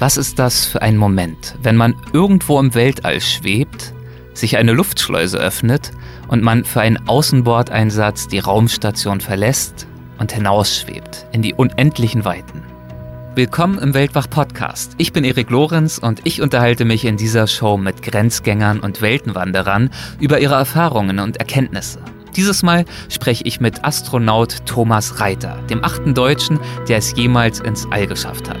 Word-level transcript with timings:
Was 0.00 0.16
ist 0.16 0.38
das 0.38 0.64
für 0.64 0.80
ein 0.80 0.96
Moment, 0.96 1.56
wenn 1.60 1.74
man 1.74 1.96
irgendwo 2.12 2.60
im 2.60 2.72
Weltall 2.76 3.20
schwebt, 3.20 3.92
sich 4.32 4.56
eine 4.56 4.72
Luftschleuse 4.72 5.38
öffnet 5.38 5.90
und 6.28 6.40
man 6.40 6.64
für 6.64 6.80
einen 6.80 7.08
Außenbordeinsatz 7.08 8.28
die 8.28 8.38
Raumstation 8.38 9.20
verlässt 9.20 9.88
und 10.20 10.30
hinausschwebt 10.30 11.26
in 11.32 11.42
die 11.42 11.52
unendlichen 11.52 12.24
Weiten? 12.24 12.62
Willkommen 13.34 13.80
im 13.80 13.92
Weltwach-Podcast. 13.92 14.92
Ich 14.98 15.12
bin 15.12 15.24
Erik 15.24 15.50
Lorenz 15.50 15.98
und 15.98 16.20
ich 16.22 16.42
unterhalte 16.42 16.84
mich 16.84 17.04
in 17.04 17.16
dieser 17.16 17.48
Show 17.48 17.76
mit 17.76 18.00
Grenzgängern 18.02 18.78
und 18.78 19.02
Weltenwanderern 19.02 19.90
über 20.20 20.38
ihre 20.38 20.54
Erfahrungen 20.54 21.18
und 21.18 21.38
Erkenntnisse. 21.38 21.98
Dieses 22.36 22.62
Mal 22.62 22.84
spreche 23.08 23.42
ich 23.42 23.58
mit 23.58 23.84
Astronaut 23.84 24.64
Thomas 24.64 25.18
Reiter, 25.18 25.58
dem 25.68 25.82
achten 25.82 26.14
Deutschen, 26.14 26.60
der 26.88 26.98
es 26.98 27.16
jemals 27.16 27.58
ins 27.58 27.84
All 27.90 28.06
geschafft 28.06 28.48
hat. 28.48 28.60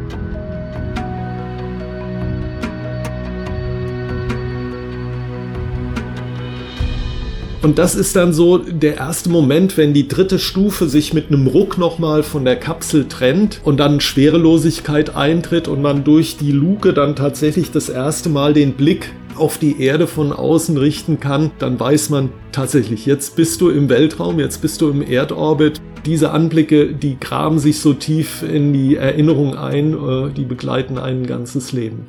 Und 7.61 7.77
das 7.77 7.93
ist 7.93 8.15
dann 8.15 8.33
so 8.33 8.57
der 8.57 8.97
erste 8.97 9.29
Moment, 9.29 9.77
wenn 9.77 9.93
die 9.93 10.07
dritte 10.07 10.39
Stufe 10.39 10.89
sich 10.89 11.13
mit 11.13 11.27
einem 11.27 11.45
Ruck 11.45 11.77
nochmal 11.77 12.23
von 12.23 12.43
der 12.43 12.55
Kapsel 12.55 13.07
trennt 13.07 13.61
und 13.63 13.79
dann 13.79 14.01
Schwerelosigkeit 14.01 15.15
eintritt 15.15 15.67
und 15.67 15.79
man 15.79 16.03
durch 16.03 16.37
die 16.37 16.51
Luke 16.51 16.91
dann 16.91 17.15
tatsächlich 17.15 17.69
das 17.69 17.89
erste 17.89 18.29
Mal 18.29 18.53
den 18.53 18.73
Blick 18.73 19.13
auf 19.35 19.59
die 19.59 19.79
Erde 19.79 20.07
von 20.07 20.33
außen 20.33 20.75
richten 20.75 21.19
kann, 21.19 21.51
dann 21.59 21.79
weiß 21.79 22.09
man 22.09 22.29
tatsächlich, 22.51 23.05
jetzt 23.05 23.35
bist 23.35 23.61
du 23.61 23.69
im 23.69 23.89
Weltraum, 23.89 24.39
jetzt 24.39 24.61
bist 24.63 24.81
du 24.81 24.89
im 24.89 25.03
Erdorbit. 25.03 25.79
Diese 26.05 26.31
Anblicke, 26.31 26.93
die 26.93 27.19
graben 27.19 27.59
sich 27.59 27.79
so 27.79 27.93
tief 27.93 28.41
in 28.41 28.73
die 28.73 28.95
Erinnerung 28.95 29.55
ein, 29.55 29.93
äh, 29.93 30.33
die 30.35 30.45
begleiten 30.45 30.97
ein 30.97 31.27
ganzes 31.27 31.71
Leben 31.73 32.07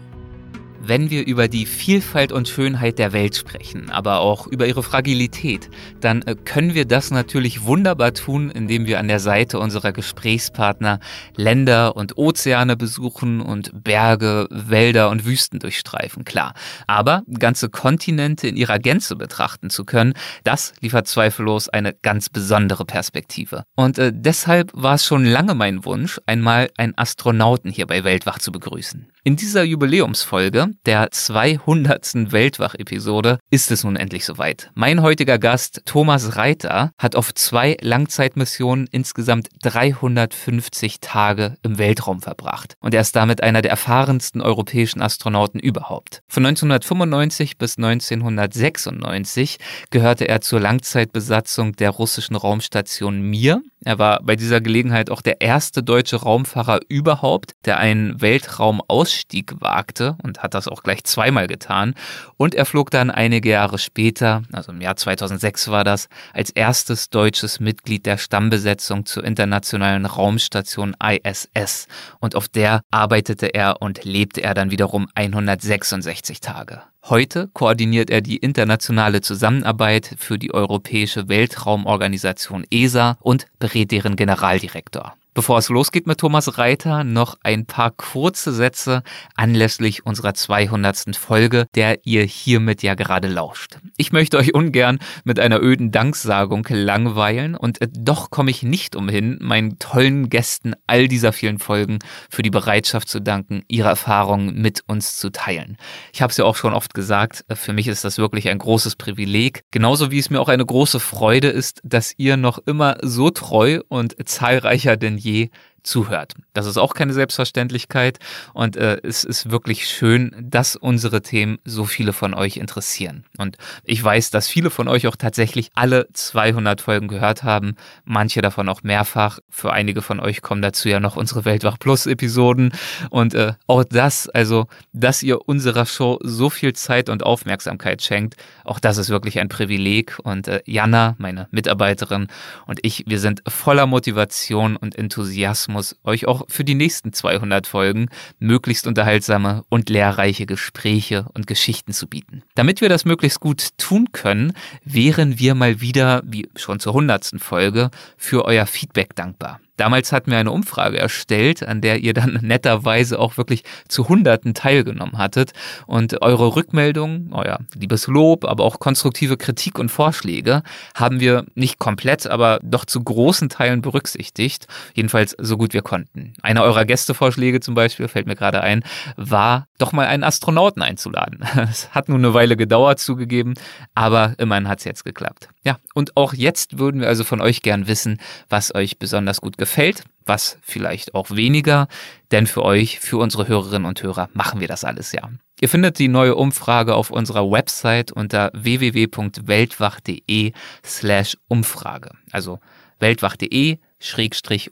wenn 0.84 1.11
wir 1.11 1.25
über 1.27 1.47
die 1.47 1.64
Vielfalt 1.64 2.33
und 2.33 2.48
Schönheit 2.48 2.98
der 2.98 3.12
Welt 3.12 3.36
sprechen, 3.36 3.88
aber 3.91 4.19
auch 4.20 4.48
über 4.48 4.66
ihre 4.66 4.83
Fragilität, 4.83 5.70
dann 6.00 6.22
äh, 6.22 6.34
können 6.34 6.74
wir 6.74 6.84
das 6.84 7.11
natürlich 7.11 7.64
wunderbar 7.64 8.12
tun, 8.14 8.50
indem 8.50 8.86
wir 8.86 8.98
an 8.98 9.06
der 9.06 9.20
Seite 9.20 9.61
unserer 9.61 9.92
Gesprächspartner 9.92 10.98
Länder 11.36 11.97
und 11.97 12.19
Ozeane 12.19 12.77
besuchen 12.77 13.41
und 13.41 13.70
Berge, 13.84 14.48
Wälder 14.50 15.11
und 15.11 15.24
Wüsten 15.24 15.61
durchstreifen, 15.61 16.24
klar. 16.24 16.55
Aber 16.89 17.22
ganze 17.39 17.69
Kontinente 17.69 18.48
in 18.48 18.56
ihrer 18.56 18.80
Gänze 18.80 19.14
betrachten 19.14 19.70
zu 19.70 19.84
können, 19.84 20.14
das 20.42 20.72
liefert 20.80 21.06
zweifellos 21.06 21.69
eine 21.69 21.92
ganz 21.92 22.28
besondere 22.28 22.84
Perspektive. 22.84 23.64
Und 23.77 23.98
äh, 23.98 24.12
deshalb 24.12 24.72
war 24.74 24.94
es 24.94 25.06
schon 25.06 25.24
lange 25.24 25.55
mein 25.55 25.84
Wunsch, 25.84 26.20
einmal 26.27 26.70
einen 26.77 26.94
Astronauten 26.96 27.70
hier 27.70 27.86
bei 27.86 28.02
Weltwach 28.02 28.39
zu 28.39 28.50
begrüßen. 28.50 29.06
In 29.24 29.36
dieser 29.36 29.62
Jubiläumsfolge, 29.62 30.71
der 30.86 31.10
200. 31.10 32.32
Weltwach-Episode, 32.32 33.38
ist 33.50 33.70
es 33.70 33.84
nun 33.84 33.96
endlich 33.96 34.24
soweit. 34.24 34.70
Mein 34.74 35.02
heutiger 35.02 35.38
Gast, 35.38 35.82
Thomas 35.84 36.36
Reiter, 36.36 36.90
hat 36.98 37.14
auf 37.14 37.34
zwei 37.34 37.76
Langzeitmissionen 37.80 38.88
insgesamt 38.90 39.48
350 39.62 41.00
Tage 41.00 41.56
im 41.62 41.78
Weltraum 41.78 42.22
verbracht. 42.22 42.74
Und 42.80 42.94
er 42.94 43.02
ist 43.02 43.14
damit 43.14 43.42
einer 43.42 43.62
der 43.62 43.70
erfahrensten 43.70 44.40
europäischen 44.40 45.02
Astronauten 45.02 45.61
überhaupt. 45.61 46.22
Von 46.28 46.46
1995 46.46 47.58
bis 47.58 47.77
1996 47.77 49.58
gehörte 49.90 50.27
er 50.27 50.40
zur 50.40 50.61
Langzeitbesatzung 50.61 51.77
der 51.77 51.90
russischen 51.90 52.34
Raumstation 52.34 53.20
Mir. 53.20 53.62
Er 53.84 53.98
war 53.98 54.22
bei 54.22 54.36
dieser 54.36 54.61
Gelegenheit 54.61 55.11
auch 55.11 55.22
der 55.22 55.40
erste 55.40 55.82
deutsche 55.82 56.16
Raumfahrer 56.16 56.80
überhaupt, 56.88 57.52
der 57.64 57.78
einen 57.78 58.20
Weltraum 58.20 58.80
aus 58.88 59.02
Ausstieg 59.02 59.61
wagte 59.61 60.16
und 60.22 60.44
hat 60.44 60.55
das 60.55 60.61
auch 60.68 60.83
gleich 60.83 61.05
zweimal 61.05 61.46
getan. 61.46 61.95
Und 62.36 62.55
er 62.55 62.64
flog 62.64 62.90
dann 62.90 63.11
einige 63.11 63.50
Jahre 63.50 63.78
später, 63.78 64.42
also 64.52 64.73
im 64.73 64.80
Jahr 64.80 64.96
2006 64.96 65.68
war 65.68 65.84
das, 65.84 66.08
als 66.33 66.50
erstes 66.50 67.11
deutsches 67.11 67.61
Mitglied 67.61 68.06
der 68.06 68.18
Stammbesetzung 68.18 69.06
zur 69.06 69.24
internationalen 69.24 70.06
Raumstation 70.06 70.96
ISS. 71.02 71.89
Und 72.20 72.36
auf 72.36 72.48
der 72.48 72.83
arbeitete 72.90 73.55
er 73.55 73.83
und 73.83 74.05
lebte 74.05 74.42
er 74.42 74.55
dann 74.55 74.70
wiederum 74.70 75.08
166 75.14 76.40
Tage. 76.40 76.83
Heute 77.05 77.48
koordiniert 77.48 78.11
er 78.11 78.20
die 78.20 78.36
internationale 78.36 79.23
Zusammenarbeit 79.23 80.14
für 80.18 80.39
die 80.39 80.55
Europäische 80.55 81.29
Weltraumorganisation 81.29 82.64
ESA 82.70 83.18
und 83.20 83.46
berät 83.58 83.90
deren 83.90 84.14
Generaldirektor. 84.14 85.17
Bevor 85.34 85.56
es 85.56 85.70
losgeht 85.70 86.06
mit 86.06 86.18
Thomas 86.18 86.58
Reiter, 86.58 87.04
noch 87.04 87.38
ein 87.42 87.64
paar 87.64 87.90
kurze 87.90 88.52
Sätze 88.52 89.02
anlässlich 89.34 90.04
unserer 90.04 90.34
200. 90.34 91.16
Folge, 91.16 91.64
der 91.74 92.04
ihr 92.04 92.24
hiermit 92.24 92.82
ja 92.82 92.94
gerade 92.94 93.28
lauscht. 93.28 93.78
Ich 93.96 94.12
möchte 94.12 94.36
euch 94.36 94.52
ungern 94.52 94.98
mit 95.24 95.40
einer 95.40 95.62
öden 95.62 95.90
Danksagung 95.90 96.66
langweilen 96.68 97.54
und 97.56 97.78
doch 97.96 98.28
komme 98.28 98.50
ich 98.50 98.62
nicht 98.62 98.94
umhin, 98.94 99.38
meinen 99.40 99.78
tollen 99.78 100.28
Gästen 100.28 100.74
all 100.86 101.08
dieser 101.08 101.32
vielen 101.32 101.58
Folgen 101.58 102.00
für 102.28 102.42
die 102.42 102.50
Bereitschaft 102.50 103.08
zu 103.08 103.18
danken, 103.18 103.62
ihre 103.68 103.88
Erfahrungen 103.88 104.60
mit 104.60 104.82
uns 104.86 105.16
zu 105.16 105.30
teilen. 105.30 105.78
Ich 106.12 106.20
habe 106.20 106.30
es 106.30 106.36
ja 106.36 106.44
auch 106.44 106.56
schon 106.56 106.74
oft 106.74 106.92
gesagt, 106.92 107.46
für 107.54 107.72
mich 107.72 107.88
ist 107.88 108.04
das 108.04 108.18
wirklich 108.18 108.50
ein 108.50 108.58
großes 108.58 108.96
Privileg, 108.96 109.62
genauso 109.70 110.10
wie 110.10 110.18
es 110.18 110.28
mir 110.28 110.42
auch 110.42 110.50
eine 110.50 110.66
große 110.66 111.00
Freude 111.00 111.48
ist, 111.48 111.80
dass 111.84 112.12
ihr 112.18 112.36
noch 112.36 112.58
immer 112.66 112.98
so 113.00 113.30
treu 113.30 113.80
und 113.88 114.14
zahlreicher 114.28 114.98
denn 114.98 115.21
gi 115.22 115.50
zuhört. 115.82 116.34
Das 116.54 116.66
ist 116.66 116.76
auch 116.76 116.94
keine 116.94 117.12
Selbstverständlichkeit 117.12 118.18
und 118.54 118.76
äh, 118.76 118.98
es 119.02 119.24
ist 119.24 119.50
wirklich 119.50 119.86
schön, 119.86 120.34
dass 120.40 120.76
unsere 120.76 121.22
Themen 121.22 121.58
so 121.64 121.84
viele 121.84 122.12
von 122.12 122.34
euch 122.34 122.56
interessieren. 122.56 123.24
Und 123.38 123.56
ich 123.84 124.02
weiß, 124.02 124.30
dass 124.30 124.48
viele 124.48 124.70
von 124.70 124.88
euch 124.88 125.06
auch 125.06 125.16
tatsächlich 125.16 125.70
alle 125.74 126.06
200 126.12 126.80
Folgen 126.80 127.08
gehört 127.08 127.42
haben, 127.42 127.74
manche 128.04 128.43
davon 128.43 128.69
auch 128.69 128.82
mehrfach. 128.82 129.40
Für 129.48 129.72
einige 129.72 130.02
von 130.02 130.20
euch 130.20 130.43
kommen 130.43 130.62
dazu 130.62 130.88
ja 130.88 131.00
noch 131.00 131.16
unsere 131.16 131.44
Weltwach 131.44 131.78
Plus 131.78 132.06
Episoden 132.06 132.72
und 133.10 133.34
äh, 133.34 133.54
auch 133.66 133.84
das, 133.84 134.28
also, 134.28 134.66
dass 134.93 135.22
ihr 135.22 135.49
unserer 135.49 135.87
Show 135.87 136.19
so 136.22 136.50
viel 136.50 136.75
Zeit 136.75 137.08
und 137.08 137.25
Aufmerksamkeit 137.25 138.02
schenkt, 138.02 138.37
auch 138.64 138.78
das 138.78 138.99
ist 138.99 139.10
wirklich 139.10 139.40
ein 139.40 139.49
Privileg 139.49 140.19
und 140.22 140.49
äh, 140.49 140.62
Jana, 140.66 141.16
meine 141.19 141.49
Mitarbeiterin 141.50 142.28
und 142.66 142.78
ich, 142.82 143.04
wir 143.06 143.19
sind 143.19 143.43
voller 143.49 143.87
Motivation 143.87 144.76
und 144.76 144.96
Enthusiasmus 144.96 145.71
Enthusiasmus, 145.72 145.96
euch 146.05 146.26
auch 146.26 146.44
für 146.49 146.64
die 146.64 146.75
nächsten 146.75 147.12
200 147.12 147.66
Folgen 147.66 148.08
möglichst 148.38 148.87
unterhaltsame 148.87 149.64
und 149.69 149.88
lehrreiche 149.90 150.46
Gespräche 150.46 151.26
und 151.34 151.46
Geschichten 151.46 151.93
zu 151.93 152.06
bieten. 152.06 152.43
Damit 152.55 152.81
wir 152.81 152.88
das 152.88 153.05
möglichst 153.05 153.40
gut 153.40 153.78
tun 153.78 154.12
können, 154.12 154.52
wären 154.84 155.38
wir 155.38 155.55
mal 155.55 155.81
wieder, 155.81 156.22
wie 156.25 156.49
schon 156.56 156.81
zur 156.81 156.93
100. 156.93 157.32
Folge, 157.38 157.90
für 158.16 158.44
euer 158.44 158.66
Feedback 158.66 159.14
dankbar. 159.14 159.61
Damals 159.76 160.12
hatten 160.12 160.31
wir 160.31 160.38
eine 160.38 160.50
Umfrage 160.50 160.99
erstellt, 160.99 161.66
an 161.66 161.81
der 161.81 162.00
ihr 162.00 162.14
dann 162.14 162.38
netterweise 162.43 163.19
auch 163.19 163.37
wirklich 163.37 163.64
zu 163.88 164.08
Hunderten 164.08 164.55
teilgenommen 164.55 165.19
hattet. 165.19 165.52
Und 165.87 166.20
eure 166.22 166.55
Rückmeldungen, 166.55 167.32
euer 167.32 167.60
liebes 167.75 168.06
Lob, 168.06 168.44
aber 168.44 168.64
auch 168.64 168.81
konstruktive 168.81 169.37
Kritik 169.37 169.78
und 169.78 169.90
Vorschläge 169.90 170.62
haben 170.94 171.20
wir 171.20 171.47
nicht 171.55 171.79
komplett, 171.79 172.26
aber 172.26 172.61
doch 172.62 172.85
zu 172.85 173.02
großen 173.02 173.49
Teilen 173.49 173.82
berücksichtigt. 173.82 174.67
Jedenfalls 174.94 175.35
so 175.38 175.56
gut 175.56 175.73
wir 175.73 175.82
konnten. 175.82 176.35
Einer 176.43 176.62
eurer 176.62 176.85
Gästevorschläge 176.85 177.61
zum 177.61 177.75
Beispiel, 177.75 178.08
fällt 178.08 178.26
mir 178.26 178.37
gerade 178.37 178.61
ein, 178.61 178.85
war 179.17 179.69
doch 179.79 179.93
mal 179.93 180.06
einen 180.06 180.25
Astronauten 180.25 180.82
einzuladen. 180.82 181.41
Es 181.73 181.91
hat 181.91 182.08
nur 182.08 182.19
eine 182.19 182.35
Weile 182.35 182.56
gedauert, 182.56 182.99
zugegeben, 182.99 183.55
aber 183.94 184.35
immerhin 184.38 184.69
hat 184.69 184.81
es 184.81 184.85
jetzt 184.85 185.05
geklappt. 185.05 185.49
Ja, 185.64 185.79
und 185.94 186.17
auch 186.17 186.35
jetzt 186.35 186.79
würden 186.79 187.00
wir 187.00 187.08
also 187.08 187.25
von 187.25 187.41
euch 187.41 187.62
gern 187.62 187.87
wissen, 187.87 188.19
was 188.49 188.75
euch 188.75 188.99
besonders 188.99 189.41
gut 189.41 189.56
gefällt, 189.62 190.03
was 190.26 190.59
vielleicht 190.61 191.14
auch 191.14 191.31
weniger, 191.31 191.87
denn 192.32 192.49
für 192.49 192.64
euch, 192.64 192.99
für 192.99 193.19
unsere 193.19 193.47
Hörerinnen 193.47 193.87
und 193.87 194.03
Hörer 194.03 194.29
machen 194.32 194.59
wir 194.61 194.67
das 194.67 194.82
alles 194.82 195.12
ja. 195.12 195.31
Ihr 195.61 195.69
findet 195.69 196.00
die 196.00 196.09
neue 196.09 196.35
Umfrage 196.35 196.97
auf 196.97 197.11
unserer 197.11 197.49
Website 197.49 198.11
unter 198.11 198.50
www.weltwach.de 198.55 200.53
slash 200.85 201.37
Umfrage. 201.47 202.11
Also 202.32 202.59
weltwach.de 202.99 203.79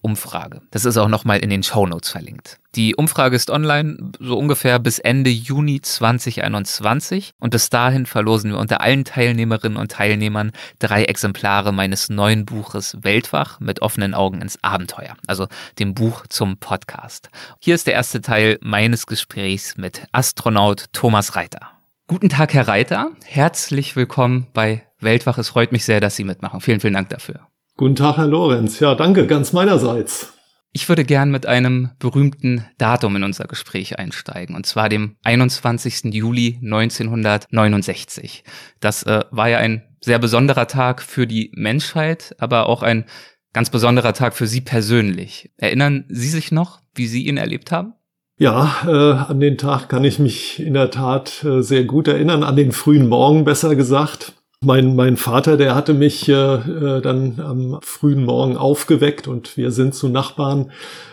Umfrage. 0.02 0.62
Das 0.70 0.84
ist 0.84 0.96
auch 0.96 1.08
nochmal 1.08 1.38
in 1.38 1.50
den 1.50 1.62
Shownotes 1.62 2.10
verlinkt. 2.10 2.58
Die 2.74 2.94
Umfrage 2.94 3.34
ist 3.34 3.50
online 3.50 4.12
so 4.18 4.38
ungefähr 4.38 4.78
bis 4.78 4.98
Ende 4.98 5.30
Juni 5.30 5.80
2021 5.80 7.32
und 7.38 7.50
bis 7.50 7.70
dahin 7.70 8.06
verlosen 8.06 8.52
wir 8.52 8.58
unter 8.58 8.80
allen 8.80 9.04
Teilnehmerinnen 9.04 9.76
und 9.76 9.92
Teilnehmern 9.92 10.52
drei 10.78 11.04
Exemplare 11.04 11.72
meines 11.72 12.08
neuen 12.10 12.44
Buches 12.44 12.96
Weltwach 13.02 13.60
mit 13.60 13.82
offenen 13.82 14.14
Augen 14.14 14.40
ins 14.40 14.62
Abenteuer, 14.62 15.16
also 15.26 15.48
dem 15.78 15.94
Buch 15.94 16.26
zum 16.28 16.58
Podcast. 16.58 17.30
Hier 17.60 17.74
ist 17.74 17.86
der 17.86 17.94
erste 17.94 18.20
Teil 18.20 18.58
meines 18.62 19.06
Gesprächs 19.06 19.76
mit 19.76 20.06
Astronaut 20.12 20.86
Thomas 20.92 21.36
Reiter. 21.36 21.70
Guten 22.06 22.28
Tag, 22.28 22.54
Herr 22.54 22.66
Reiter. 22.66 23.10
Herzlich 23.24 23.94
willkommen 23.94 24.48
bei 24.52 24.82
Weltwach. 24.98 25.38
Es 25.38 25.48
freut 25.48 25.72
mich 25.72 25.84
sehr, 25.84 26.00
dass 26.00 26.16
Sie 26.16 26.24
mitmachen. 26.24 26.60
Vielen, 26.60 26.80
vielen 26.80 26.94
Dank 26.94 27.08
dafür. 27.08 27.49
Guten 27.80 27.96
Tag, 27.96 28.18
Herr 28.18 28.26
Lorenz. 28.26 28.78
Ja, 28.78 28.94
danke, 28.94 29.26
ganz 29.26 29.54
meinerseits. 29.54 30.34
Ich 30.70 30.86
würde 30.90 31.02
gern 31.02 31.30
mit 31.30 31.46
einem 31.46 31.92
berühmten 31.98 32.66
Datum 32.76 33.16
in 33.16 33.24
unser 33.24 33.46
Gespräch 33.46 33.98
einsteigen, 33.98 34.54
und 34.54 34.66
zwar 34.66 34.90
dem 34.90 35.16
21. 35.24 36.12
Juli 36.12 36.60
1969. 36.62 38.44
Das 38.80 39.04
äh, 39.04 39.24
war 39.30 39.48
ja 39.48 39.56
ein 39.56 39.82
sehr 39.98 40.18
besonderer 40.18 40.66
Tag 40.66 41.00
für 41.00 41.26
die 41.26 41.52
Menschheit, 41.54 42.36
aber 42.38 42.68
auch 42.68 42.82
ein 42.82 43.06
ganz 43.54 43.70
besonderer 43.70 44.12
Tag 44.12 44.34
für 44.34 44.46
Sie 44.46 44.60
persönlich. 44.60 45.50
Erinnern 45.56 46.04
Sie 46.10 46.28
sich 46.28 46.52
noch, 46.52 46.82
wie 46.94 47.06
Sie 47.06 47.26
ihn 47.26 47.38
erlebt 47.38 47.72
haben? 47.72 47.94
Ja, 48.36 48.76
äh, 48.86 49.30
an 49.30 49.40
den 49.40 49.56
Tag 49.56 49.88
kann 49.88 50.04
ich 50.04 50.18
mich 50.18 50.60
in 50.60 50.74
der 50.74 50.90
Tat 50.90 51.42
äh, 51.44 51.62
sehr 51.62 51.84
gut 51.84 52.08
erinnern, 52.08 52.42
an 52.42 52.56
den 52.56 52.72
frühen 52.72 53.08
Morgen 53.08 53.44
besser 53.44 53.74
gesagt. 53.74 54.34
Mein, 54.62 54.94
mein 54.94 55.16
Vater, 55.16 55.56
der 55.56 55.74
hatte 55.74 55.94
mich 55.94 56.28
äh, 56.28 56.34
äh, 56.34 57.00
dann 57.00 57.40
am 57.40 57.78
frühen 57.80 58.26
Morgen 58.26 58.58
aufgeweckt 58.58 59.26
und 59.26 59.56
wir 59.56 59.70
sind 59.70 59.94
zu 59.94 60.10
Nachbarn, 60.10 60.70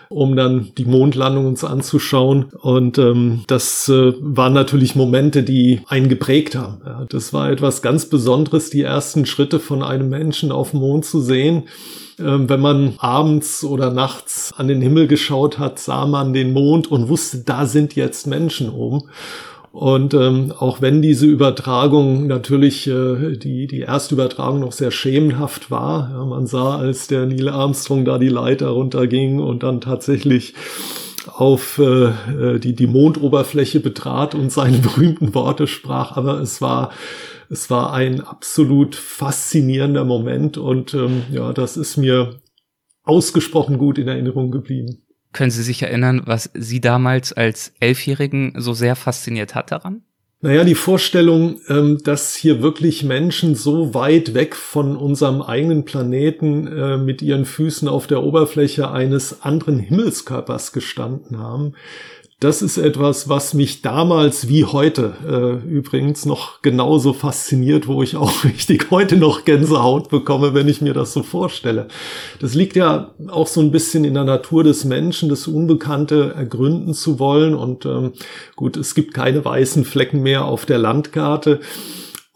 um 0.10 0.36
dann 0.36 0.74
die 0.78 0.84
Mondlandung 0.84 1.46
uns 1.46 1.64
anzuschauen. 1.64 2.48
Und 2.60 2.98
ähm, 2.98 3.46
das 3.48 3.88
äh, 3.88 4.12
waren 4.20 4.52
natürlich 4.52 4.98
Momente, 4.98 5.44
die 5.44 5.80
einen 5.88 6.10
geprägt 6.10 6.56
haben. 6.56 6.82
Ja, 6.86 7.06
das 7.08 7.32
war 7.32 7.50
etwas 7.50 7.82
ganz 7.82 8.10
Besonderes, 8.10 8.70
die 8.70 8.82
ersten 8.82 9.26
Schritte 9.26 9.62
von 9.62 9.82
einem 9.82 10.10
Menschen 10.10 10.52
auf 10.52 10.72
dem 10.72 10.82
Mond 10.82 11.06
zu 11.06 11.22
sehen. 11.22 11.70
Ähm, 12.20 12.50
wenn 12.50 12.60
man 12.60 12.96
abends 12.98 13.64
oder 13.64 13.92
nachts 13.92 14.52
an 14.58 14.68
den 14.68 14.82
Himmel 14.82 15.08
geschaut 15.08 15.58
hat, 15.58 15.80
sah 15.80 16.06
man 16.06 16.34
den 16.34 16.52
Mond 16.52 16.92
und 16.92 17.08
wusste, 17.08 17.44
da 17.46 17.66
sind 17.66 17.96
jetzt 17.96 18.28
Menschen 18.28 18.70
oben. 18.70 19.04
Und 19.78 20.16
ähm, 20.16 20.52
auch 20.58 20.82
wenn 20.82 21.04
diese 21.04 21.28
Übertragung 21.28 22.26
natürlich 22.26 22.88
äh, 22.88 23.38
die, 23.38 23.68
die 23.68 23.82
erste 23.82 24.16
Übertragung 24.16 24.60
noch 24.60 24.72
sehr 24.72 24.90
schemenhaft 24.90 25.70
war, 25.70 26.10
ja, 26.10 26.26
man 26.26 26.48
sah, 26.48 26.78
als 26.78 27.06
der 27.06 27.28
Neil 27.28 27.48
Armstrong 27.48 28.04
da 28.04 28.18
die 28.18 28.28
Leiter 28.28 28.70
runterging 28.70 29.40
und 29.40 29.62
dann 29.62 29.80
tatsächlich 29.80 30.56
auf 31.28 31.78
äh, 31.78 32.06
äh 32.06 32.60
die, 32.60 32.74
die 32.74 32.88
Mondoberfläche 32.88 33.80
betrat 33.80 34.34
und 34.34 34.52
seine 34.52 34.78
berühmten 34.80 35.36
Worte 35.36 35.68
sprach, 35.68 36.18
aber 36.18 36.40
es 36.42 36.60
war 36.60 36.90
es 37.52 37.70
war 37.70 37.94
ein 37.94 38.22
absolut 38.22 38.96
faszinierender 38.96 40.06
Moment 40.06 40.58
und 40.58 40.96
ähm, 40.96 41.22
ja, 41.32 41.54
das 41.54 41.78
ist 41.78 41.98
mir 41.98 42.42
ausgesprochen 43.04 43.78
gut 43.78 44.00
in 44.00 44.08
Erinnerung 44.08 44.50
geblieben. 44.50 45.04
Können 45.34 45.52
Sie 45.52 45.64
sich 45.64 45.84
erinnern, 45.84 46.22
was 46.26 46.50
Sie 46.54 46.82
damals 46.82 47.34
als 47.34 47.74
Elfjährigen 47.80 48.54
so 48.58 48.74
sehr 48.74 48.96
fasziniert 48.96 49.56
hat 49.56 49.72
daran? 49.72 50.02
Naja, 50.40 50.64
die 50.64 50.76
Vorstellung, 50.76 51.60
ähm, 51.68 51.98
dass 52.04 52.36
hier 52.36 52.62
wirklich 52.62 53.04
Menschen 53.04 53.56
so 53.56 53.96
weit 53.96 54.36
weg 54.36 54.56
von 54.56 54.96
unserem 54.96 55.42
eigenen 55.42 55.84
Planeten 55.84 56.68
äh, 56.68 56.98
mit 56.98 57.24
ihren 57.24 57.46
Füßen 57.46 57.88
auf 57.88 58.06
der 58.06 58.22
Oberfläche 58.22 58.92
eines 58.92 59.42
anderen 59.42 59.80
Himmelskörpers 59.80 60.74
gestanden 60.74 61.40
haben, 61.40 61.74
das 62.40 62.62
ist 62.62 62.78
etwas, 62.78 63.30
was 63.30 63.56
mich 63.56 63.82
damals 63.82 64.48
wie 64.48 64.64
heute 64.64 65.16
äh, 65.28 65.68
übrigens 65.68 66.24
noch 66.26 66.62
genauso 66.62 67.14
fasziniert, 67.14 67.88
wo 67.88 68.04
ich 68.04 68.16
auch 68.16 68.44
richtig 68.44 68.92
heute 68.92 69.18
noch 69.18 69.44
Gänsehaut 69.44 70.10
bekomme, 70.10 70.54
wenn 70.54 70.68
ich 70.68 70.80
mir 70.80 70.94
das 70.94 71.14
so 71.14 71.24
vorstelle. 71.24 71.88
Das 72.40 72.54
liegt 72.54 72.76
ja 72.76 73.10
auch 73.28 73.48
so 73.48 73.60
ein 73.62 73.72
bisschen 73.72 74.06
in 74.06 74.14
der 74.14 74.24
Natur 74.24 74.64
des 74.64 74.86
Menschen, 74.86 75.30
das 75.30 75.48
Unbekannte 75.48 76.34
ergründen 76.36 76.94
zu 76.94 77.18
wollen. 77.18 77.56
Und 77.56 77.88
ähm, 77.88 78.14
gut, 78.56 78.78
es 78.78 78.94
gibt 78.94 79.16
keine 79.16 79.44
weißen 79.44 79.84
Flecken 79.84 80.22
mehr 80.22 80.46
auf 80.46 80.68
der 80.68 80.78
Landkarte. 80.78 81.60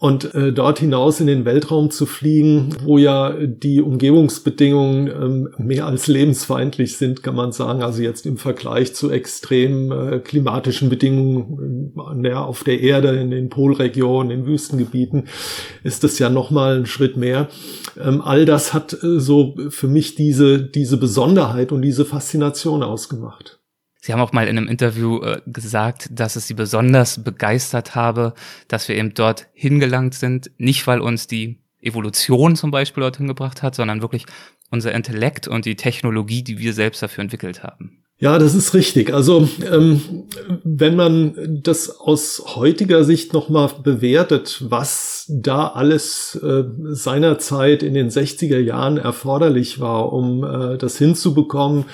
Und 0.02 0.34
äh, 0.34 0.52
dort 0.52 0.80
hinaus 0.80 1.20
in 1.20 1.28
den 1.28 1.44
Weltraum 1.44 1.92
zu 1.92 2.06
fliegen, 2.06 2.70
wo 2.82 2.98
ja 2.98 3.36
die 3.38 3.80
Umgebungsbedingungen 3.80 5.06
ähm, 5.06 5.48
mehr 5.58 5.86
als 5.86 6.08
lebensfeindlich 6.08 6.96
sind, 6.96 7.22
kann 7.22 7.36
man 7.36 7.52
sagen. 7.52 7.84
Also 7.84 8.02
jetzt 8.02 8.26
im 8.26 8.36
Vergleich 8.36 8.96
zu 8.96 9.12
extremen 9.12 9.92
äh, 9.92 10.18
klimatischen 10.18 10.88
Bedingungen 10.88 12.24
äh, 12.24 12.32
auf 12.32 12.64
der 12.64 12.80
Erde, 12.80 13.10
in 13.10 13.30
den 13.30 13.48
Polregionen, 13.48 14.32
in 14.32 14.44
Wüstengebieten, 14.44 15.28
ist 15.84 16.02
das 16.02 16.18
ja 16.18 16.30
nochmal 16.30 16.78
ein 16.78 16.86
Schritt 16.86 17.16
mehr. 17.16 17.46
Ähm, 17.96 18.22
all 18.22 18.44
das 18.44 18.74
hat 18.74 18.94
äh, 19.04 19.20
so 19.20 19.54
für 19.68 19.86
mich 19.86 20.16
diese, 20.16 20.60
diese 20.60 20.96
Besonderheit 20.96 21.70
und 21.70 21.80
diese 21.80 22.04
Faszination 22.04 22.82
ausgemacht. 22.82 23.61
Sie 24.04 24.12
haben 24.12 24.20
auch 24.20 24.32
mal 24.32 24.48
in 24.48 24.58
einem 24.58 24.66
Interview 24.66 25.22
äh, 25.22 25.40
gesagt, 25.46 26.08
dass 26.10 26.34
es 26.34 26.48
Sie 26.48 26.54
besonders 26.54 27.22
begeistert 27.22 27.94
habe, 27.94 28.34
dass 28.66 28.88
wir 28.88 28.96
eben 28.96 29.14
dort 29.14 29.46
hingelangt 29.52 30.14
sind, 30.14 30.50
nicht 30.58 30.88
weil 30.88 31.00
uns 31.00 31.28
die 31.28 31.60
Evolution 31.80 32.56
zum 32.56 32.72
Beispiel 32.72 33.02
dorthin 33.02 33.28
gebracht 33.28 33.62
hat, 33.62 33.76
sondern 33.76 34.02
wirklich 34.02 34.26
unser 34.70 34.92
Intellekt 34.92 35.46
und 35.46 35.66
die 35.66 35.76
Technologie, 35.76 36.42
die 36.42 36.58
wir 36.58 36.72
selbst 36.72 37.00
dafür 37.00 37.22
entwickelt 37.22 37.62
haben. 37.62 38.01
Ja, 38.22 38.38
das 38.38 38.54
ist 38.54 38.72
richtig. 38.72 39.12
Also 39.12 39.48
ähm, 39.68 40.00
wenn 40.62 40.94
man 40.94 41.60
das 41.64 41.98
aus 41.98 42.40
heutiger 42.54 43.02
Sicht 43.02 43.32
nochmal 43.32 43.68
bewertet, 43.82 44.62
was 44.68 45.26
da 45.28 45.66
alles 45.66 46.38
äh, 46.40 46.62
seinerzeit 46.92 47.82
in 47.82 47.94
den 47.94 48.10
60er 48.10 48.60
Jahren 48.60 48.96
erforderlich 48.96 49.80
war, 49.80 50.12
um 50.12 50.44
äh, 50.44 50.78
das 50.78 50.98
hinzubekommen, 50.98 51.86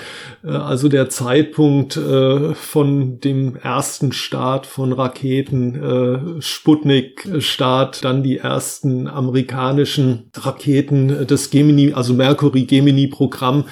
äh, 0.43 0.49
also 0.49 0.87
der 0.87 1.09
Zeitpunkt 1.09 1.97
äh, 1.97 2.53
von 2.53 3.19
dem 3.19 3.55
ersten 3.55 4.11
Start 4.11 4.67
von 4.67 4.93
Raketen, 4.93 5.75
äh, 6.37 6.41
Sputnik-Start, 6.43 8.05
dann 8.05 8.21
die 8.21 8.37
ersten 8.37 9.07
amerikanischen 9.07 10.29
Raketen, 10.35 11.25
das 11.25 11.49
Gemini, 11.49 11.93
also 11.93 12.13
Mercury-Gemini-Programm, 12.13 13.63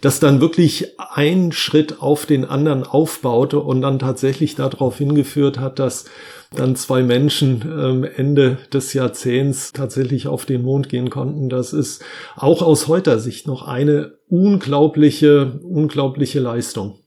das 0.00 0.18
dann 0.18 0.40
wirklich 0.40 0.88
ein 0.98 1.52
Schritt 1.52 1.99
auf 2.00 2.26
den 2.26 2.44
anderen 2.44 2.84
aufbaute 2.84 3.60
und 3.60 3.82
dann 3.82 3.98
tatsächlich 3.98 4.54
darauf 4.54 4.98
hingeführt 4.98 5.58
hat, 5.58 5.78
dass 5.78 6.06
dann 6.54 6.74
zwei 6.76 7.02
Menschen 7.02 7.62
ähm, 7.62 8.04
Ende 8.04 8.58
des 8.72 8.92
Jahrzehnts 8.92 9.72
tatsächlich 9.72 10.26
auf 10.26 10.46
den 10.46 10.62
Mond 10.62 10.88
gehen 10.88 11.10
konnten. 11.10 11.48
Das 11.48 11.72
ist 11.72 12.04
auch 12.36 12.62
aus 12.62 12.88
heutiger 12.88 13.18
Sicht 13.18 13.46
noch 13.46 13.66
eine 13.66 14.14
unglaubliche, 14.28 15.60
unglaubliche 15.62 16.40
Leistung. 16.40 16.98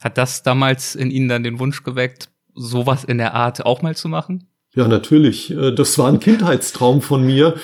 Hat 0.00 0.18
das 0.18 0.42
damals 0.42 0.94
in 0.94 1.10
Ihnen 1.10 1.28
dann 1.28 1.44
den 1.44 1.58
Wunsch 1.58 1.84
geweckt, 1.84 2.28
sowas 2.54 3.04
in 3.04 3.18
der 3.18 3.34
Art 3.34 3.64
auch 3.64 3.82
mal 3.82 3.96
zu 3.96 4.08
machen? 4.08 4.48
Ja, 4.74 4.88
natürlich. 4.88 5.50
Äh, 5.50 5.72
das 5.72 5.98
war 5.98 6.08
ein 6.08 6.18
Kindheitstraum 6.18 7.02
von 7.02 7.26
mir. 7.26 7.56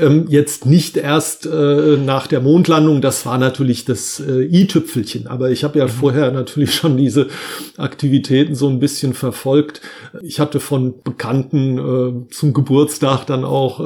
Ähm, 0.00 0.26
jetzt 0.28 0.64
nicht 0.64 0.96
erst 0.96 1.44
äh, 1.44 1.96
nach 1.96 2.28
der 2.28 2.40
Mondlandung, 2.40 3.00
das 3.00 3.26
war 3.26 3.36
natürlich 3.36 3.84
das 3.84 4.20
äh, 4.20 4.44
i-Tüpfelchen. 4.44 5.26
Aber 5.26 5.50
ich 5.50 5.64
habe 5.64 5.80
ja 5.80 5.86
mhm. 5.86 5.90
vorher 5.90 6.30
natürlich 6.30 6.72
schon 6.76 6.96
diese 6.96 7.26
Aktivitäten 7.78 8.54
so 8.54 8.68
ein 8.68 8.78
bisschen 8.78 9.12
verfolgt. 9.12 9.80
Ich 10.22 10.38
hatte 10.38 10.60
von 10.60 11.02
Bekannten 11.02 12.26
zum 12.30 12.52
Geburtstag 12.52 13.26
dann 13.26 13.44
auch 13.44 13.78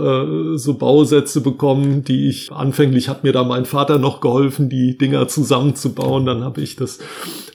so 0.56 0.75
Bausätze 0.75 1.40
bekommen, 1.40 2.04
die 2.04 2.28
ich 2.28 2.50
anfänglich 2.52 3.09
hat 3.09 3.25
mir 3.25 3.33
da 3.33 3.45
mein 3.45 3.64
Vater 3.64 3.99
noch 3.99 4.21
geholfen, 4.21 4.68
die 4.68 4.99
Dinger 4.99 5.28
zusammenzubauen. 5.28 6.26
Dann 6.26 6.45
habe 6.45 6.61
ich 6.61 6.76
das 6.76 6.99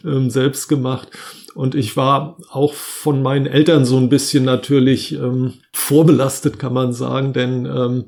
ähm, 0.05 0.29
selbst 0.29 0.67
gemacht. 0.67 1.09
Und 1.53 1.75
ich 1.75 1.97
war 1.97 2.37
auch 2.49 2.73
von 2.73 3.21
meinen 3.21 3.45
Eltern 3.45 3.85
so 3.85 3.97
ein 3.97 4.09
bisschen 4.09 4.45
natürlich 4.45 5.13
ähm, 5.13 5.53
vorbelastet, 5.73 6.59
kann 6.59 6.73
man 6.73 6.93
sagen, 6.93 7.33
denn 7.33 7.65
ähm, 7.65 8.05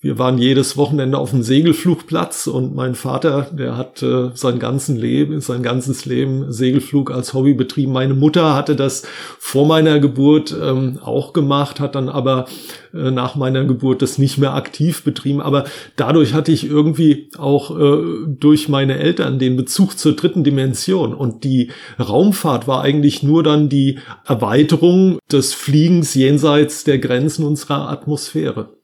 wir 0.00 0.18
waren 0.18 0.36
jedes 0.36 0.76
Wochenende 0.76 1.16
auf 1.16 1.30
dem 1.30 1.42
Segelflugplatz 1.42 2.48
und 2.48 2.74
mein 2.74 2.94
Vater, 2.94 3.48
der 3.50 3.78
hat 3.78 4.02
äh, 4.02 4.30
sein 4.34 4.58
ganzen 4.58 4.96
Leben, 4.96 5.40
sein 5.40 5.62
ganzes 5.62 6.04
Leben 6.04 6.52
Segelflug 6.52 7.10
als 7.10 7.32
Hobby 7.32 7.54
betrieben. 7.54 7.92
Meine 7.92 8.12
Mutter 8.12 8.54
hatte 8.54 8.76
das 8.76 9.04
vor 9.38 9.66
meiner 9.66 9.98
Geburt 9.98 10.54
ähm, 10.62 10.98
auch 11.02 11.32
gemacht, 11.32 11.80
hat 11.80 11.94
dann 11.94 12.10
aber 12.10 12.44
äh, 12.92 13.10
nach 13.10 13.36
meiner 13.36 13.64
Geburt 13.64 14.02
das 14.02 14.18
nicht 14.18 14.36
mehr 14.36 14.54
aktiv 14.54 15.02
betrieben. 15.02 15.40
Aber 15.40 15.64
dadurch 15.96 16.34
hatte 16.34 16.52
ich 16.52 16.68
irgendwie 16.68 17.30
auch 17.38 17.76
äh, 17.76 18.02
durch 18.26 18.68
meine 18.68 18.98
Eltern 18.98 19.38
den 19.38 19.56
Bezug 19.56 19.98
zur 19.98 20.14
dritten 20.14 20.44
Dimension 20.44 21.14
und 21.14 21.42
die 21.42 21.70
Raumfahrt 21.98 22.68
war 22.68 22.82
eigentlich 22.82 23.22
nur 23.22 23.42
dann 23.42 23.70
die 23.70 23.98
Erweiterung 24.26 25.18
des 25.32 25.54
Fliegens 25.54 26.14
jenseits 26.14 26.84
der 26.84 26.98
Grenzen 26.98 27.46
unserer 27.46 27.88
Atmosphäre. 27.88 28.75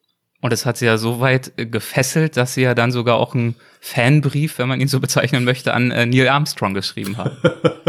Und 0.43 0.53
es 0.53 0.67
hat 0.67 0.77
sie 0.77 0.87
ja 0.87 0.99
so 0.99 1.21
weit 1.21 1.53
äh, 1.57 1.67
gefesselt, 1.67 2.37
dass 2.37 2.55
sie 2.55 2.63
ja 2.63 2.75
dann 2.75 2.91
sogar 2.91 3.17
auch 3.17 3.33
einen 3.35 3.55
Fanbrief, 3.81 4.59
wenn 4.59 4.69
man 4.69 4.81
ihn 4.81 4.89
so 4.89 4.99
bezeichnen 5.01 5.45
möchte, 5.45 5.73
an 5.73 5.93
äh, 5.93 6.05
Neil 6.05 6.29
Armstrong 6.29 6.75
geschrieben 6.75 7.17
haben. 7.17 7.37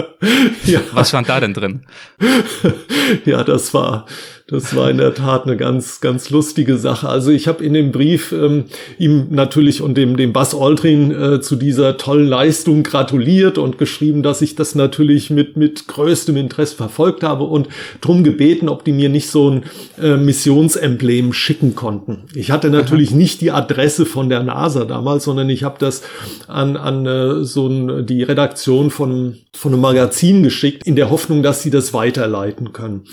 ja. 0.64 0.80
Was 0.92 1.10
stand 1.10 1.28
da 1.28 1.40
denn 1.40 1.56
drin? 1.56 1.86
ja, 3.26 3.44
das 3.44 3.74
war 3.74 4.06
das 4.54 4.76
war 4.76 4.92
in 4.92 4.98
der 4.98 5.16
Tat 5.16 5.48
eine 5.48 5.58
ganz, 5.58 6.00
ganz 6.00 6.30
lustige 6.30 6.78
Sache. 6.78 7.10
Also 7.10 7.32
ich 7.32 7.48
habe 7.48 7.64
in 7.64 7.74
dem 7.74 7.92
Brief 7.92 8.32
ähm, 8.32 8.66
ihm 9.00 9.30
natürlich 9.32 9.82
und 9.82 9.98
dem, 9.98 10.16
dem 10.16 10.32
Buzz 10.32 10.54
Aldrin 10.54 11.10
äh, 11.10 11.42
zu 11.42 11.56
dieser 11.56 11.98
tollen 11.98 12.28
Leistung 12.28 12.84
gratuliert 12.84 13.58
und 13.58 13.80
geschrieben, 13.80 14.22
dass 14.22 14.44
ich 14.44 14.54
das 14.56 14.76
natürlich 14.76 15.32
mit, 15.32 15.58
mit 15.58 15.88
größtem 15.88 16.38
Interesse 16.38 16.76
verfolgt 16.76 17.24
habe 17.24 17.46
und 17.46 17.68
drum 18.00 18.24
gebeten, 18.24 18.70
ob 18.70 18.86
die 18.86 18.92
mir 18.92 19.10
nicht 19.10 19.32
so 19.32 19.50
ein 19.50 19.64
äh, 20.00 20.18
Missionsemblem 20.18 21.34
schicken 21.34 21.74
konnten. 21.74 22.26
Ich 22.36 22.52
hatte 22.52 22.70
natürlich 22.70 23.10
nicht 23.10 23.42
die 23.42 23.50
Adresse 23.50 24.06
von 24.06 24.30
der 24.30 24.44
NASA 24.44 24.86
damals, 24.86 25.24
sondern 25.24 25.50
ich 25.50 25.64
habe 25.64 25.80
das 25.80 26.04
an, 26.48 26.78
an 26.78 27.08
äh, 27.08 27.44
so 27.44 27.66
ein, 27.68 28.06
die 28.06 28.22
Redaktion 28.22 28.92
von, 28.92 29.38
von 29.52 29.74
einem 29.74 29.82
Magazin 29.82 30.44
geschickt, 30.44 30.86
in 30.86 30.96
der 30.96 31.10
Hoffnung, 31.10 31.42
dass 31.42 31.64
sie 31.64 31.72
das 31.72 31.92
weiterleiten 31.92 32.72
können. 32.72 33.06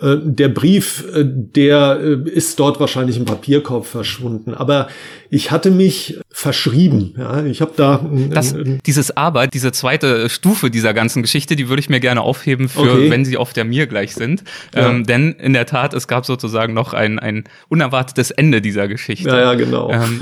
Äh, 0.00 0.16
der 0.22 0.48
Brief 0.48 0.85
Brief, 0.86 1.04
äh, 1.14 1.24
der 1.24 1.98
äh, 2.00 2.30
ist 2.30 2.58
dort 2.60 2.80
wahrscheinlich 2.80 3.16
im 3.16 3.24
Papierkorb 3.24 3.86
verschwunden. 3.86 4.54
Aber 4.54 4.88
ich 5.30 5.50
hatte 5.50 5.70
mich 5.70 6.18
verschrieben. 6.30 7.14
Ja, 7.16 7.44
ich 7.44 7.60
habe 7.60 7.72
da 7.76 8.04
das, 8.30 8.54
dieses 8.84 9.16
Aber, 9.16 9.46
diese 9.46 9.72
zweite 9.72 10.28
Stufe 10.28 10.70
dieser 10.70 10.94
ganzen 10.94 11.22
Geschichte, 11.22 11.56
die 11.56 11.68
würde 11.68 11.80
ich 11.80 11.88
mir 11.88 12.00
gerne 12.00 12.20
aufheben 12.22 12.68
für, 12.68 12.80
okay. 12.80 13.10
wenn 13.10 13.24
sie 13.24 13.36
auf 13.36 13.52
der 13.52 13.64
mir 13.64 13.86
gleich 13.86 14.14
sind. 14.14 14.44
Ja. 14.74 14.90
Ähm, 14.90 15.04
denn 15.04 15.32
in 15.32 15.52
der 15.52 15.66
Tat, 15.66 15.94
es 15.94 16.08
gab 16.08 16.26
sozusagen 16.26 16.74
noch 16.74 16.94
ein, 16.94 17.18
ein 17.18 17.44
unerwartetes 17.68 18.30
Ende 18.30 18.60
dieser 18.60 18.88
Geschichte. 18.88 19.28
Ja, 19.28 19.38
ja, 19.38 19.54
genau. 19.54 19.90
Ähm, 19.90 20.20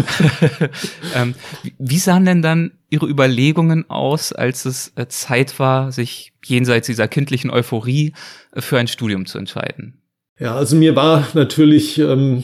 ähm, 1.15 1.35
wie 1.79 1.99
sahen 1.99 2.25
denn 2.25 2.43
dann 2.43 2.73
Ihre 2.91 3.07
Überlegungen 3.07 3.91
aus, 3.91 4.33
als 4.33 4.65
es 4.67 4.93
äh, 4.95 5.07
Zeit 5.09 5.59
war, 5.59 5.91
sich 5.91 6.33
jenseits 6.45 6.87
dieser 6.87 7.09
kindlichen 7.09 7.51
Euphorie 7.51 8.13
für 8.57 8.79
ein 8.79 8.87
Studium 8.87 9.27
zu 9.27 9.39
entscheiden? 9.39 9.99
Ja, 10.37 10.57
also 10.57 10.75
mir 10.75 10.97
war 10.97 11.29
natürlich 11.35 11.97
ähm, 12.01 12.43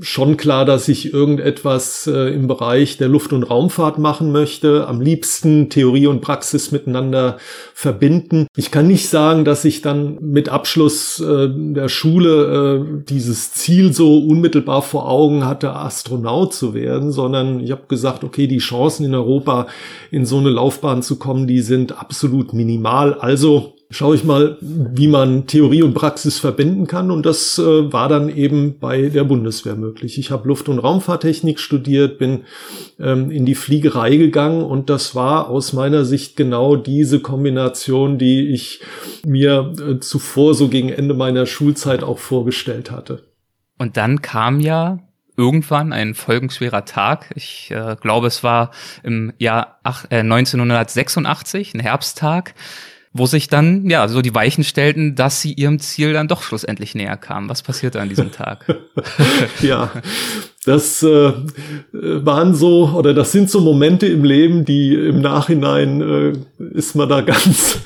schon 0.00 0.36
klar, 0.36 0.64
dass 0.64 0.86
ich 0.86 1.12
irgendetwas 1.12 2.06
äh, 2.06 2.32
im 2.32 2.46
Bereich 2.46 2.96
der 2.96 3.08
Luft- 3.08 3.32
und 3.32 3.42
Raumfahrt 3.42 3.98
machen 3.98 4.30
möchte. 4.30 4.86
Am 4.86 5.00
liebsten 5.00 5.68
Theorie 5.68 6.06
und 6.06 6.20
Praxis 6.20 6.70
miteinander 6.70 7.38
verbinden. 7.74 8.46
Ich 8.54 8.70
kann 8.70 8.86
nicht 8.86 9.08
sagen, 9.08 9.44
dass 9.44 9.64
ich 9.64 9.82
dann 9.82 10.18
mit 10.20 10.48
Abschluss 10.48 11.18
äh, 11.18 11.48
der 11.50 11.88
Schule 11.88 12.86
äh, 13.02 13.02
dieses 13.08 13.52
Ziel 13.52 13.92
so 13.92 14.18
unmittelbar 14.18 14.82
vor 14.82 15.10
Augen 15.10 15.44
hatte, 15.44 15.74
Astronaut 15.74 16.54
zu 16.54 16.72
werden, 16.72 17.10
sondern 17.10 17.58
ich 17.58 17.72
habe 17.72 17.88
gesagt, 17.88 18.22
okay, 18.22 18.46
die 18.46 18.58
Chancen 18.58 19.06
in 19.06 19.14
Europa 19.16 19.66
in 20.12 20.24
so 20.24 20.38
eine 20.38 20.50
Laufbahn 20.50 21.02
zu 21.02 21.18
kommen, 21.18 21.48
die 21.48 21.62
sind 21.62 21.98
absolut 21.98 22.52
minimal. 22.52 23.14
Also 23.14 23.73
schaue 23.90 24.16
ich 24.16 24.24
mal, 24.24 24.58
wie 24.60 25.08
man 25.08 25.46
Theorie 25.46 25.82
und 25.82 25.94
Praxis 25.94 26.38
verbinden 26.38 26.86
kann. 26.86 27.10
Und 27.10 27.24
das 27.26 27.58
äh, 27.58 27.92
war 27.92 28.08
dann 28.08 28.28
eben 28.28 28.78
bei 28.78 29.08
der 29.08 29.24
Bundeswehr 29.24 29.76
möglich. 29.76 30.18
Ich 30.18 30.30
habe 30.30 30.48
Luft- 30.48 30.68
und 30.68 30.78
Raumfahrttechnik 30.78 31.60
studiert, 31.60 32.18
bin 32.18 32.44
ähm, 32.98 33.30
in 33.30 33.46
die 33.46 33.54
Fliegerei 33.54 34.16
gegangen 34.16 34.62
und 34.62 34.90
das 34.90 35.14
war 35.14 35.48
aus 35.48 35.72
meiner 35.72 36.04
Sicht 36.04 36.36
genau 36.36 36.76
diese 36.76 37.20
Kombination, 37.20 38.18
die 38.18 38.48
ich 38.52 38.80
mir 39.24 39.72
äh, 39.78 40.00
zuvor 40.00 40.54
so 40.54 40.68
gegen 40.68 40.88
Ende 40.88 41.14
meiner 41.14 41.46
Schulzeit 41.46 42.02
auch 42.02 42.18
vorgestellt 42.18 42.90
hatte. 42.90 43.22
Und 43.78 43.96
dann 43.96 44.22
kam 44.22 44.60
ja 44.60 45.00
irgendwann 45.36 45.92
ein 45.92 46.14
folgenschwerer 46.14 46.84
Tag. 46.84 47.32
Ich 47.34 47.70
äh, 47.70 47.96
glaube, 48.00 48.28
es 48.28 48.42
war 48.42 48.70
im 49.02 49.32
Jahr 49.38 49.80
ach, 49.82 50.04
äh, 50.10 50.18
1986, 50.20 51.74
ein 51.74 51.80
Herbsttag 51.80 52.54
wo 53.16 53.26
sich 53.26 53.46
dann 53.46 53.88
ja 53.88 54.08
so 54.08 54.22
die 54.22 54.34
Weichen 54.34 54.64
stellten, 54.64 55.14
dass 55.14 55.40
sie 55.40 55.52
ihrem 55.52 55.78
Ziel 55.78 56.12
dann 56.12 56.26
doch 56.26 56.42
schlussendlich 56.42 56.96
näher 56.96 57.16
kamen. 57.16 57.48
Was 57.48 57.62
passierte 57.62 58.00
an 58.00 58.08
diesem 58.08 58.32
Tag? 58.32 58.66
ja, 59.62 59.92
das 60.66 61.00
äh, 61.04 61.32
waren 61.92 62.56
so 62.56 62.88
oder 62.88 63.14
das 63.14 63.30
sind 63.30 63.48
so 63.48 63.60
Momente 63.60 64.06
im 64.06 64.24
Leben, 64.24 64.64
die 64.64 64.94
im 64.94 65.20
Nachhinein 65.20 66.00
äh, 66.00 66.32
ist 66.74 66.96
man 66.96 67.08
da 67.08 67.20
ganz 67.22 67.78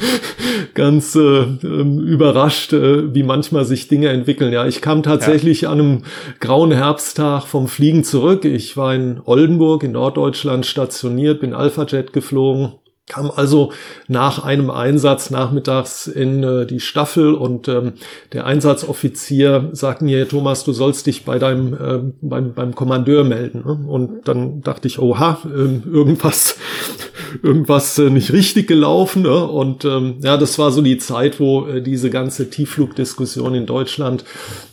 ganz 0.72 1.14
äh, 1.14 1.20
ähm, 1.20 1.98
überrascht, 1.98 2.72
äh, 2.72 3.14
wie 3.14 3.22
manchmal 3.22 3.66
sich 3.66 3.88
Dinge 3.88 4.08
entwickeln. 4.08 4.52
Ja, 4.52 4.66
ich 4.66 4.80
kam 4.80 5.02
tatsächlich 5.02 5.62
ja. 5.62 5.70
an 5.70 5.80
einem 5.80 6.02
grauen 6.40 6.72
Herbsttag 6.72 7.46
vom 7.46 7.68
Fliegen 7.68 8.02
zurück. 8.02 8.46
Ich 8.46 8.78
war 8.78 8.94
in 8.94 9.20
Oldenburg 9.24 9.82
in 9.82 9.92
Norddeutschland 9.92 10.64
stationiert, 10.64 11.40
bin 11.40 11.52
Alpha-Jet 11.52 12.14
geflogen 12.14 12.72
kam 13.08 13.30
also 13.30 13.72
nach 14.06 14.44
einem 14.44 14.70
Einsatz 14.70 15.30
nachmittags 15.30 16.06
in 16.06 16.42
äh, 16.42 16.66
die 16.66 16.80
Staffel 16.80 17.34
und 17.34 17.68
ähm, 17.68 17.94
der 18.32 18.46
Einsatzoffizier 18.46 19.70
sagt 19.72 20.02
mir, 20.02 20.28
Thomas, 20.28 20.64
du 20.64 20.72
sollst 20.72 21.06
dich 21.06 21.24
bei 21.24 21.38
deinem 21.38 21.74
äh, 21.74 22.12
beim, 22.20 22.54
beim 22.54 22.74
Kommandeur 22.74 23.24
melden. 23.24 23.62
Ne? 23.64 23.88
Und 23.88 24.28
dann 24.28 24.60
dachte 24.60 24.88
ich, 24.88 24.98
oha, 24.98 25.38
äh, 25.44 25.48
irgendwas 25.48 26.56
irgendwas 27.42 27.98
äh, 27.98 28.10
nicht 28.10 28.32
richtig 28.32 28.68
gelaufen. 28.68 29.22
Ne? 29.22 29.46
Und 29.46 29.84
ähm, 29.84 30.16
ja, 30.22 30.36
das 30.36 30.58
war 30.58 30.70
so 30.70 30.82
die 30.82 30.98
Zeit, 30.98 31.40
wo 31.40 31.66
äh, 31.66 31.82
diese 31.82 32.10
ganze 32.10 32.50
Tiefflugdiskussion 32.50 33.54
in 33.54 33.66
Deutschland 33.66 34.24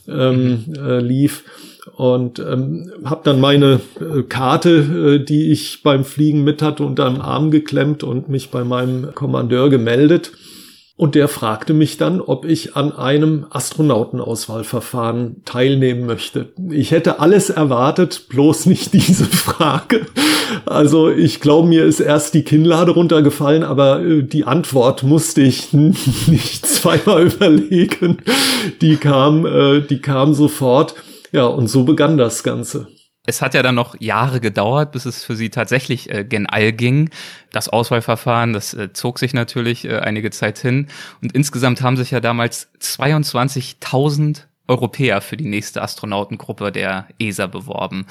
ähm, 0.07 0.65
äh, 0.77 0.99
lief 0.99 1.43
und 1.95 2.39
ähm, 2.39 2.91
habe 3.05 3.21
dann 3.23 3.39
meine 3.39 3.79
äh, 3.99 4.23
Karte, 4.23 5.19
äh, 5.21 5.23
die 5.23 5.51
ich 5.51 5.81
beim 5.81 6.03
Fliegen 6.03 6.43
mit 6.43 6.61
hatte, 6.61 6.83
unter 6.83 7.09
dem 7.09 7.21
Arm 7.21 7.51
geklemmt 7.51 8.03
und 8.03 8.27
mich 8.27 8.51
bei 8.51 8.63
meinem 8.63 9.15
Kommandeur 9.15 9.69
gemeldet. 9.69 10.33
Und 10.97 11.15
der 11.15 11.27
fragte 11.27 11.73
mich 11.73 11.97
dann, 11.97 12.21
ob 12.21 12.45
ich 12.45 12.77
an 12.77 12.93
einem 12.93 13.45
Astronautenauswahlverfahren 13.49 15.41
teilnehmen 15.43 16.05
möchte. 16.05 16.53
Ich 16.69 16.91
hätte 16.91 17.19
alles 17.19 17.49
erwartet, 17.49 18.27
bloß 18.29 18.65
nicht 18.65 18.93
diese 18.93 19.25
Frage. 19.25 20.05
Also 20.65 21.09
ich 21.09 21.39
glaube, 21.41 21.67
mir 21.67 21.85
ist 21.85 21.99
erst 22.01 22.33
die 22.33 22.43
Kinnlade 22.43 22.91
runtergefallen, 22.91 23.63
aber 23.63 24.01
äh, 24.01 24.23
die 24.23 24.45
Antwort 24.45 25.03
musste 25.03 25.41
ich 25.41 25.73
nicht 25.73 26.65
zweimal 26.65 27.27
überlegen. 27.27 28.17
Die 28.81 28.97
kam, 28.97 29.45
äh, 29.45 29.81
die 29.81 29.99
kam 29.99 30.33
sofort. 30.33 30.95
Ja, 31.35 31.47
und 31.47 31.67
so 31.67 31.83
begann 31.83 32.15
das 32.15 32.43
Ganze. 32.43 32.87
Es 33.25 33.41
hat 33.41 33.55
ja 33.55 33.61
dann 33.61 33.75
noch 33.75 33.99
Jahre 33.99 34.39
gedauert, 34.39 34.93
bis 34.93 35.03
es 35.03 35.25
für 35.25 35.35
sie 35.35 35.49
tatsächlich 35.49 36.09
äh, 36.09 36.23
gen 36.23 36.45
All 36.45 36.71
ging. 36.71 37.09
Das 37.51 37.67
Auswahlverfahren, 37.67 38.53
das 38.53 38.73
äh, 38.73 38.93
zog 38.93 39.19
sich 39.19 39.33
natürlich 39.33 39.83
äh, 39.83 39.97
einige 39.97 40.31
Zeit 40.31 40.59
hin. 40.59 40.87
Und 41.21 41.33
insgesamt 41.33 41.81
haben 41.81 41.97
sich 41.97 42.11
ja 42.11 42.21
damals 42.21 42.69
22.000 42.79 44.43
Europäer 44.69 45.19
für 45.19 45.35
die 45.35 45.49
nächste 45.49 45.81
Astronautengruppe 45.81 46.71
der 46.71 47.09
ESA 47.19 47.47
beworben. 47.47 48.05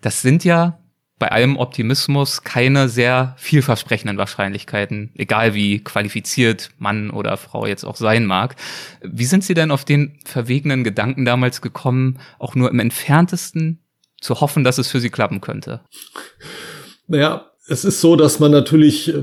Das 0.00 0.20
sind 0.20 0.42
ja 0.42 0.76
bei 1.24 1.32
allem 1.32 1.56
Optimismus 1.56 2.42
keine 2.42 2.90
sehr 2.90 3.32
vielversprechenden 3.38 4.18
Wahrscheinlichkeiten, 4.18 5.10
egal 5.14 5.54
wie 5.54 5.82
qualifiziert 5.82 6.68
Mann 6.76 7.08
oder 7.08 7.38
Frau 7.38 7.64
jetzt 7.64 7.84
auch 7.84 7.96
sein 7.96 8.26
mag. 8.26 8.56
Wie 9.00 9.24
sind 9.24 9.42
Sie 9.42 9.54
denn 9.54 9.70
auf 9.70 9.86
den 9.86 10.18
verwegenen 10.26 10.84
Gedanken 10.84 11.24
damals 11.24 11.62
gekommen, 11.62 12.18
auch 12.38 12.54
nur 12.54 12.70
im 12.70 12.78
entferntesten 12.78 13.82
zu 14.20 14.42
hoffen, 14.42 14.64
dass 14.64 14.76
es 14.76 14.90
für 14.90 15.00
Sie 15.00 15.08
klappen 15.08 15.40
könnte? 15.40 15.80
Naja, 17.06 17.46
es 17.66 17.84
ist 17.84 18.00
so, 18.00 18.14
dass 18.14 18.40
man 18.40 18.50
natürlich 18.50 19.08
äh, 19.08 19.14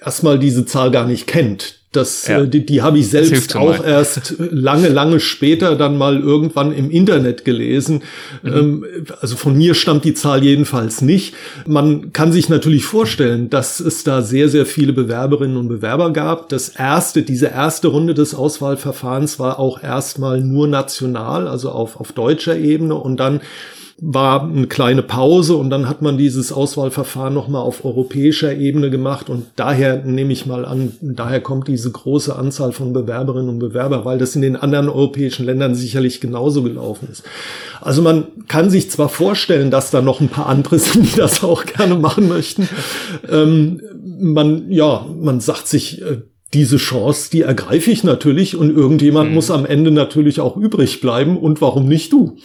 erstmal 0.00 0.38
diese 0.38 0.64
Zahl 0.64 0.90
gar 0.90 1.06
nicht 1.06 1.26
kennt. 1.26 1.80
Das, 1.90 2.28
ja. 2.28 2.42
äh, 2.42 2.48
die, 2.48 2.64
die 2.64 2.82
habe 2.82 2.98
ich 2.98 3.08
selbst 3.08 3.56
auch 3.56 3.82
erst 3.82 4.34
lange, 4.38 4.88
lange 4.88 5.18
später 5.18 5.76
dann 5.76 5.96
mal 5.96 6.20
irgendwann 6.20 6.72
im 6.72 6.90
Internet 6.90 7.44
gelesen. 7.44 8.02
Mhm. 8.42 8.52
Ähm, 8.52 8.86
also 9.20 9.34
von 9.34 9.56
mir 9.56 9.74
stammt 9.74 10.04
die 10.04 10.14
Zahl 10.14 10.44
jedenfalls 10.44 11.00
nicht. 11.00 11.34
Man 11.66 12.12
kann 12.12 12.30
sich 12.30 12.48
natürlich 12.48 12.84
vorstellen, 12.84 13.50
dass 13.50 13.80
es 13.80 14.04
da 14.04 14.22
sehr, 14.22 14.48
sehr 14.48 14.66
viele 14.66 14.92
Bewerberinnen 14.92 15.56
und 15.56 15.68
Bewerber 15.68 16.12
gab. 16.12 16.48
Das 16.50 16.68
erste, 16.68 17.22
diese 17.22 17.46
erste 17.46 17.88
Runde 17.88 18.14
des 18.14 18.34
Auswahlverfahrens 18.34 19.40
war 19.40 19.58
auch 19.58 19.82
erstmal 19.82 20.40
nur 20.42 20.68
national, 20.68 21.48
also 21.48 21.70
auf, 21.70 21.98
auf 21.98 22.12
deutscher 22.12 22.56
Ebene 22.56 22.94
und 22.94 23.18
dann 23.18 23.40
war 23.98 24.42
eine 24.42 24.66
kleine 24.66 25.02
Pause 25.02 25.56
und 25.56 25.70
dann 25.70 25.88
hat 25.88 26.02
man 26.02 26.18
dieses 26.18 26.52
Auswahlverfahren 26.52 27.32
nochmal 27.32 27.62
auf 27.62 27.82
europäischer 27.82 28.54
Ebene 28.54 28.90
gemacht 28.90 29.30
und 29.30 29.46
daher 29.56 30.04
nehme 30.04 30.34
ich 30.34 30.44
mal 30.44 30.66
an, 30.66 30.92
daher 31.00 31.40
kommt 31.40 31.66
diese 31.66 31.90
große 31.90 32.36
Anzahl 32.36 32.72
von 32.72 32.92
Bewerberinnen 32.92 33.48
und 33.48 33.58
Bewerber, 33.58 34.04
weil 34.04 34.18
das 34.18 34.36
in 34.36 34.42
den 34.42 34.56
anderen 34.56 34.90
europäischen 34.90 35.46
Ländern 35.46 35.74
sicherlich 35.74 36.20
genauso 36.20 36.62
gelaufen 36.62 37.08
ist. 37.10 37.22
Also 37.80 38.02
man 38.02 38.26
kann 38.48 38.68
sich 38.68 38.90
zwar 38.90 39.08
vorstellen, 39.08 39.70
dass 39.70 39.90
da 39.90 40.02
noch 40.02 40.20
ein 40.20 40.28
paar 40.28 40.46
andere 40.46 40.78
sind, 40.78 41.10
die 41.10 41.16
das 41.16 41.42
auch 41.42 41.64
gerne 41.64 41.94
machen 41.94 42.28
möchten. 42.28 42.68
Ähm, 43.30 43.80
man, 44.18 44.70
ja, 44.70 45.06
man 45.18 45.40
sagt 45.40 45.68
sich, 45.68 46.02
äh, 46.02 46.18
diese 46.52 46.76
Chance, 46.76 47.30
die 47.32 47.42
ergreife 47.42 47.90
ich 47.90 48.04
natürlich 48.04 48.56
und 48.56 48.74
irgendjemand 48.74 49.30
mhm. 49.30 49.34
muss 49.34 49.50
am 49.50 49.66
Ende 49.66 49.90
natürlich 49.90 50.40
auch 50.40 50.56
übrig 50.56 51.00
bleiben 51.00 51.36
und 51.36 51.60
warum 51.60 51.88
nicht 51.88 52.12
du? 52.12 52.36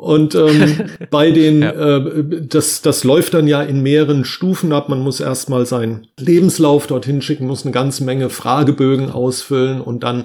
Und 0.00 0.34
ähm, 0.34 0.76
bei 1.10 1.30
den, 1.30 1.60
ja. 1.60 1.98
äh, 1.98 2.24
das, 2.48 2.80
das 2.80 3.04
läuft 3.04 3.34
dann 3.34 3.46
ja 3.46 3.62
in 3.62 3.82
mehreren 3.82 4.24
Stufen 4.24 4.72
ab. 4.72 4.88
Man 4.88 5.00
muss 5.00 5.20
erstmal 5.20 5.66
seinen 5.66 6.06
Lebenslauf 6.18 6.86
dorthin 6.86 7.20
schicken, 7.20 7.46
muss 7.46 7.64
eine 7.64 7.72
ganze 7.72 8.04
Menge 8.04 8.30
Fragebögen 8.30 9.10
ausfüllen 9.10 9.82
und 9.82 10.02
dann 10.02 10.24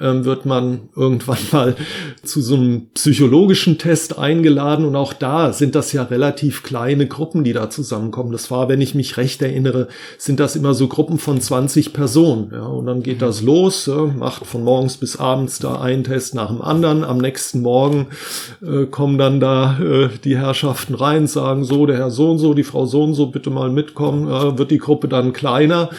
ähm, 0.00 0.24
wird 0.24 0.44
man 0.44 0.88
irgendwann 0.96 1.38
mal 1.52 1.76
zu 2.24 2.42
so 2.42 2.56
einem 2.56 2.88
psychologischen 2.94 3.78
Test 3.78 4.18
eingeladen. 4.18 4.84
Und 4.84 4.96
auch 4.96 5.12
da 5.12 5.52
sind 5.52 5.76
das 5.76 5.92
ja 5.92 6.02
relativ 6.02 6.64
kleine 6.64 7.06
Gruppen, 7.06 7.44
die 7.44 7.52
da 7.52 7.70
zusammenkommen. 7.70 8.32
Das 8.32 8.50
war, 8.50 8.68
wenn 8.68 8.80
ich 8.80 8.96
mich 8.96 9.18
recht 9.18 9.40
erinnere, 9.40 9.86
sind 10.18 10.40
das 10.40 10.56
immer 10.56 10.74
so 10.74 10.88
Gruppen 10.88 11.20
von 11.20 11.40
20 11.40 11.92
Personen. 11.92 12.50
Ja, 12.52 12.66
und 12.66 12.86
dann 12.86 13.04
geht 13.04 13.22
das 13.22 13.40
los, 13.40 13.86
ja, 13.86 14.04
macht 14.04 14.46
von 14.46 14.64
morgens 14.64 14.96
bis 14.96 15.16
abends 15.16 15.60
da 15.60 15.80
einen 15.80 16.02
Test 16.02 16.34
nach 16.34 16.48
dem 16.48 16.60
anderen. 16.60 17.04
Am 17.04 17.18
nächsten 17.18 17.60
Morgen 17.60 18.08
äh, 18.62 18.86
kommen 18.86 19.11
kommen 19.12 19.18
dann 19.18 19.40
da 19.40 19.78
äh, 19.78 20.08
die 20.24 20.38
Herrschaften 20.38 20.94
rein, 20.94 21.26
sagen 21.26 21.64
so, 21.64 21.84
der 21.84 21.98
Herr 21.98 22.10
so 22.10 22.30
und 22.30 22.38
so, 22.38 22.54
die 22.54 22.62
Frau 22.62 22.86
so 22.86 23.02
und 23.02 23.12
so, 23.12 23.26
bitte 23.26 23.50
mal 23.50 23.68
mitkommen, 23.68 24.26
äh, 24.28 24.56
wird 24.56 24.70
die 24.70 24.78
Gruppe 24.78 25.06
dann 25.08 25.34
kleiner. 25.34 25.90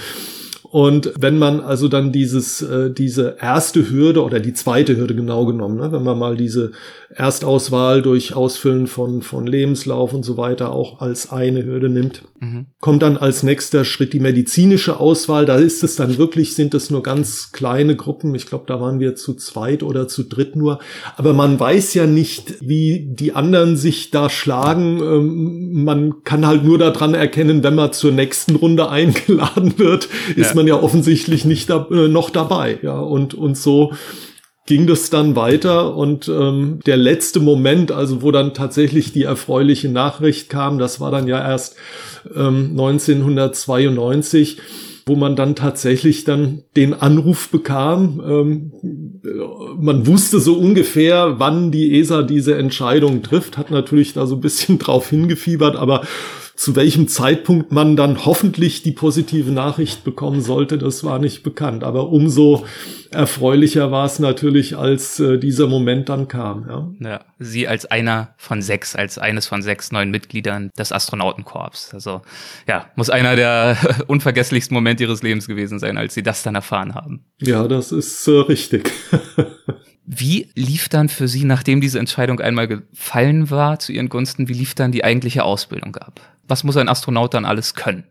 Und 0.74 1.14
wenn 1.20 1.38
man 1.38 1.60
also 1.60 1.88
dann 1.88 2.12
dieses, 2.12 2.64
äh, 2.64 2.92
diese 2.92 3.38
erste 3.40 3.92
Hürde 3.92 4.24
oder 4.24 4.40
die 4.40 4.56
zweite 4.56 4.98
Hürde 4.98 5.14
genau 5.14 5.46
genommen, 5.46 5.78
ne, 5.78 5.92
wenn 5.92 6.02
man 6.02 6.18
mal 6.18 6.36
diese 6.36 6.72
Erstauswahl 7.14 8.02
durch 8.02 8.36
Ausfüllen 8.36 8.88
von, 8.88 9.22
von 9.22 9.46
Lebenslauf 9.46 10.14
und 10.14 10.24
so 10.24 10.36
weiter 10.36 10.72
auch 10.72 11.00
als 11.00 11.32
eine 11.32 11.64
Hürde 11.64 11.90
nimmt. 11.90 12.24
Mhm. 12.40 12.66
Kommt 12.80 13.04
dann 13.04 13.18
als 13.18 13.44
nächster 13.44 13.86
Schritt 13.86 14.14
die 14.14 14.20
medizinische 14.20 15.00
Auswahl. 15.00 15.46
Da 15.46 15.58
ist 15.58 15.84
es 15.84 15.96
dann 15.96 16.18
wirklich, 16.18 16.56
sind 16.56 16.74
es 16.74 16.90
nur 16.90 17.04
ganz 17.04 17.52
kleine 17.52 17.96
Gruppen. 17.96 18.34
Ich 18.34 18.48
glaube, 18.48 18.66
da 18.68 18.82
waren 18.82 19.00
wir 19.00 19.16
zu 19.16 19.36
zweit 19.36 19.84
oder 19.84 20.08
zu 20.08 20.24
dritt 20.24 20.56
nur. 20.56 20.80
Aber 21.16 21.34
man 21.34 21.60
weiß 21.60 21.94
ja 21.94 22.08
nicht, 22.08 22.56
wie 22.62 23.08
die 23.12 23.34
anderen 23.34 23.78
sich 23.78 24.10
da 24.10 24.28
schlagen. 24.28 25.00
Ähm, 25.02 25.84
man 25.84 26.24
kann 26.24 26.48
halt 26.48 26.64
nur 26.64 26.80
daran 26.80 27.14
erkennen, 27.14 27.64
wenn 27.64 27.76
man 27.76 27.94
zur 27.94 28.12
nächsten 28.12 28.56
Runde 28.56 28.90
eingeladen 28.94 29.78
wird, 29.78 30.10
ist 30.36 30.50
ja. 30.50 30.56
man 30.56 30.63
ja 30.68 30.82
offensichtlich 30.82 31.46
nicht 31.46 31.70
da, 31.70 31.88
äh, 31.92 32.08
noch 32.08 32.30
dabei. 32.30 32.80
Ja, 32.82 33.00
und, 33.00 33.34
und 33.34 33.58
so 33.58 33.94
ging 34.66 34.88
das 34.88 35.10
dann 35.10 35.36
weiter 35.36 35.96
und 35.96 36.30
ähm, 36.30 36.80
der 36.86 36.96
letzte 36.96 37.42
Moment, 37.42 37.92
also 37.92 38.22
wo 38.22 38.32
dann 38.32 38.54
tatsächlich 38.54 39.12
die 39.12 39.24
erfreuliche 39.24 39.90
Nachricht 39.90 40.50
kam, 40.50 40.80
das 40.80 41.02
war 41.02 41.12
dann 41.12 41.28
ja 41.28 41.38
erst 41.38 41.76
ähm, 42.34 42.70
1992 42.72 44.62
wo 45.06 45.16
man 45.16 45.36
dann 45.36 45.56
tatsächlich 45.56 46.24
dann 46.24 46.64
den 46.76 46.94
Anruf 46.94 47.50
bekam. 47.50 48.22
Ähm, 48.26 48.72
man 49.78 50.08
wusste 50.08 50.40
so 50.40 50.58
ungefähr, 50.58 51.40
wann 51.40 51.72
die 51.72 52.00
ESA 52.00 52.24
diese 52.24 52.56
Entscheidung 52.58 53.22
trifft, 53.22 53.58
hat 53.58 53.70
natürlich 53.70 54.14
da 54.14 54.26
so 54.26 54.36
ein 54.36 54.42
bisschen 54.42 54.80
drauf 54.80 55.10
hingefiebert, 55.10 55.76
aber 55.76 56.04
zu 56.64 56.78
welchem 56.78 57.10
Zeitpunkt 57.10 57.74
man 57.74 57.98
dann 57.98 58.24
hoffentlich 58.26 58.84
die 58.84 58.94
positive 58.94 59.52
Nachricht 59.52 60.06
bekommen 60.06 60.40
sollte, 60.40 60.78
das 60.78 61.04
war 61.04 61.20
nicht 61.20 61.44
bekannt. 61.44 61.84
Aber 61.84 62.08
umso 62.08 62.66
erfreulicher 63.12 63.92
war 63.92 64.06
es 64.06 64.20
natürlich, 64.20 64.78
als 64.78 65.20
äh, 65.20 65.38
dieser 65.38 65.68
Moment 65.68 66.08
dann 66.08 66.30
kam. 66.30 66.66
Ja. 66.70 67.10
ja, 67.10 67.26
Sie 67.38 67.68
als 67.68 67.86
einer 67.86 68.34
von 68.38 68.62
sechs, 68.62 68.96
als 68.96 69.18
eines 69.18 69.46
von 69.46 69.62
sechs 69.62 69.92
neuen 69.92 70.10
Mitgliedern 70.10 70.70
des 70.78 70.94
Astronautenkorps. 70.94 71.94
Also 71.94 72.22
ja, 72.66 72.90
muss 72.96 73.10
einer 73.10 73.36
der 73.36 73.76
unvergesslichsten 74.08 74.74
Momente 74.74 75.04
Ihres 75.04 75.22
Lebens 75.22 75.48
gewesen 75.48 75.80
sein, 75.80 75.98
als 75.98 76.14
Sie 76.14 76.24
das 76.24 76.44
dann 76.44 76.56
erfahren 76.56 76.96
haben. 76.96 77.26
Ja, 77.42 77.68
das 77.68 77.92
ist 77.92 78.26
äh, 78.30 78.40
richtig. 78.40 78.90
Wie 80.06 80.50
lief 80.56 80.88
dann 80.88 81.10
für 81.10 81.28
Sie, 81.28 81.44
nachdem 81.44 81.82
diese 81.82 82.00
Entscheidung 82.00 82.40
einmal 82.40 82.70
gefallen 82.70 83.50
war 83.50 83.80
zu 83.80 83.92
Ihren 83.92 84.08
Gunsten, 84.08 84.48
wie 84.50 84.54
lief 84.54 84.76
dann 84.76 84.92
die 84.92 85.04
eigentliche 85.04 85.44
Ausbildung 85.44 85.96
ab? 85.96 86.22
Was 86.48 86.64
muss 86.64 86.78
ein 86.78 86.90
Astronaut 86.90 87.34
dann 87.34 87.46
alles 87.46 87.74
können? 87.74 88.04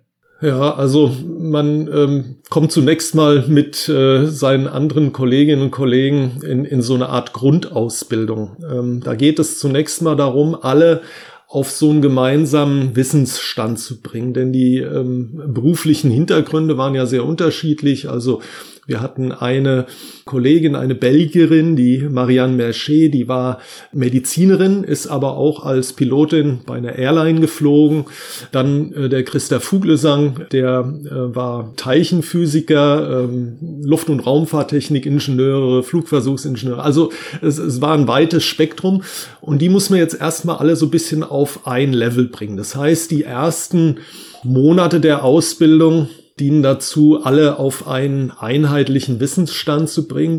Ja, 0.42 0.74
also 0.74 1.14
man 1.38 1.86
ähm, 1.86 2.36
kommt 2.50 2.72
zunächst 2.72 3.14
mal 3.14 3.44
mit 3.46 3.88
äh, 3.88 4.26
seinen 4.26 4.66
anderen 4.66 5.12
Kolleginnen 5.12 5.62
und 5.62 5.70
Kollegen 5.70 6.40
in, 6.42 6.64
in 6.64 6.82
so 6.82 6.94
eine 6.94 7.10
Art 7.10 7.32
Grundausbildung. 7.32 8.56
Ähm, 8.68 9.00
da 9.04 9.14
geht 9.14 9.38
es 9.38 9.60
zunächst 9.60 10.02
mal 10.02 10.16
darum, 10.16 10.56
alle 10.60 11.02
auf 11.46 11.70
so 11.70 11.90
einen 11.90 12.02
gemeinsamen 12.02 12.96
Wissensstand 12.96 13.78
zu 13.78 14.00
bringen, 14.00 14.34
denn 14.34 14.52
die 14.52 14.78
ähm, 14.78 15.40
beruflichen 15.46 16.10
Hintergründe 16.10 16.76
waren 16.76 16.94
ja 16.94 17.06
sehr 17.06 17.24
unterschiedlich. 17.24 18.08
Also 18.08 18.40
wir 18.84 19.00
hatten 19.00 19.30
eine 19.30 19.86
Kollegin, 20.24 20.74
eine 20.74 20.96
Belgierin, 20.96 21.76
die 21.76 21.98
Marianne 21.98 22.56
Mercher, 22.56 23.08
die 23.08 23.28
war 23.28 23.60
Medizinerin, 23.92 24.82
ist 24.82 25.06
aber 25.06 25.36
auch 25.36 25.64
als 25.64 25.92
Pilotin 25.92 26.62
bei 26.66 26.78
einer 26.78 26.96
Airline 26.96 27.40
geflogen. 27.40 28.06
Dann 28.50 28.92
äh, 28.92 29.08
der 29.08 29.22
Christa 29.22 29.60
Fuglesang, 29.60 30.46
der 30.50 30.92
äh, 31.04 31.10
war 31.10 31.72
Teilchenphysiker, 31.76 33.24
ähm, 33.24 33.56
Luft- 33.84 34.10
und 34.10 34.18
Raumfahrttechnik-Ingenieure, 34.18 35.84
Flugversuchsingenieure. 35.84 36.82
Also 36.82 37.12
es, 37.40 37.58
es 37.58 37.80
war 37.80 37.94
ein 37.94 38.08
weites 38.08 38.42
Spektrum 38.42 39.04
und 39.40 39.62
die 39.62 39.68
muss 39.68 39.90
man 39.90 40.00
jetzt 40.00 40.20
erstmal 40.20 40.56
alle 40.56 40.74
so 40.74 40.86
ein 40.86 40.90
bisschen 40.90 41.22
auf 41.22 41.68
ein 41.68 41.92
Level 41.92 42.26
bringen. 42.26 42.56
Das 42.56 42.74
heißt, 42.74 43.12
die 43.12 43.22
ersten 43.22 43.98
Monate 44.42 44.98
der 44.98 45.24
Ausbildung 45.24 46.08
dienen 46.38 46.62
dazu, 46.62 47.20
alle 47.22 47.58
auf 47.58 47.86
einen 47.86 48.30
einheitlichen 48.30 49.20
Wissensstand 49.20 49.88
zu 49.88 50.08
bringen. 50.08 50.38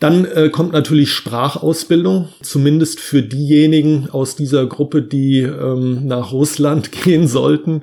Dann 0.00 0.24
äh, 0.24 0.50
kommt 0.50 0.72
natürlich 0.72 1.12
Sprachausbildung, 1.12 2.28
zumindest 2.42 2.98
für 3.00 3.22
diejenigen 3.22 4.10
aus 4.10 4.34
dieser 4.34 4.66
Gruppe, 4.66 5.02
die 5.02 5.40
ähm, 5.40 6.06
nach 6.06 6.32
Russland 6.32 6.92
gehen 7.04 7.28
sollten. 7.28 7.72
Mhm. 7.72 7.82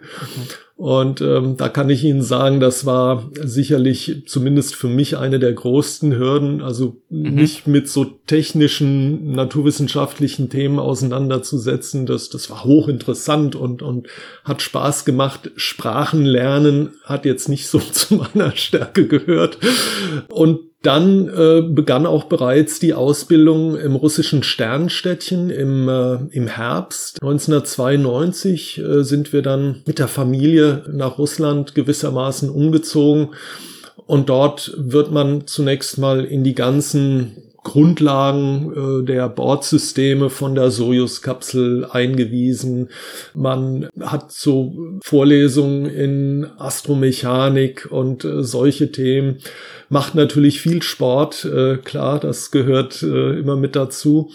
Und 0.79 1.19
ähm, 1.19 1.57
da 1.57 1.67
kann 1.67 1.89
ich 1.89 2.05
Ihnen 2.05 2.21
sagen, 2.21 2.61
das 2.61 2.85
war 2.85 3.29
sicherlich 3.43 4.23
zumindest 4.27 4.75
für 4.75 4.87
mich 4.87 5.17
eine 5.17 5.37
der 5.37 5.51
größten 5.51 6.17
Hürden, 6.17 6.61
also 6.61 7.01
mhm. 7.09 7.35
mich 7.35 7.67
mit 7.67 7.89
so 7.89 8.05
technischen, 8.05 9.33
naturwissenschaftlichen 9.33 10.49
Themen 10.49 10.79
auseinanderzusetzen. 10.79 12.05
Das, 12.05 12.29
das 12.29 12.49
war 12.49 12.63
hochinteressant 12.63 13.57
und, 13.57 13.81
und 13.81 14.07
hat 14.45 14.61
Spaß 14.61 15.03
gemacht. 15.03 15.51
Sprachen 15.57 16.23
lernen 16.23 16.91
hat 17.03 17.25
jetzt 17.25 17.49
nicht 17.49 17.67
so 17.67 17.79
zu 17.91 18.15
meiner 18.15 18.55
Stärke 18.55 19.05
gehört. 19.05 19.57
Und 20.29 20.61
dann 20.81 21.27
äh, 21.27 21.61
begann 21.61 22.05
auch 22.05 22.25
bereits 22.25 22.79
die 22.79 22.93
Ausbildung 22.93 23.75
im 23.75 23.95
russischen 23.95 24.43
Sternstädtchen 24.43 25.49
im, 25.49 25.89
äh, 25.89 26.19
im 26.31 26.47
Herbst. 26.47 27.21
1992 27.21 28.77
äh, 28.77 29.03
sind 29.03 29.33
wir 29.33 29.41
dann 29.41 29.81
mit 29.85 29.99
der 29.99 30.07
Familie 30.07 30.83
nach 30.91 31.17
Russland 31.17 31.75
gewissermaßen 31.75 32.49
umgezogen. 32.49 33.29
Und 34.05 34.29
dort 34.29 34.73
wird 34.77 35.11
man 35.11 35.47
zunächst 35.47 35.97
mal 35.97 36.23
in 36.23 36.43
die 36.43 36.55
ganzen 36.55 37.48
Grundlagen 37.69 39.03
äh, 39.03 39.05
der 39.05 39.29
Bordsysteme 39.29 40.31
von 40.31 40.55
der 40.55 40.71
Sojus-Kapsel 40.71 41.85
eingewiesen. 41.85 42.89
Man 43.35 43.87
hat 43.99 44.31
so 44.31 44.97
Vorlesungen 45.03 45.85
in 45.85 46.47
Astromechanik 46.57 47.87
und 47.91 48.25
äh, 48.25 48.43
solche 48.43 48.91
Themen 48.91 49.37
macht 49.87 50.15
natürlich 50.15 50.61
viel 50.61 50.81
Sport, 50.81 51.45
äh, 51.45 51.77
klar, 51.77 52.19
das 52.19 52.49
gehört 52.49 53.03
äh, 53.03 53.37
immer 53.37 53.55
mit 53.55 53.75
dazu. 53.75 54.31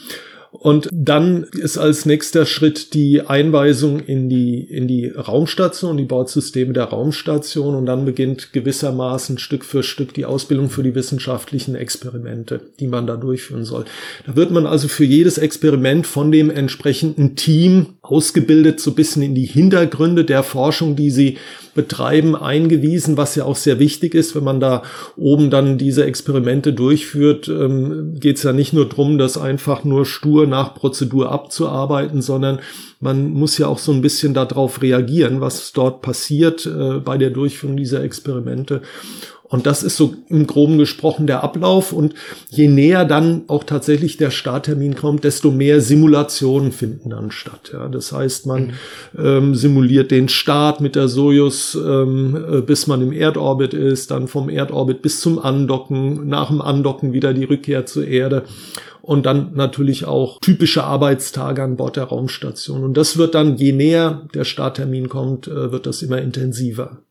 Und 0.61 0.89
dann 0.93 1.45
ist 1.53 1.79
als 1.79 2.07
nächster 2.07 2.47
Schritt 2.47 2.95
die 2.95 3.23
Einweisung 3.23 3.99
in 3.99 4.29
die, 4.29 4.61
in 4.61 4.87
die 4.87 5.09
Raumstation, 5.09 5.97
die 5.97 6.05
Bordsysteme 6.05 6.73
der 6.73 6.85
Raumstation. 6.85 7.75
Und 7.75 7.87
dann 7.87 8.05
beginnt 8.05 8.53
gewissermaßen 8.53 9.39
Stück 9.39 9.65
für 9.65 9.83
Stück 9.83 10.15
die 10.15 10.25
Ausbildung 10.25 10.71
für 10.71 10.85
die 10.85 10.95
wissenschaftlichen 10.95 11.75
Experimente, 11.75 12.61
die 12.79 12.87
man 12.87 13.07
da 13.07 13.17
durchführen 13.17 13.65
soll. 13.65 13.85
Da 14.27 14.37
wird 14.37 14.53
man 14.53 14.67
also 14.67 14.87
für 14.87 15.05
jedes 15.05 15.39
Experiment 15.39 16.07
von 16.07 16.31
dem 16.31 16.51
entsprechenden 16.51 17.35
Team 17.35 17.95
ausgebildet, 18.01 18.79
so 18.79 18.93
ein 18.93 18.97
bisschen 18.97 19.23
in 19.23 19.35
die 19.35 19.47
Hintergründe 19.47 20.25
der 20.25 20.45
Forschung, 20.45 20.95
die 20.95 21.11
sie 21.11 21.37
betreiben, 21.75 22.37
eingewiesen, 22.37 23.17
was 23.17 23.35
ja 23.35 23.45
auch 23.45 23.57
sehr 23.57 23.79
wichtig 23.79 24.15
ist, 24.15 24.35
wenn 24.35 24.45
man 24.45 24.61
da 24.61 24.83
oben 25.17 25.51
dann 25.51 25.79
diese 25.79 26.05
Experimente 26.05 26.73
durchführt, 26.73 27.49
ähm, 27.49 28.15
geht 28.19 28.37
es 28.37 28.43
ja 28.43 28.53
nicht 28.53 28.73
nur 28.73 28.89
drum, 28.89 29.19
das 29.19 29.37
einfach 29.37 29.85
nur 29.85 30.07
stur 30.07 30.47
nach 30.47 30.75
Prozedur 30.75 31.31
abzuarbeiten, 31.33 32.23
sondern 32.23 32.61
man 33.01 33.31
muss 33.33 33.59
ja 33.59 33.67
auch 33.67 33.79
so 33.79 33.93
ein 33.93 34.03
bisschen 34.03 34.35
darauf 34.35 34.81
reagieren, 34.81 35.41
was 35.41 35.73
dort 35.73 36.03
passiert 36.03 36.67
äh, 36.67 37.01
bei 37.01 37.19
der 37.19 37.31
Durchführung 37.31 37.77
dieser 37.77 38.03
Experimente. 38.03 38.83
Und 39.47 39.67
das 39.67 39.83
ist 39.83 39.97
so 39.97 40.15
im 40.29 40.47
Groben 40.47 40.79
gesprochen 40.79 41.27
der 41.27 41.45
Ablauf. 41.45 41.93
Und 41.93 42.15
je 42.49 42.67
näher 42.67 43.05
dann 43.05 43.43
auch 43.47 43.65
tatsächlich 43.65 44.17
der 44.17 44.31
Starttermin 44.31 44.97
kommt, 44.97 45.23
desto 45.23 45.51
mehr 45.51 45.81
Simulationen 45.81 46.73
finden 46.73 47.11
dann 47.11 47.31
statt. 47.31 47.71
Ja, 47.73 47.89
das 47.89 48.11
heißt, 48.11 48.47
man 48.47 48.67
mhm. 48.67 48.73
ähm, 49.19 49.55
simuliert 49.55 50.11
den 50.11 50.29
Start 50.29 50.81
mit 50.81 50.97
der 50.97 51.09
Sojus, 51.09 51.75
ähm, 51.75 52.43
äh, 52.51 52.61
bis 52.63 52.87
man 52.87 53.03
im 53.03 53.13
Erdorbit 53.13 53.75
ist, 53.75 54.11
dann 54.11 54.29
vom 54.29 54.49
Erdorbit 54.49 55.03
bis 55.03 55.21
zum 55.21 55.39
Andocken, 55.39 56.27
nach 56.27 56.49
dem 56.49 56.63
Andocken 56.63 57.13
wieder 57.13 57.35
die 57.35 57.45
Rückkehr 57.45 57.85
zur 57.85 58.07
Erde 58.07 58.45
und 59.03 59.27
dann 59.27 59.53
natürlich 59.55 60.07
auch 60.07 60.41
typische 60.41 60.85
Arbeitstage 60.85 61.63
an 61.63 61.77
Bord 61.77 61.97
der 61.97 62.05
Raumstation. 62.05 62.83
Und 62.83 62.97
das 62.97 63.19
wird 63.19 63.35
dann, 63.35 63.57
je 63.57 63.73
näher 63.73 64.27
der 64.35 64.45
Starttermin 64.45 65.11
kommt, 65.11 65.47
äh, 65.47 65.71
wird 65.71 65.85
das 65.85 66.01
immer 66.01 66.23
intensiver 66.23 67.03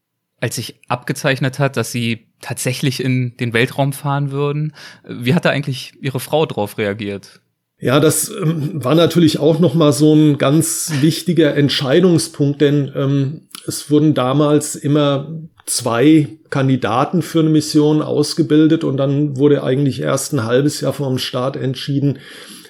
als 0.43 0.57
sich 0.57 0.75
abgezeichnet 0.89 1.57
hat, 1.57 1.77
dass 1.77 1.93
sie 1.93 2.27
tatsächlich 2.41 3.01
in 3.01 3.37
den 3.37 3.53
Weltraum 3.53 3.93
fahren 3.93 4.29
würden. 4.29 4.73
Wie 5.07 5.33
hat 5.33 5.45
da 5.45 5.51
eigentlich 5.51 5.93
ihre 6.01 6.19
Frau 6.19 6.45
drauf 6.45 6.77
reagiert? 6.77 7.39
Ja, 7.79 8.01
das 8.01 8.29
ähm, 8.29 8.83
war 8.83 8.93
natürlich 8.93 9.39
auch 9.39 9.59
noch 9.59 9.73
mal 9.73 9.93
so 9.93 10.13
ein 10.13 10.37
ganz 10.37 10.91
wichtiger 10.99 11.55
Entscheidungspunkt, 11.55 12.59
denn 12.59 12.91
ähm, 12.93 13.47
es 13.65 13.89
wurden 13.89 14.13
damals 14.13 14.75
immer 14.75 15.33
zwei 15.65 16.27
Kandidaten 16.49 17.21
für 17.21 17.39
eine 17.39 17.49
Mission 17.49 18.01
ausgebildet 18.01 18.83
und 18.83 18.97
dann 18.97 19.37
wurde 19.37 19.63
eigentlich 19.63 20.01
erst 20.01 20.33
ein 20.33 20.43
halbes 20.43 20.81
Jahr 20.81 20.91
vor 20.91 21.07
dem 21.07 21.19
Start 21.19 21.55
entschieden, 21.55 22.19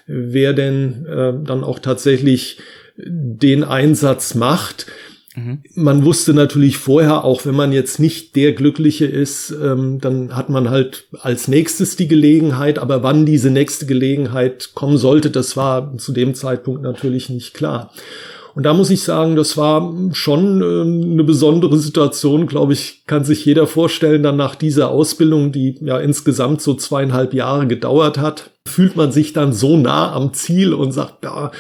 wer 0.05 0.53
denn 0.53 1.07
äh, 1.07 1.33
dann 1.43 1.63
auch 1.63 1.79
tatsächlich 1.79 2.59
den 2.97 3.63
Einsatz 3.63 4.35
macht. 4.35 4.85
Mhm. 5.35 5.59
Man 5.75 6.05
wusste 6.05 6.33
natürlich 6.33 6.77
vorher, 6.77 7.23
auch 7.23 7.45
wenn 7.45 7.55
man 7.55 7.71
jetzt 7.71 7.99
nicht 7.99 8.35
der 8.35 8.53
Glückliche 8.53 9.05
ist, 9.05 9.51
ähm, 9.51 9.99
dann 9.99 10.35
hat 10.35 10.49
man 10.49 10.69
halt 10.69 11.07
als 11.21 11.47
nächstes 11.47 11.95
die 11.95 12.07
Gelegenheit, 12.07 12.79
aber 12.79 13.03
wann 13.03 13.25
diese 13.25 13.49
nächste 13.49 13.85
Gelegenheit 13.85 14.71
kommen 14.75 14.97
sollte, 14.97 15.31
das 15.31 15.57
war 15.57 15.97
zu 15.97 16.11
dem 16.11 16.35
Zeitpunkt 16.35 16.81
natürlich 16.81 17.29
nicht 17.29 17.53
klar. 17.53 17.91
Und 18.55 18.63
da 18.63 18.73
muss 18.73 18.91
ich 18.91 19.01
sagen, 19.01 19.35
das 19.35 19.57
war 19.57 19.93
schon 20.11 20.61
äh, 20.61 21.11
eine 21.11 21.23
besondere 21.23 21.77
Situation, 21.77 22.45
glaube 22.45 22.73
ich, 22.73 23.03
kann 23.07 23.23
sich 23.23 23.43
jeder 23.45 23.65
vorstellen, 23.65 24.21
dann 24.21 24.37
nach 24.37 24.53
dieser 24.55 24.89
Ausbildung, 24.89 25.51
die 25.51 25.75
ja 25.81 25.97
insgesamt 25.97 26.61
so 26.61 26.75
zweieinhalb 26.75 27.33
Jahre 27.33 27.65
gedauert 27.65 28.19
hat, 28.19 28.51
fühlt 28.67 28.95
man 28.95 29.11
sich 29.11 29.33
dann 29.33 29.53
so 29.53 29.75
nah 29.75 30.13
am 30.13 30.33
Ziel 30.33 30.73
und 30.73 30.91
sagt, 30.91 31.23
ja, 31.23 31.51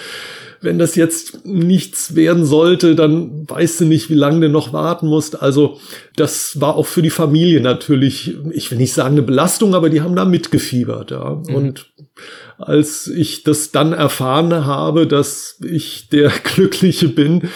wenn 0.63 0.79
das 0.79 0.95
jetzt 0.95 1.45
nichts 1.45 2.15
werden 2.15 2.45
sollte, 2.45 2.95
dann 2.95 3.47
weißt 3.49 3.81
du 3.81 3.85
nicht, 3.85 4.09
wie 4.09 4.15
lange 4.15 4.41
du 4.41 4.49
noch 4.49 4.73
warten 4.73 5.07
musst. 5.07 5.41
Also 5.41 5.79
das 6.15 6.61
war 6.61 6.75
auch 6.75 6.85
für 6.85 7.01
die 7.01 7.09
Familie 7.09 7.61
natürlich, 7.61 8.35
ich 8.51 8.71
will 8.71 8.77
nicht 8.77 8.93
sagen 8.93 9.15
eine 9.15 9.21
Belastung, 9.21 9.75
aber 9.75 9.89
die 9.89 10.01
haben 10.01 10.15
da 10.15 10.25
mitgefiebert. 10.25 11.11
Ja. 11.11 11.41
Mhm. 11.47 11.55
Und 11.55 11.85
als 12.57 13.07
ich 13.07 13.43
das 13.43 13.71
dann 13.71 13.93
erfahren 13.93 14.65
habe, 14.65 15.05
dass 15.05 15.59
ich 15.63 16.09
der 16.09 16.29
Glückliche 16.43 17.09
bin, 17.09 17.49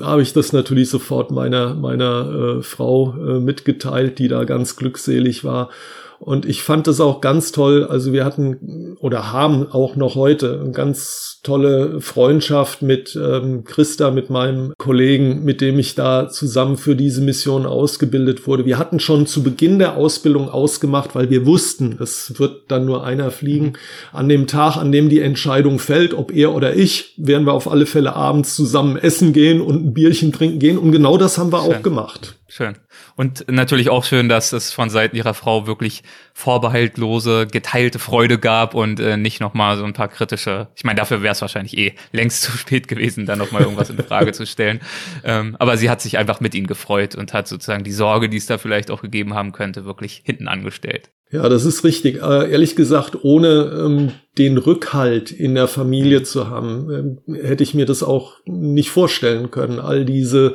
habe 0.00 0.22
ich 0.22 0.32
das 0.32 0.52
natürlich 0.52 0.90
sofort 0.90 1.30
meiner 1.30 1.74
meiner 1.74 2.58
äh, 2.58 2.62
Frau 2.62 3.14
äh, 3.14 3.40
mitgeteilt, 3.40 4.18
die 4.18 4.28
da 4.28 4.44
ganz 4.44 4.76
glückselig 4.76 5.44
war. 5.44 5.70
Und 6.18 6.46
ich 6.46 6.62
fand 6.62 6.86
das 6.86 7.00
auch 7.00 7.20
ganz 7.20 7.52
toll. 7.52 7.84
Also 7.84 8.12
wir 8.12 8.24
hatten 8.24 8.96
oder 9.00 9.32
haben 9.32 9.66
auch 9.70 9.96
noch 9.96 10.14
heute 10.14 10.60
eine 10.60 10.72
ganz 10.72 11.40
tolle 11.42 12.00
Freundschaft 12.00 12.82
mit 12.82 13.16
ähm, 13.16 13.64
Christa, 13.64 14.10
mit 14.10 14.30
meinem 14.30 14.72
Kollegen, 14.78 15.44
mit 15.44 15.60
dem 15.60 15.78
ich 15.78 15.94
da 15.94 16.28
zusammen 16.28 16.76
für 16.76 16.96
diese 16.96 17.20
Mission 17.20 17.66
ausgebildet 17.66 18.46
wurde. 18.46 18.64
Wir 18.64 18.78
hatten 18.78 18.98
schon 18.98 19.26
zu 19.26 19.42
Beginn 19.42 19.78
der 19.78 19.96
Ausbildung 19.96 20.48
ausgemacht, 20.48 21.14
weil 21.14 21.30
wir 21.30 21.46
wussten, 21.46 21.98
es 22.00 22.38
wird 22.38 22.64
dann 22.68 22.86
nur 22.86 23.04
einer 23.04 23.30
fliegen. 23.30 23.74
An 24.12 24.28
dem 24.28 24.46
Tag, 24.46 24.76
an 24.76 24.92
dem 24.92 25.08
die 25.08 25.20
Entscheidung 25.20 25.78
fällt, 25.78 26.14
ob 26.14 26.34
er 26.34 26.54
oder 26.54 26.74
ich, 26.74 27.14
werden 27.16 27.46
wir 27.46 27.52
auf 27.52 27.70
alle 27.70 27.86
Fälle 27.86 28.16
abends 28.16 28.56
zusammen 28.56 28.96
essen 28.96 29.32
gehen 29.32 29.60
und 29.60 29.86
ein 29.86 29.94
Bierchen 29.94 30.32
trinken 30.32 30.58
gehen. 30.58 30.78
Und 30.78 30.92
genau 30.92 31.18
das 31.18 31.38
haben 31.38 31.52
wir 31.52 31.62
Schön. 31.62 31.74
auch 31.74 31.82
gemacht. 31.82 32.36
Schön. 32.48 32.76
Und 33.16 33.50
natürlich 33.50 33.88
auch 33.88 34.04
schön, 34.04 34.28
dass 34.28 34.52
es 34.52 34.72
von 34.72 34.90
Seiten 34.90 35.16
ihrer 35.16 35.32
Frau 35.32 35.66
wirklich 35.66 36.02
vorbehaltlose, 36.34 37.46
geteilte 37.46 37.98
Freude 37.98 38.38
gab 38.38 38.74
und 38.74 39.00
äh, 39.00 39.16
nicht 39.16 39.40
nochmal 39.40 39.78
so 39.78 39.84
ein 39.84 39.94
paar 39.94 40.08
kritische, 40.08 40.68
ich 40.76 40.84
meine, 40.84 40.98
dafür 40.98 41.22
wäre 41.22 41.32
es 41.32 41.40
wahrscheinlich 41.40 41.78
eh 41.78 41.94
längst 42.12 42.42
zu 42.42 42.52
spät 42.52 42.88
gewesen, 42.88 43.24
dann 43.24 43.38
nochmal 43.38 43.62
irgendwas 43.62 43.88
in 43.88 43.96
Frage 43.98 44.32
zu 44.32 44.46
stellen. 44.46 44.80
Ähm, 45.24 45.56
aber 45.58 45.78
sie 45.78 45.88
hat 45.88 46.02
sich 46.02 46.18
einfach 46.18 46.40
mit 46.40 46.54
ihnen 46.54 46.66
gefreut 46.66 47.14
und 47.14 47.32
hat 47.32 47.48
sozusagen 47.48 47.84
die 47.84 47.92
Sorge, 47.92 48.28
die 48.28 48.36
es 48.36 48.46
da 48.46 48.58
vielleicht 48.58 48.90
auch 48.90 49.00
gegeben 49.00 49.32
haben 49.32 49.52
könnte, 49.52 49.86
wirklich 49.86 50.22
hinten 50.24 50.46
angestellt. 50.46 51.10
Ja, 51.30 51.48
das 51.48 51.64
ist 51.64 51.84
richtig. 51.84 52.22
Äh, 52.22 52.52
ehrlich 52.52 52.76
gesagt, 52.76 53.24
ohne 53.24 53.72
ähm, 53.84 54.12
den 54.38 54.58
Rückhalt 54.58 55.32
in 55.32 55.54
der 55.54 55.66
Familie 55.66 56.22
zu 56.22 56.48
haben, 56.48 57.18
äh, 57.26 57.46
hätte 57.46 57.64
ich 57.64 57.74
mir 57.74 57.86
das 57.86 58.02
auch 58.02 58.34
nicht 58.44 58.90
vorstellen 58.90 59.50
können. 59.50 59.80
All 59.80 60.04
diese 60.04 60.54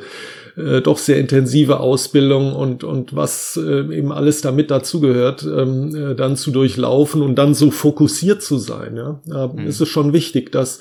äh, 0.56 0.80
doch 0.80 0.98
sehr 0.98 1.18
intensive 1.18 1.80
Ausbildung 1.80 2.54
und, 2.54 2.84
und 2.84 3.14
was 3.16 3.58
äh, 3.62 3.96
eben 3.96 4.12
alles 4.12 4.40
damit 4.40 4.70
dazugehört, 4.70 5.44
ähm, 5.44 5.94
äh, 5.94 6.14
dann 6.14 6.36
zu 6.36 6.50
durchlaufen 6.50 7.22
und 7.22 7.36
dann 7.36 7.54
so 7.54 7.70
fokussiert 7.70 8.42
zu 8.42 8.58
sein. 8.58 8.96
Ja? 8.96 9.20
Da 9.26 9.48
mhm. 9.48 9.66
ist 9.66 9.80
es 9.80 9.88
schon 9.88 10.12
wichtig, 10.12 10.52
dass 10.52 10.80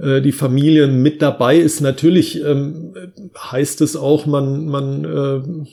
äh, 0.00 0.20
die 0.20 0.32
Familie 0.32 0.86
mit 0.86 1.22
dabei 1.22 1.56
ist. 1.56 1.80
Natürlich 1.80 2.42
ähm, 2.42 2.94
heißt 3.38 3.80
es 3.80 3.96
auch, 3.96 4.26
man, 4.26 4.66
man 4.66 5.04
äh, 5.04 5.66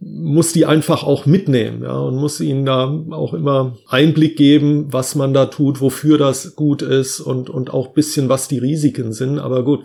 muss 0.00 0.52
die 0.52 0.64
einfach 0.64 1.04
auch 1.04 1.26
mitnehmen, 1.26 1.82
ja, 1.82 1.98
und 1.98 2.16
muss 2.16 2.40
ihnen 2.40 2.64
da 2.64 2.88
auch 3.10 3.34
immer 3.34 3.76
Einblick 3.86 4.34
geben, 4.36 4.86
was 4.90 5.14
man 5.14 5.34
da 5.34 5.46
tut, 5.46 5.82
wofür 5.82 6.16
das 6.16 6.56
gut 6.56 6.80
ist 6.80 7.20
und, 7.20 7.50
und 7.50 7.70
auch 7.70 7.88
bisschen, 7.88 8.30
was 8.30 8.48
die 8.48 8.58
Risiken 8.58 9.12
sind. 9.12 9.38
Aber 9.38 9.62
gut, 9.62 9.80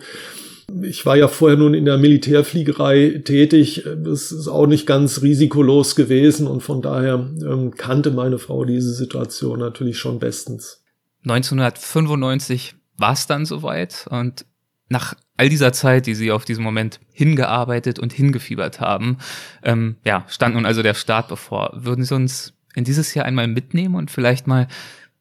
ich 0.82 1.06
war 1.06 1.16
ja 1.16 1.28
vorher 1.28 1.56
nun 1.56 1.74
in 1.74 1.84
der 1.84 1.96
Militärfliegerei 1.96 3.22
tätig. 3.24 3.84
Das 3.84 4.32
ist 4.32 4.48
auch 4.48 4.66
nicht 4.66 4.86
ganz 4.86 5.22
risikolos 5.22 5.96
gewesen 5.96 6.46
und 6.46 6.62
von 6.62 6.82
daher 6.82 7.14
ähm, 7.14 7.72
kannte 7.76 8.10
meine 8.10 8.38
Frau 8.38 8.64
diese 8.64 8.92
Situation 8.92 9.60
natürlich 9.60 9.98
schon 9.98 10.18
bestens. 10.18 10.82
1995 11.24 12.74
war 12.96 13.12
es 13.12 13.26
dann 13.26 13.46
soweit 13.46 14.06
und 14.10 14.46
nach 14.88 15.14
all 15.36 15.48
dieser 15.48 15.72
Zeit, 15.72 16.06
die 16.06 16.14
Sie 16.14 16.30
auf 16.30 16.44
diesen 16.44 16.62
Moment 16.62 17.00
hingearbeitet 17.12 17.98
und 17.98 18.12
hingefiebert 18.12 18.80
haben, 18.80 19.18
ähm, 19.62 19.96
ja, 20.04 20.24
stand 20.28 20.54
nun 20.54 20.64
also 20.64 20.82
der 20.82 20.94
Start 20.94 21.28
bevor. 21.28 21.72
Würden 21.74 22.04
Sie 22.04 22.14
uns 22.14 22.54
in 22.74 22.84
dieses 22.84 23.12
Jahr 23.14 23.24
einmal 23.24 23.48
mitnehmen 23.48 23.96
und 23.96 24.10
vielleicht 24.10 24.46
mal 24.46 24.68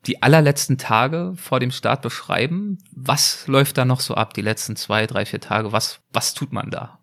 die 0.06 0.22
allerletzten 0.22 0.78
Tage 0.78 1.34
vor 1.36 1.60
dem 1.60 1.72
Start 1.72 2.02
beschreiben? 2.02 2.78
Was 2.92 3.48
läuft 3.48 3.78
da 3.78 3.86
noch 3.86 4.00
so 4.00 4.16
ab, 4.16 4.34
die 4.34 4.42
letzten 4.42 4.76
zwei, 4.76 5.08
drei, 5.08 5.26
vier 5.26 5.42
Tage? 5.42 5.72
Was, 5.72 6.00
was 6.12 6.34
tut 6.34 6.54
man 6.54 6.70
da? 6.70 7.00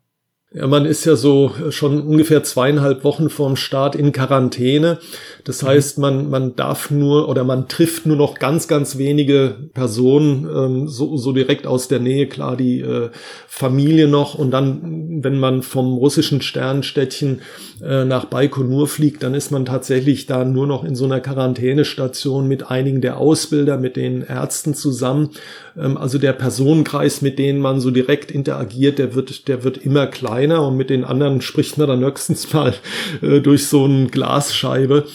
Ja, 0.54 0.66
man 0.66 0.84
ist 0.84 1.06
ja 1.06 1.16
so 1.16 1.52
schon 1.70 2.02
ungefähr 2.02 2.42
zweieinhalb 2.42 3.04
Wochen 3.04 3.30
vorm 3.30 3.56
Start 3.56 3.94
in 3.94 4.12
Quarantäne. 4.12 4.98
Das 5.44 5.62
mhm. 5.62 5.66
heißt, 5.68 5.98
man, 5.98 6.28
man 6.28 6.56
darf 6.56 6.90
nur 6.90 7.28
oder 7.30 7.42
man 7.42 7.68
trifft 7.68 8.04
nur 8.04 8.16
noch 8.16 8.38
ganz, 8.38 8.68
ganz 8.68 8.98
wenige 8.98 9.56
Personen 9.72 10.46
ähm, 10.54 10.88
so, 10.88 11.16
so 11.16 11.32
direkt 11.32 11.66
aus 11.66 11.88
der 11.88 12.00
Nähe. 12.00 12.26
Klar, 12.26 12.58
die 12.58 12.80
äh, 12.80 13.08
Familie 13.48 14.08
noch. 14.08 14.34
Und 14.34 14.50
dann, 14.50 15.22
wenn 15.22 15.38
man 15.38 15.62
vom 15.62 15.96
russischen 15.96 16.42
Sternstädtchen 16.42 17.40
äh, 17.82 18.04
nach 18.04 18.26
Baikonur 18.26 18.88
fliegt, 18.88 19.22
dann 19.22 19.32
ist 19.32 19.52
man 19.52 19.64
tatsächlich 19.64 20.26
da 20.26 20.44
nur 20.44 20.66
noch 20.66 20.84
in 20.84 20.94
so 20.94 21.06
einer 21.06 21.20
Quarantänestation 21.20 22.46
mit 22.46 22.70
einigen 22.70 23.00
der 23.00 23.16
Ausbilder, 23.16 23.78
mit 23.78 23.96
den 23.96 24.20
Ärzten 24.20 24.74
zusammen. 24.74 25.30
Ähm, 25.78 25.96
also 25.96 26.18
der 26.18 26.34
Personenkreis, 26.34 27.22
mit 27.22 27.38
denen 27.38 27.58
man 27.58 27.80
so 27.80 27.90
direkt 27.90 28.30
interagiert, 28.30 28.98
der 28.98 29.14
wird, 29.14 29.48
der 29.48 29.64
wird 29.64 29.78
immer 29.78 30.06
kleiner 30.06 30.41
und 30.50 30.76
mit 30.76 30.90
den 30.90 31.04
anderen 31.04 31.40
spricht 31.40 31.78
man 31.78 31.88
dann 31.88 32.04
höchstens 32.04 32.52
mal 32.52 32.74
äh, 33.20 33.40
durch 33.40 33.66
so 33.66 33.84
eine 33.84 34.06
Glasscheibe. 34.06 35.06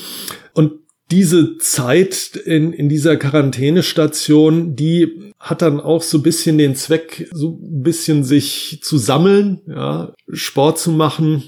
Und 0.53 0.73
diese 1.11 1.57
Zeit 1.57 2.35
in, 2.35 2.73
in 2.73 2.89
dieser 2.89 3.15
Quarantänestation, 3.15 4.75
die 4.75 5.33
hat 5.39 5.61
dann 5.61 5.79
auch 5.79 6.01
so 6.01 6.17
ein 6.17 6.23
bisschen 6.23 6.57
den 6.57 6.75
Zweck, 6.75 7.29
so 7.31 7.59
ein 7.61 7.83
bisschen 7.83 8.23
sich 8.23 8.79
zu 8.83 8.97
sammeln, 8.97 9.61
ja, 9.67 10.13
Sport 10.31 10.79
zu 10.79 10.91
machen, 10.91 11.43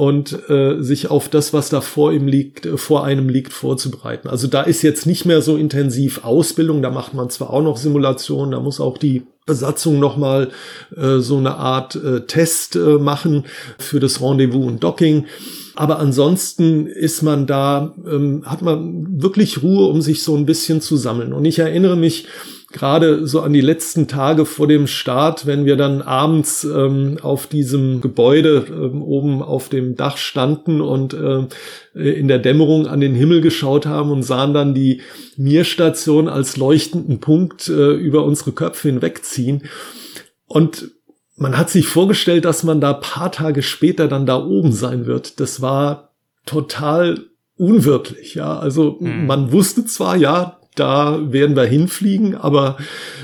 und 0.00 0.48
äh, 0.48 0.80
sich 0.80 1.10
auf 1.10 1.28
das, 1.28 1.52
was 1.52 1.68
da 1.68 1.80
vor 1.80 2.12
ihm 2.12 2.26
liegt, 2.26 2.64
äh, 2.66 2.76
vor 2.76 3.04
einem 3.04 3.28
liegt, 3.28 3.52
vorzubereiten. 3.52 4.28
Also 4.28 4.46
da 4.46 4.62
ist 4.62 4.82
jetzt 4.82 5.06
nicht 5.06 5.24
mehr 5.24 5.42
so 5.42 5.56
intensiv 5.56 6.24
Ausbildung, 6.24 6.80
da 6.80 6.90
macht 6.90 7.12
man 7.12 7.28
zwar 7.30 7.50
auch 7.50 7.62
noch 7.62 7.76
Simulationen, 7.76 8.52
da 8.52 8.60
muss 8.60 8.80
auch 8.80 8.98
die 8.98 9.24
Besatzung 9.50 9.98
nochmal 9.98 10.50
äh, 10.96 11.18
so 11.18 11.36
eine 11.36 11.56
Art 11.56 11.96
äh, 11.96 12.20
Test 12.20 12.76
äh, 12.76 12.98
machen 12.98 13.46
für 13.78 13.98
das 13.98 14.22
Rendezvous 14.22 14.64
und 14.64 14.84
Docking. 14.84 15.26
Aber 15.74 15.98
ansonsten 15.98 16.86
ist 16.86 17.22
man 17.22 17.46
da, 17.46 17.92
ähm, 18.06 18.42
hat 18.46 18.62
man 18.62 19.22
wirklich 19.22 19.62
Ruhe, 19.62 19.88
um 19.88 20.02
sich 20.02 20.22
so 20.22 20.36
ein 20.36 20.46
bisschen 20.46 20.80
zu 20.80 20.96
sammeln. 20.96 21.32
Und 21.32 21.44
ich 21.46 21.58
erinnere 21.58 21.96
mich, 21.96 22.26
gerade 22.72 23.26
so 23.26 23.40
an 23.40 23.52
die 23.52 23.60
letzten 23.60 24.06
Tage 24.06 24.46
vor 24.46 24.68
dem 24.68 24.86
Start, 24.86 25.46
wenn 25.46 25.64
wir 25.64 25.76
dann 25.76 26.02
abends 26.02 26.64
ähm, 26.64 27.18
auf 27.20 27.46
diesem 27.46 28.00
Gebäude 28.00 28.66
ähm, 28.68 29.02
oben 29.02 29.42
auf 29.42 29.68
dem 29.68 29.96
Dach 29.96 30.16
standen 30.16 30.80
und 30.80 31.12
äh, 31.14 31.46
in 31.94 32.28
der 32.28 32.38
Dämmerung 32.38 32.86
an 32.86 33.00
den 33.00 33.14
Himmel 33.14 33.40
geschaut 33.40 33.86
haben 33.86 34.12
und 34.12 34.22
sahen 34.22 34.54
dann 34.54 34.74
die 34.74 35.00
Mir-Station 35.36 36.28
als 36.28 36.56
leuchtenden 36.56 37.18
Punkt 37.18 37.68
äh, 37.68 37.92
über 37.92 38.24
unsere 38.24 38.52
Köpfe 38.52 38.88
hinwegziehen. 38.88 39.64
Und 40.46 40.92
man 41.36 41.58
hat 41.58 41.70
sich 41.70 41.88
vorgestellt, 41.88 42.44
dass 42.44 42.62
man 42.62 42.80
da 42.80 42.92
paar 42.92 43.32
Tage 43.32 43.62
später 43.62 44.06
dann 44.06 44.26
da 44.26 44.44
oben 44.44 44.72
sein 44.72 45.06
wird. 45.06 45.40
Das 45.40 45.60
war 45.60 46.12
total 46.46 47.18
unwirklich, 47.56 48.34
ja. 48.34 48.58
Also 48.58 48.98
mhm. 49.00 49.26
man 49.26 49.50
wusste 49.50 49.84
zwar, 49.84 50.16
ja, 50.16 50.59
da 50.76 51.18
werden 51.32 51.56
wir 51.56 51.64
hinfliegen, 51.64 52.36
aber 52.36 52.76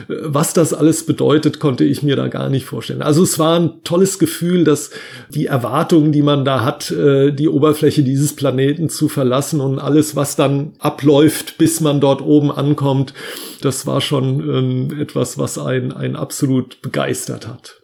äh, 0.08 0.14
was 0.22 0.52
das 0.52 0.74
alles 0.74 1.06
bedeutet, 1.06 1.60
konnte 1.60 1.84
ich 1.84 2.02
mir 2.02 2.16
da 2.16 2.28
gar 2.28 2.48
nicht 2.48 2.66
vorstellen. 2.66 3.02
Also 3.02 3.22
es 3.22 3.38
war 3.38 3.58
ein 3.58 3.82
tolles 3.84 4.18
Gefühl, 4.18 4.64
dass 4.64 4.90
die 5.30 5.46
Erwartungen, 5.46 6.12
die 6.12 6.22
man 6.22 6.44
da 6.44 6.64
hat, 6.64 6.90
äh, 6.90 7.32
die 7.32 7.48
Oberfläche 7.48 8.02
dieses 8.02 8.34
Planeten 8.34 8.88
zu 8.88 9.08
verlassen 9.08 9.60
und 9.60 9.78
alles, 9.78 10.16
was 10.16 10.36
dann 10.36 10.72
abläuft, 10.78 11.56
bis 11.58 11.80
man 11.80 12.00
dort 12.00 12.20
oben 12.20 12.50
ankommt, 12.50 13.14
das 13.62 13.86
war 13.86 14.00
schon 14.00 14.40
ähm, 14.40 15.00
etwas, 15.00 15.38
was 15.38 15.58
einen, 15.58 15.92
einen 15.92 16.16
absolut 16.16 16.82
begeistert 16.82 17.46
hat. 17.46 17.80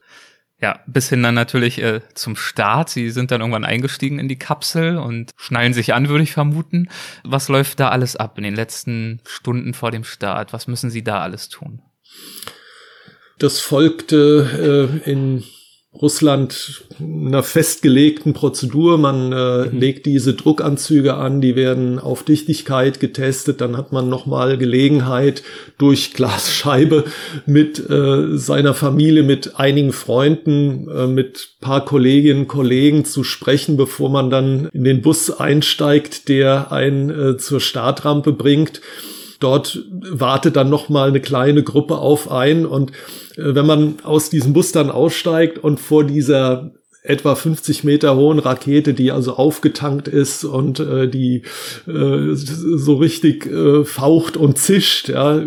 Ja, 0.62 0.78
bis 0.86 1.08
hin 1.08 1.24
dann 1.24 1.34
natürlich 1.34 1.82
äh, 1.82 2.02
zum 2.14 2.36
Start. 2.36 2.88
Sie 2.88 3.10
sind 3.10 3.32
dann 3.32 3.40
irgendwann 3.40 3.64
eingestiegen 3.64 4.20
in 4.20 4.28
die 4.28 4.38
Kapsel 4.38 4.96
und 4.96 5.32
schnallen 5.36 5.74
sich 5.74 5.92
an, 5.92 6.08
würde 6.08 6.22
ich 6.22 6.32
vermuten. 6.32 6.88
Was 7.24 7.48
läuft 7.48 7.80
da 7.80 7.88
alles 7.88 8.14
ab 8.14 8.38
in 8.38 8.44
den 8.44 8.54
letzten 8.54 9.20
Stunden 9.26 9.74
vor 9.74 9.90
dem 9.90 10.04
Start? 10.04 10.52
Was 10.52 10.68
müssen 10.68 10.88
Sie 10.88 11.02
da 11.02 11.20
alles 11.20 11.48
tun? 11.48 11.82
Das 13.40 13.58
folgte 13.58 15.00
äh, 15.04 15.10
in 15.10 15.42
Russland 16.00 16.84
einer 16.98 17.42
festgelegten 17.42 18.32
Prozedur. 18.32 18.96
Man 18.96 19.32
äh, 19.32 19.66
mhm. 19.66 19.78
legt 19.78 20.06
diese 20.06 20.32
Druckanzüge 20.32 21.14
an, 21.14 21.42
die 21.42 21.54
werden 21.54 21.98
auf 21.98 22.22
Dichtigkeit 22.22 22.98
getestet. 22.98 23.60
Dann 23.60 23.76
hat 23.76 23.92
man 23.92 24.08
nochmal 24.08 24.56
Gelegenheit, 24.56 25.42
durch 25.76 26.14
Glasscheibe 26.14 27.04
mit 27.44 27.78
äh, 27.90 28.38
seiner 28.38 28.72
Familie, 28.72 29.22
mit 29.22 29.58
einigen 29.60 29.92
Freunden, 29.92 30.88
äh, 30.88 31.06
mit 31.06 31.56
paar 31.60 31.84
Kolleginnen, 31.84 32.48
Kollegen 32.48 33.04
zu 33.04 33.22
sprechen, 33.22 33.76
bevor 33.76 34.08
man 34.08 34.30
dann 34.30 34.70
in 34.72 34.84
den 34.84 35.02
Bus 35.02 35.30
einsteigt, 35.30 36.28
der 36.28 36.72
einen 36.72 37.10
äh, 37.10 37.36
zur 37.36 37.60
Startrampe 37.60 38.32
bringt. 38.32 38.80
Dort 39.42 39.84
wartet 39.90 40.56
dann 40.56 40.70
noch 40.70 40.88
mal 40.88 41.08
eine 41.08 41.20
kleine 41.20 41.62
Gruppe 41.62 41.98
auf 41.98 42.30
ein 42.30 42.64
und 42.64 42.92
äh, 43.36 43.54
wenn 43.54 43.66
man 43.66 43.94
aus 44.04 44.30
diesem 44.30 44.52
Bus 44.52 44.72
dann 44.72 44.90
aussteigt 44.90 45.58
und 45.58 45.80
vor 45.80 46.04
dieser 46.04 46.72
etwa 47.04 47.34
50 47.34 47.82
Meter 47.82 48.14
hohen 48.14 48.38
Rakete, 48.38 48.94
die 48.94 49.10
also 49.10 49.34
aufgetankt 49.34 50.06
ist 50.06 50.44
und 50.44 50.78
äh, 50.78 51.08
die 51.08 51.42
äh, 51.88 52.34
so 52.34 52.94
richtig 52.94 53.46
äh, 53.46 53.84
faucht 53.84 54.36
und 54.36 54.56
zischt. 54.56 55.08
Ja. 55.08 55.42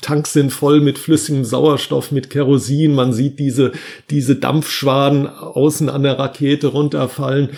Tanks 0.00 0.32
sind 0.32 0.52
voll 0.52 0.80
mit 0.80 0.98
flüssigem 0.98 1.44
Sauerstoff, 1.44 2.12
mit 2.12 2.30
Kerosin. 2.30 2.94
Man 2.94 3.12
sieht 3.12 3.38
diese, 3.38 3.72
diese 4.08 4.36
Dampfschwaden 4.36 5.26
außen 5.28 5.90
an 5.90 6.02
der 6.02 6.18
Rakete 6.18 6.68
runterfallen. 6.68 7.50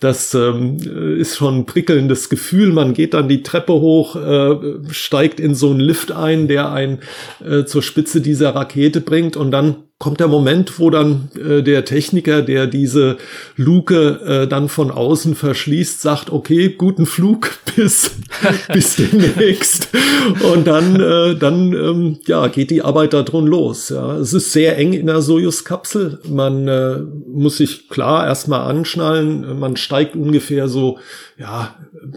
Das 0.00 0.32
ähm, 0.32 0.78
ist 1.18 1.36
schon 1.36 1.58
ein 1.58 1.66
prickelndes 1.66 2.30
Gefühl. 2.30 2.72
Man 2.72 2.94
geht 2.94 3.12
dann 3.12 3.28
die 3.28 3.42
Treppe 3.42 3.74
hoch, 3.74 4.16
äh, 4.16 4.56
steigt 4.90 5.38
in 5.38 5.54
so 5.54 5.70
einen 5.70 5.80
Lift 5.80 6.10
ein, 6.10 6.48
der 6.48 6.72
einen 6.72 7.00
äh, 7.46 7.64
zur 7.64 7.82
Spitze 7.82 8.22
dieser 8.22 8.54
Rakete 8.54 9.02
bringt 9.02 9.36
und 9.36 9.50
dann 9.50 9.76
kommt 10.00 10.18
der 10.18 10.28
Moment, 10.28 10.78
wo 10.80 10.88
dann 10.88 11.28
äh, 11.36 11.62
der 11.62 11.84
Techniker, 11.84 12.40
der 12.40 12.66
diese 12.66 13.18
Luke 13.56 14.20
äh, 14.24 14.48
dann 14.48 14.70
von 14.70 14.90
außen 14.90 15.34
verschließt, 15.34 16.00
sagt, 16.00 16.30
okay, 16.32 16.70
guten 16.70 17.04
Flug 17.04 17.50
bis, 17.76 18.10
bis 18.72 18.96
demnächst. 18.96 19.90
Und 20.54 20.66
dann, 20.66 20.98
äh, 20.98 21.36
dann 21.36 21.74
ähm, 21.74 22.18
ja, 22.26 22.48
geht 22.48 22.70
die 22.70 22.80
Arbeit 22.80 23.12
da 23.12 23.22
drin 23.22 23.46
los. 23.46 23.90
Ja. 23.90 24.16
Es 24.16 24.32
ist 24.32 24.52
sehr 24.52 24.78
eng 24.78 24.94
in 24.94 25.06
der 25.06 25.20
Sojus-Kapsel. 25.20 26.20
Man 26.26 26.66
äh, 26.66 27.00
muss 27.26 27.58
sich 27.58 27.90
klar 27.90 28.26
erstmal 28.26 28.62
anschnallen. 28.70 29.58
Man 29.58 29.76
steigt 29.76 30.16
ungefähr 30.16 30.68
so 30.68 30.98
ja, 31.38 31.74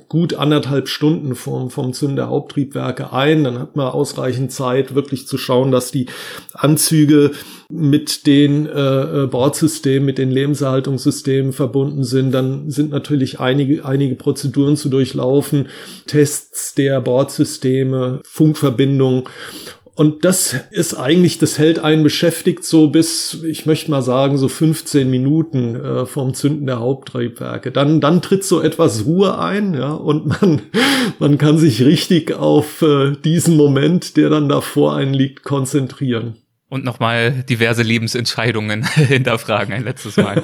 gut 0.07 0.35
anderthalb 0.35 0.87
Stunden 0.87 1.35
vom, 1.35 1.69
vom 1.69 1.91
Zünder 1.91 2.29
Haupttriebwerke 2.29 3.11
ein. 3.11 3.43
Dann 3.43 3.59
hat 3.59 3.75
man 3.75 3.87
ausreichend 3.87 4.53
Zeit, 4.53 4.95
wirklich 4.95 5.27
zu 5.27 5.37
schauen, 5.37 5.71
dass 5.71 5.91
die 5.91 6.07
Anzüge 6.53 7.31
mit 7.75 8.27
den 8.27 8.67
äh, 8.67 9.23
äh, 9.23 9.27
Bordsystemen, 9.27 10.05
mit 10.05 10.19
den 10.19 10.29
Lebenserhaltungssystemen 10.29 11.53
verbunden 11.53 12.03
sind. 12.03 12.31
Dann 12.31 12.69
sind 12.69 12.91
natürlich 12.91 13.39
einige, 13.39 13.83
einige 13.83 14.15
Prozeduren 14.15 14.77
zu 14.77 14.89
durchlaufen, 14.89 15.67
Tests 16.05 16.75
der 16.75 17.01
Bordsysteme, 17.01 18.21
Funkverbindungen. 18.23 19.23
Und 19.95 20.25
das 20.25 20.55
ist 20.71 20.95
eigentlich, 20.95 21.37
das 21.37 21.59
hält 21.59 21.77
einen 21.77 22.01
beschäftigt 22.01 22.63
so 22.63 22.87
bis, 22.87 23.43
ich 23.43 23.67
möchte 23.67 23.91
mal 23.91 24.01
sagen, 24.01 24.37
so 24.37 24.47
15 24.47 25.09
Minuten 25.09 25.75
äh, 25.75 26.05
vom 26.07 26.33
Zünden 26.33 26.65
der 26.65 26.79
Haupttriebwerke. 26.79 27.71
Dann, 27.71 28.01
dann 28.01 28.21
tritt 28.21 28.43
so 28.43 28.61
etwas 28.61 29.05
Ruhe 29.05 29.37
ein, 29.37 29.75
ja, 29.75 29.91
und 29.91 30.25
man, 30.25 30.61
man 31.19 31.37
kann 31.37 31.59
sich 31.59 31.83
richtig 31.83 32.33
auf 32.33 32.81
äh, 32.81 33.11
diesen 33.23 33.55
Moment, 33.55 34.17
der 34.17 34.29
dann 34.29 34.49
davor 34.49 34.95
einen 34.95 35.13
liegt, 35.13 35.43
konzentrieren. 35.43 36.37
Und 36.73 36.83
nochmal 36.83 37.43
diverse 37.47 37.83
Lebensentscheidungen 37.83 38.83
hinterfragen, 38.95 39.75
ein 39.75 39.83
letztes 39.83 40.17
Mal. 40.17 40.41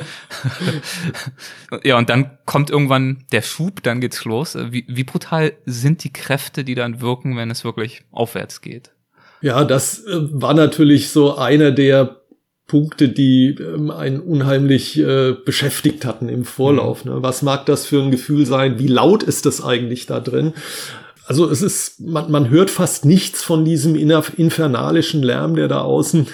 ja, 1.84 1.98
und 1.98 2.08
dann 2.08 2.38
kommt 2.46 2.70
irgendwann 2.70 3.26
der 3.32 3.42
Schub, 3.42 3.82
dann 3.82 4.00
geht's 4.00 4.26
los. 4.26 4.56
Wie, 4.70 4.86
wie 4.88 5.04
brutal 5.04 5.54
sind 5.66 6.04
die 6.04 6.14
Kräfte, 6.14 6.64
die 6.64 6.76
dann 6.76 7.02
wirken, 7.02 7.36
wenn 7.36 7.50
es 7.50 7.64
wirklich 7.64 8.04
aufwärts 8.12 8.62
geht? 8.62 8.92
Ja, 9.42 9.64
das 9.64 10.06
äh, 10.06 10.18
war 10.20 10.54
natürlich 10.54 11.10
so 11.10 11.36
einer 11.36 11.72
der 11.72 12.18
Punkte, 12.68 13.10
die 13.10 13.58
ähm, 13.60 13.90
einen 13.90 14.20
unheimlich 14.20 15.00
äh, 15.00 15.34
beschäftigt 15.34 16.06
hatten 16.06 16.30
im 16.30 16.46
Vorlauf. 16.46 17.06
Mhm. 17.06 17.12
Ne? 17.12 17.24
Was 17.24 17.42
mag 17.42 17.66
das 17.66 17.88
für 17.88 18.04
ein 18.04 18.12
Gefühl 18.12 18.46
sein? 18.46 18.78
Wie 18.78 18.86
laut 18.86 19.24
ist 19.24 19.48
das 19.48 19.64
eigentlich 19.64 20.06
da 20.06 20.20
drin? 20.20 20.54
Also 21.30 21.48
es 21.48 21.62
ist, 21.62 22.00
man, 22.00 22.32
man 22.32 22.50
hört 22.50 22.72
fast 22.72 23.06
nichts 23.06 23.44
von 23.44 23.64
diesem 23.64 23.94
infernalischen 23.96 25.22
Lärm, 25.22 25.56
der 25.56 25.68
da 25.68 25.82
außen 25.82 26.26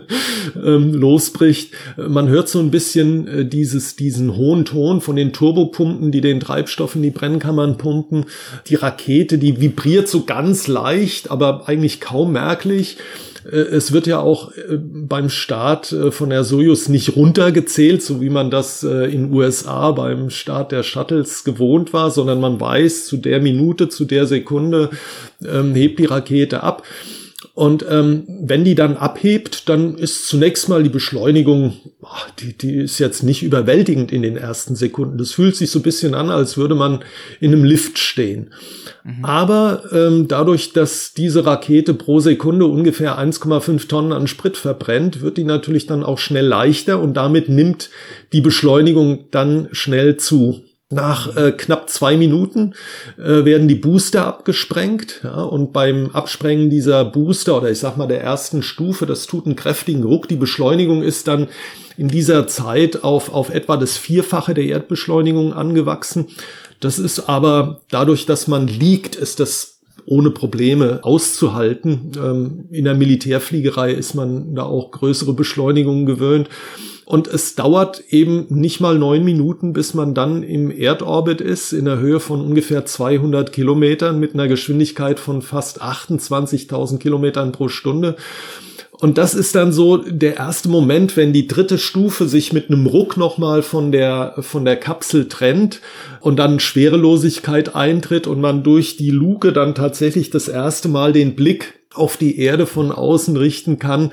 ähm, 0.62 0.92
losbricht. 0.92 1.72
Man 1.96 2.28
hört 2.28 2.50
so 2.50 2.58
ein 2.58 2.70
bisschen 2.70 3.26
äh, 3.26 3.46
dieses, 3.46 3.96
diesen 3.96 4.36
hohen 4.36 4.66
Ton 4.66 5.00
von 5.00 5.16
den 5.16 5.32
Turbopumpen, 5.32 6.12
die 6.12 6.20
den 6.20 6.40
Treibstoff 6.40 6.94
in 6.94 7.00
die 7.00 7.10
Brennkammern 7.10 7.78
pumpen. 7.78 8.26
Die 8.66 8.74
Rakete, 8.74 9.38
die 9.38 9.62
vibriert 9.62 10.08
so 10.08 10.24
ganz 10.24 10.68
leicht, 10.68 11.30
aber 11.30 11.66
eigentlich 11.66 12.02
kaum 12.02 12.32
merklich. 12.32 12.98
Äh, 13.44 13.56
es 13.56 13.92
wird 13.92 14.06
ja 14.06 14.20
auch 14.20 14.52
äh, 14.52 14.76
beim 14.78 15.28
Start 15.28 15.92
äh, 15.92 16.10
von 16.10 16.30
der 16.30 16.44
Soyuz 16.44 16.88
nicht 16.88 17.16
runtergezählt, 17.16 18.02
so 18.02 18.20
wie 18.20 18.30
man 18.30 18.50
das 18.50 18.82
in 18.82 19.32
USA 19.32 19.92
beim 19.92 20.30
Start 20.30 20.72
der 20.72 20.82
Shuttles 20.82 21.44
gewohnt 21.44 21.92
war, 21.92 22.10
sondern 22.10 22.40
man 22.40 22.60
weiß, 22.60 23.06
zu 23.06 23.16
der 23.16 23.40
Minute, 23.40 23.88
zu 23.88 24.04
der 24.04 24.26
Sekunde 24.26 24.90
ähm, 25.44 25.74
hebt 25.74 25.98
die 25.98 26.06
Rakete 26.06 26.62
ab. 26.62 26.82
Und 27.52 27.84
ähm, 27.88 28.24
wenn 28.26 28.64
die 28.64 28.74
dann 28.74 28.96
abhebt, 28.96 29.68
dann 29.68 29.96
ist 29.96 30.28
zunächst 30.28 30.68
mal 30.68 30.82
die 30.82 30.88
Beschleunigung, 30.88 31.74
ach, 32.02 32.30
die, 32.30 32.56
die 32.56 32.76
ist 32.76 32.98
jetzt 32.98 33.22
nicht 33.22 33.42
überwältigend 33.42 34.12
in 34.12 34.22
den 34.22 34.36
ersten 34.36 34.74
Sekunden. 34.74 35.18
Das 35.18 35.32
fühlt 35.32 35.54
sich 35.54 35.70
so 35.70 35.80
ein 35.80 35.82
bisschen 35.82 36.14
an, 36.14 36.30
als 36.30 36.56
würde 36.56 36.74
man 36.74 37.04
in 37.40 37.52
einem 37.52 37.64
Lift 37.64 37.98
stehen. 37.98 38.52
Mhm. 39.04 39.24
Aber 39.24 39.82
ähm, 39.92 40.26
dadurch, 40.28 40.72
dass 40.72 41.12
diese 41.14 41.44
Rakete 41.44 41.94
pro 41.94 42.20
Sekunde 42.20 42.66
ungefähr 42.66 43.18
1,5 43.18 43.88
Tonnen 43.88 44.12
an 44.12 44.26
Sprit 44.26 44.56
verbrennt, 44.56 45.20
wird 45.20 45.36
die 45.36 45.44
natürlich 45.44 45.86
dann 45.86 46.02
auch 46.02 46.18
schnell 46.18 46.46
leichter 46.46 47.00
und 47.00 47.14
damit 47.14 47.48
nimmt 47.48 47.90
die 48.32 48.40
Beschleunigung 48.40 49.26
dann 49.30 49.68
schnell 49.72 50.16
zu. 50.16 50.62
Nach 50.90 51.34
äh, 51.36 51.52
knapp 51.52 51.88
zwei 51.88 52.16
Minuten 52.16 52.74
äh, 53.16 53.44
werden 53.44 53.68
die 53.68 53.74
Booster 53.74 54.26
abgesprengt 54.26 55.20
ja, 55.24 55.42
und 55.42 55.72
beim 55.72 56.10
Absprengen 56.12 56.68
dieser 56.68 57.06
Booster 57.06 57.56
oder 57.56 57.70
ich 57.70 57.78
sag 57.78 57.96
mal 57.96 58.06
der 58.06 58.22
ersten 58.22 58.62
Stufe, 58.62 59.06
das 59.06 59.26
tut 59.26 59.46
einen 59.46 59.56
kräftigen 59.56 60.04
Ruck. 60.04 60.28
Die 60.28 60.36
Beschleunigung 60.36 61.02
ist 61.02 61.26
dann 61.26 61.48
in 61.96 62.08
dieser 62.08 62.46
Zeit 62.46 63.02
auf, 63.02 63.32
auf 63.32 63.48
etwa 63.48 63.78
das 63.78 63.96
Vierfache 63.96 64.52
der 64.52 64.64
Erdbeschleunigung 64.64 65.54
angewachsen. 65.54 66.26
Das 66.80 66.98
ist 66.98 67.30
aber 67.30 67.80
dadurch, 67.90 68.26
dass 68.26 68.46
man 68.46 68.66
liegt, 68.66 69.16
ist 69.16 69.40
das 69.40 69.80
ohne 70.06 70.30
Probleme 70.30 71.00
auszuhalten. 71.02 72.12
Ähm, 72.16 72.64
in 72.70 72.84
der 72.84 72.94
Militärfliegerei 72.94 73.92
ist 73.92 74.14
man 74.14 74.54
da 74.54 74.64
auch 74.64 74.90
größere 74.90 75.32
Beschleunigungen 75.32 76.04
gewöhnt. 76.04 76.48
Und 77.04 77.28
es 77.28 77.54
dauert 77.54 78.02
eben 78.08 78.46
nicht 78.48 78.80
mal 78.80 78.98
neun 78.98 79.24
Minuten, 79.24 79.72
bis 79.74 79.92
man 79.92 80.14
dann 80.14 80.42
im 80.42 80.70
Erdorbit 80.70 81.40
ist, 81.40 81.72
in 81.72 81.84
der 81.84 81.98
Höhe 81.98 82.18
von 82.18 82.40
ungefähr 82.40 82.86
200 82.86 83.52
Kilometern 83.52 84.18
mit 84.18 84.34
einer 84.34 84.48
Geschwindigkeit 84.48 85.20
von 85.20 85.42
fast 85.42 85.82
28.000 85.82 86.98
Kilometern 86.98 87.52
pro 87.52 87.68
Stunde. 87.68 88.16
Und 88.92 89.18
das 89.18 89.34
ist 89.34 89.54
dann 89.54 89.72
so 89.72 89.98
der 89.98 90.36
erste 90.36 90.68
Moment, 90.68 91.16
wenn 91.16 91.32
die 91.32 91.46
dritte 91.48 91.78
Stufe 91.78 92.26
sich 92.26 92.52
mit 92.52 92.70
einem 92.70 92.86
Ruck 92.86 93.16
nochmal 93.16 93.62
von 93.62 93.92
der, 93.92 94.36
von 94.38 94.64
der 94.64 94.76
Kapsel 94.76 95.28
trennt 95.28 95.80
und 96.20 96.36
dann 96.36 96.60
Schwerelosigkeit 96.60 97.74
eintritt 97.74 98.26
und 98.26 98.40
man 98.40 98.62
durch 98.62 98.96
die 98.96 99.10
Luke 99.10 99.52
dann 99.52 99.74
tatsächlich 99.74 100.30
das 100.30 100.48
erste 100.48 100.88
Mal 100.88 101.12
den 101.12 101.34
Blick 101.34 101.74
auf 101.92 102.16
die 102.16 102.38
Erde 102.38 102.66
von 102.66 102.92
außen 102.92 103.36
richten 103.36 103.78
kann 103.78 104.10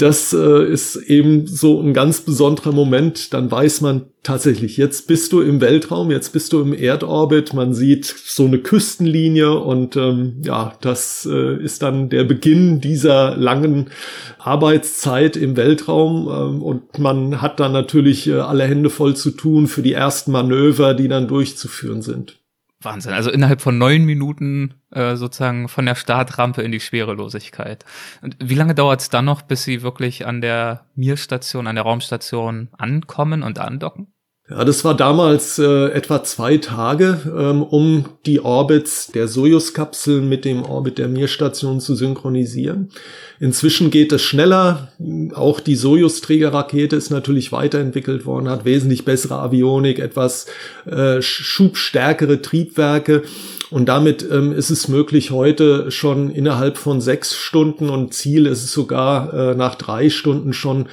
das 0.00 0.32
äh, 0.32 0.64
ist 0.64 0.96
eben 0.96 1.46
so 1.46 1.80
ein 1.80 1.92
ganz 1.92 2.22
besonderer 2.22 2.72
Moment. 2.72 3.34
Dann 3.34 3.50
weiß 3.50 3.82
man 3.82 4.06
tatsächlich, 4.22 4.78
jetzt 4.78 5.06
bist 5.06 5.32
du 5.32 5.42
im 5.42 5.60
Weltraum, 5.60 6.10
jetzt 6.10 6.32
bist 6.32 6.52
du 6.52 6.62
im 6.62 6.72
Erdorbit. 6.72 7.52
Man 7.52 7.74
sieht 7.74 8.06
so 8.06 8.46
eine 8.46 8.58
Küstenlinie 8.58 9.58
und 9.58 9.96
ähm, 9.96 10.40
ja, 10.42 10.72
das 10.80 11.28
äh, 11.30 11.62
ist 11.62 11.82
dann 11.82 12.08
der 12.08 12.24
Beginn 12.24 12.80
dieser 12.80 13.36
langen 13.36 13.90
Arbeitszeit 14.38 15.36
im 15.36 15.56
Weltraum. 15.56 16.28
Ähm, 16.28 16.62
und 16.62 16.98
man 16.98 17.42
hat 17.42 17.60
dann 17.60 17.72
natürlich 17.72 18.26
äh, 18.26 18.38
alle 18.38 18.64
Hände 18.64 18.88
voll 18.88 19.14
zu 19.16 19.30
tun 19.30 19.66
für 19.66 19.82
die 19.82 19.92
ersten 19.92 20.32
Manöver, 20.32 20.94
die 20.94 21.08
dann 21.08 21.28
durchzuführen 21.28 22.00
sind. 22.00 22.39
Wahnsinn. 22.82 23.12
Also 23.12 23.30
innerhalb 23.30 23.60
von 23.60 23.76
neun 23.76 24.04
Minuten 24.04 24.74
äh, 24.90 25.16
sozusagen 25.16 25.68
von 25.68 25.84
der 25.84 25.94
Startrampe 25.94 26.62
in 26.62 26.72
die 26.72 26.80
Schwerelosigkeit. 26.80 27.84
Und 28.22 28.36
wie 28.42 28.54
lange 28.54 28.74
dauert 28.74 29.02
es 29.02 29.10
dann 29.10 29.26
noch, 29.26 29.42
bis 29.42 29.64
Sie 29.64 29.82
wirklich 29.82 30.26
an 30.26 30.40
der 30.40 30.86
Mir-Station, 30.94 31.66
an 31.66 31.74
der 31.74 31.84
Raumstation 31.84 32.68
ankommen 32.72 33.42
und 33.42 33.58
andocken? 33.58 34.12
Ja, 34.50 34.64
das 34.64 34.84
war 34.84 34.96
damals 34.96 35.60
äh, 35.60 35.90
etwa 35.92 36.24
zwei 36.24 36.56
Tage, 36.56 37.20
ähm, 37.38 37.62
um 37.62 38.06
die 38.26 38.40
Orbits 38.40 39.06
der 39.06 39.28
Soyuz-Kapsel 39.28 40.22
mit 40.22 40.44
dem 40.44 40.64
Orbit 40.64 40.98
der 40.98 41.06
Mir-Station 41.06 41.78
zu 41.78 41.94
synchronisieren. 41.94 42.90
Inzwischen 43.38 43.92
geht 43.92 44.10
es 44.10 44.22
schneller. 44.22 44.88
Auch 45.34 45.60
die 45.60 45.76
Soyuz-Trägerrakete 45.76 46.96
ist 46.96 47.10
natürlich 47.10 47.52
weiterentwickelt 47.52 48.26
worden, 48.26 48.48
hat 48.48 48.64
wesentlich 48.64 49.04
bessere 49.04 49.36
Avionik, 49.36 50.00
etwas 50.00 50.46
äh, 50.84 51.22
schubstärkere 51.22 52.42
Triebwerke. 52.42 53.22
Und 53.70 53.88
damit 53.88 54.28
ähm, 54.28 54.50
ist 54.52 54.70
es 54.70 54.88
möglich, 54.88 55.30
heute 55.30 55.92
schon 55.92 56.28
innerhalb 56.28 56.76
von 56.76 57.00
sechs 57.00 57.36
Stunden 57.36 57.88
und 57.88 58.14
Ziel 58.14 58.46
ist 58.46 58.64
es 58.64 58.72
sogar 58.72 59.32
äh, 59.32 59.54
nach 59.54 59.76
drei 59.76 60.10
Stunden 60.10 60.52
schon 60.52 60.88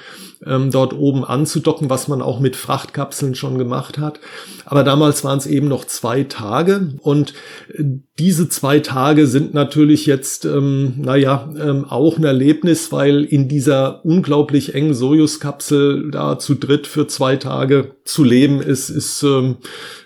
ähm, 0.49 0.71
dort 0.71 0.93
oben 0.93 1.23
anzudocken, 1.23 1.89
was 1.89 2.07
man 2.07 2.21
auch 2.21 2.39
mit 2.39 2.55
Frachtkapseln 2.55 3.35
schon 3.35 3.57
gemacht 3.57 3.97
hat. 3.97 4.19
Aber 4.65 4.83
damals 4.83 5.23
waren 5.23 5.37
es 5.37 5.45
eben 5.45 5.67
noch 5.67 5.85
zwei 5.85 6.23
Tage 6.23 6.93
und 7.01 7.33
äh, 7.73 7.83
diese 8.19 8.49
zwei 8.49 8.79
Tage 8.79 9.27
sind 9.27 9.53
natürlich 9.53 10.05
jetzt, 10.05 10.45
ähm, 10.45 10.95
naja, 10.97 11.49
ähm, 11.59 11.85
auch 11.85 12.17
ein 12.17 12.23
Erlebnis, 12.23 12.91
weil 12.91 13.23
in 13.23 13.47
dieser 13.47 14.03
unglaublich 14.05 14.73
engen 14.73 14.93
Sojus-Kapsel 14.93 16.09
da 16.11 16.39
zu 16.39 16.55
dritt 16.55 16.87
für 16.87 17.07
zwei 17.07 17.35
Tage 17.35 17.91
zu 18.05 18.23
leben 18.23 18.61
ist, 18.61 18.89
ist, 18.89 19.21
ähm, 19.23 19.57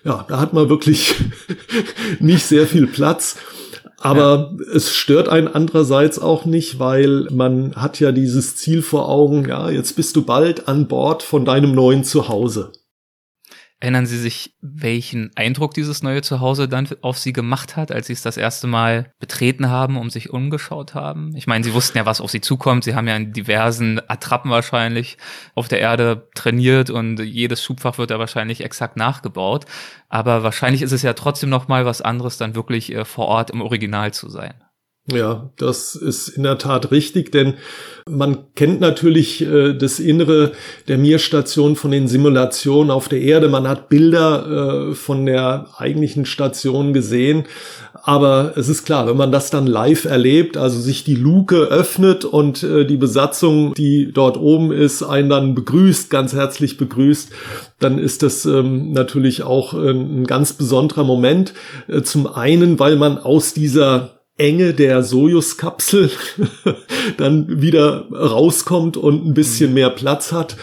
ja, 0.04 0.26
da 0.28 0.40
hat 0.40 0.54
man 0.54 0.70
wirklich 0.70 1.16
nicht 2.20 2.46
sehr 2.46 2.68
viel 2.68 2.88
Platz. 2.88 3.38
Aber 4.02 4.52
ja. 4.58 4.66
es 4.76 4.92
stört 4.92 5.30
einen 5.30 5.48
andererseits 5.48 6.18
auch 6.20 6.46
nicht, 6.46 6.80
weil 6.80 7.28
man 7.32 7.76
hat 7.76 8.00
ja 8.00 8.12
dieses 8.12 8.56
Ziel 8.56 8.82
vor 8.82 9.08
Augen, 9.08 9.48
ja, 9.48 9.70
jetzt 9.70 9.96
bist 9.96 10.16
du 10.16 10.24
bald 10.24 10.68
an 10.68 10.88
Bord 10.88 11.22
von 11.22 11.46
deinem 11.46 11.74
neuen 11.74 12.04
Zuhause. 12.04 12.72
Erinnern 13.82 14.06
Sie 14.06 14.20
sich, 14.20 14.54
welchen 14.62 15.32
Eindruck 15.36 15.74
dieses 15.74 16.04
neue 16.04 16.22
Zuhause 16.22 16.70
dann 16.70 16.88
auf 17.02 17.18
Sie 17.18 17.34
gemacht 17.34 17.76
hat, 17.76 17.92
als 17.92 18.06
Sie 18.06 18.14
es 18.14 18.22
das 18.22 18.38
erste 18.38 18.68
Mal 18.68 19.12
betreten 19.20 19.72
haben, 19.72 19.98
um 19.98 20.12
sich 20.12 20.30
umgeschaut 20.30 20.94
haben? 20.94 21.36
Ich 21.36 21.48
meine, 21.48 21.64
Sie 21.64 21.74
wussten 21.74 21.98
ja, 21.98 22.06
was 22.06 22.22
auf 22.22 22.30
Sie 22.30 22.42
zukommt. 22.42 22.84
Sie 22.84 22.94
haben 22.94 23.08
ja 23.08 23.16
in 23.16 23.34
diversen 23.34 24.00
Attrappen 24.08 24.52
wahrscheinlich 24.52 25.18
auf 25.56 25.68
der 25.68 25.80
Erde 25.80 26.30
trainiert 26.36 26.92
und 26.92 27.20
jedes 27.20 27.64
Schubfach 27.64 27.98
wird 27.98 28.12
da 28.12 28.20
wahrscheinlich 28.20 28.64
exakt 28.64 28.98
nachgebaut. 28.98 29.66
Aber 30.10 30.44
wahrscheinlich 30.44 30.84
ist 30.84 30.92
es 30.92 31.02
ja 31.02 31.14
trotzdem 31.14 31.50
noch 31.50 31.68
mal 31.68 31.84
was 31.84 32.04
anderes, 32.04 32.38
dann 32.38 32.54
wirklich 32.54 32.94
äh, 32.94 33.04
vor 33.04 33.26
Ort 33.26 33.50
im 33.50 33.62
Original 33.62 34.14
zu 34.14 34.30
sein. 34.30 34.54
Ja, 35.08 35.50
das 35.58 35.96
ist 35.96 36.28
in 36.30 36.44
der 36.44 36.60
Tat 36.60 36.92
richtig, 36.92 37.32
denn 37.32 37.56
man 38.08 38.54
kennt 38.54 38.80
natürlich 38.80 39.42
äh, 39.42 39.74
das 39.74 40.00
Innere 40.00 40.52
der 40.88 41.00
Mir-Station 41.00 41.76
von 41.76 41.90
den 41.90 42.08
Simulationen 42.08 42.92
auf 42.92 43.10
der 43.10 43.20
Erde. 43.20 43.50
Man 43.50 43.68
hat 43.68 43.90
Bilder 43.90 44.92
äh, 44.92 44.94
von 44.94 45.26
der 45.26 45.68
eigentlichen 45.76 46.26
Station 46.26 46.94
gesehen. 46.94 47.46
Aber 48.04 48.54
es 48.56 48.70
ist 48.70 48.86
klar, 48.86 49.08
wenn 49.08 49.18
man 49.18 49.32
das 49.32 49.50
dann 49.50 49.66
live 49.66 50.06
erlebt, 50.06 50.56
also 50.56 50.80
sich 50.80 51.04
die 51.04 51.16
Luke 51.16 51.56
öffnet 51.56 52.24
und 52.24 52.62
äh, 52.62 52.86
die 52.86 52.98
Besatzung, 52.98 53.74
die 53.74 54.12
dort 54.14 54.38
oben 54.38 54.72
ist, 54.72 55.02
einen 55.02 55.30
dann 55.30 55.56
begrüßt, 55.56 56.12
ganz 56.12 56.34
herzlich 56.34 56.78
begrüßt, 56.78 57.32
dann 57.80 57.98
ist 57.98 58.22
das 58.22 58.46
ähm, 58.46 58.92
natürlich 58.92 59.42
auch 59.42 59.74
äh, 59.74 59.92
ein 59.92 60.26
ganz 60.26 60.54
besonderer 60.54 61.04
Moment. 61.04 61.54
Äh, 61.88 62.04
zum 62.04 62.28
einen, 62.28 62.78
weil 62.78 62.98
man 62.98 63.18
aus 63.18 63.54
dieser 63.54 64.21
Enge 64.38 64.74
der 64.74 65.04
Sojus-Kapsel 65.04 66.12
dann 67.18 67.62
wieder 67.62 68.08
rauskommt 68.12 68.98
und 68.98 69.26
ein 69.26 69.34
bisschen 69.34 69.70
mhm. 69.70 69.76
mehr 69.76 69.90
Platz 69.90 70.32
hat. 70.32 70.58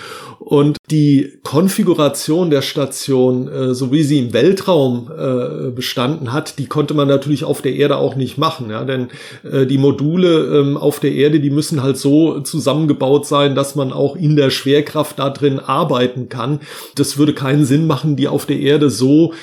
Und 0.49 0.79
die 0.91 1.41
Konfiguration 1.43 2.49
der 2.49 2.63
Station, 2.63 3.49
äh, 3.49 3.75
so 3.75 3.93
wie 3.93 4.03
sie 4.03 4.19
im 4.19 4.33
Weltraum 4.33 5.11
äh, 5.15 5.71
bestanden 5.71 6.33
hat, 6.33 6.59
die 6.59 6.65
konnte 6.65 6.95
man 6.95 7.07
natürlich 7.07 7.45
auf 7.45 7.61
der 7.61 7.75
Erde 7.75 7.99
auch 7.99 8.17
nicht 8.17 8.39
machen. 8.39 8.71
Ja? 8.71 8.85
Denn 8.85 9.09
äh, 9.43 9.67
die 9.67 9.77
Module 9.77 10.59
ähm, 10.59 10.79
auf 10.79 11.01
der 11.01 11.13
Erde, 11.13 11.41
die 11.41 11.51
müssen 11.51 11.83
halt 11.83 11.99
so 11.99 12.41
zusammengebaut 12.41 13.27
sein, 13.27 13.55
dass 13.55 13.75
man 13.75 13.93
auch 13.93 14.17
in 14.17 14.37
der 14.37 14.49
Schwerkraft 14.49 15.19
da 15.19 15.29
drin 15.29 15.59
arbeiten 15.59 16.31
kann. 16.31 16.61
Das 16.95 17.19
würde 17.19 17.35
keinen 17.35 17.67
Sinn 17.67 17.87
machen, 17.87 18.17
die 18.17 18.27
auf 18.27 18.47
der 18.47 18.59
Erde 18.59 18.89
so 18.89 19.35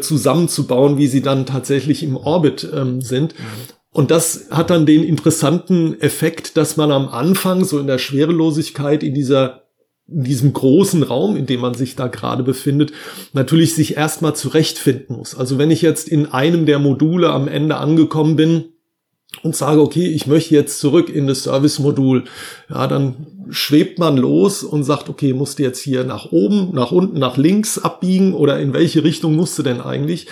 zusammenzubauen, 0.00 0.96
wie 0.96 1.06
sie 1.06 1.20
dann 1.20 1.44
tatsächlich 1.44 2.02
im 2.02 2.16
Orbit 2.16 2.66
ähm, 2.74 3.02
sind. 3.02 3.34
Und 3.92 4.10
das 4.10 4.46
hat 4.50 4.70
dann 4.70 4.86
den 4.86 5.04
interessanten 5.04 6.00
Effekt, 6.00 6.56
dass 6.56 6.78
man 6.78 6.90
am 6.92 7.08
Anfang 7.08 7.64
so 7.64 7.78
in 7.78 7.86
der 7.86 7.98
Schwerelosigkeit 7.98 9.02
in 9.02 9.12
dieser 9.14 9.65
in 10.08 10.24
diesem 10.24 10.52
großen 10.52 11.02
Raum, 11.02 11.36
in 11.36 11.46
dem 11.46 11.60
man 11.60 11.74
sich 11.74 11.96
da 11.96 12.06
gerade 12.06 12.42
befindet, 12.42 12.92
natürlich 13.32 13.74
sich 13.74 13.96
erstmal 13.96 14.36
zurechtfinden 14.36 15.16
muss. 15.16 15.34
Also 15.34 15.58
wenn 15.58 15.70
ich 15.70 15.82
jetzt 15.82 16.08
in 16.08 16.26
einem 16.26 16.66
der 16.66 16.78
Module 16.78 17.30
am 17.30 17.48
Ende 17.48 17.76
angekommen 17.76 18.36
bin 18.36 18.66
und 19.42 19.56
sage, 19.56 19.80
okay, 19.80 20.06
ich 20.06 20.26
möchte 20.26 20.54
jetzt 20.54 20.78
zurück 20.78 21.08
in 21.08 21.26
das 21.26 21.42
Service-Modul, 21.42 22.24
ja, 22.70 22.86
dann 22.86 23.26
schwebt 23.50 23.98
man 23.98 24.16
los 24.16 24.62
und 24.62 24.84
sagt, 24.84 25.08
okay, 25.08 25.32
musst 25.32 25.58
du 25.58 25.64
jetzt 25.64 25.80
hier 25.80 26.04
nach 26.04 26.30
oben, 26.30 26.70
nach 26.72 26.92
unten, 26.92 27.18
nach 27.18 27.36
links 27.36 27.78
abbiegen 27.78 28.34
oder 28.34 28.60
in 28.60 28.72
welche 28.72 29.02
Richtung 29.02 29.34
musst 29.34 29.58
du 29.58 29.64
denn 29.64 29.80
eigentlich? 29.80 30.28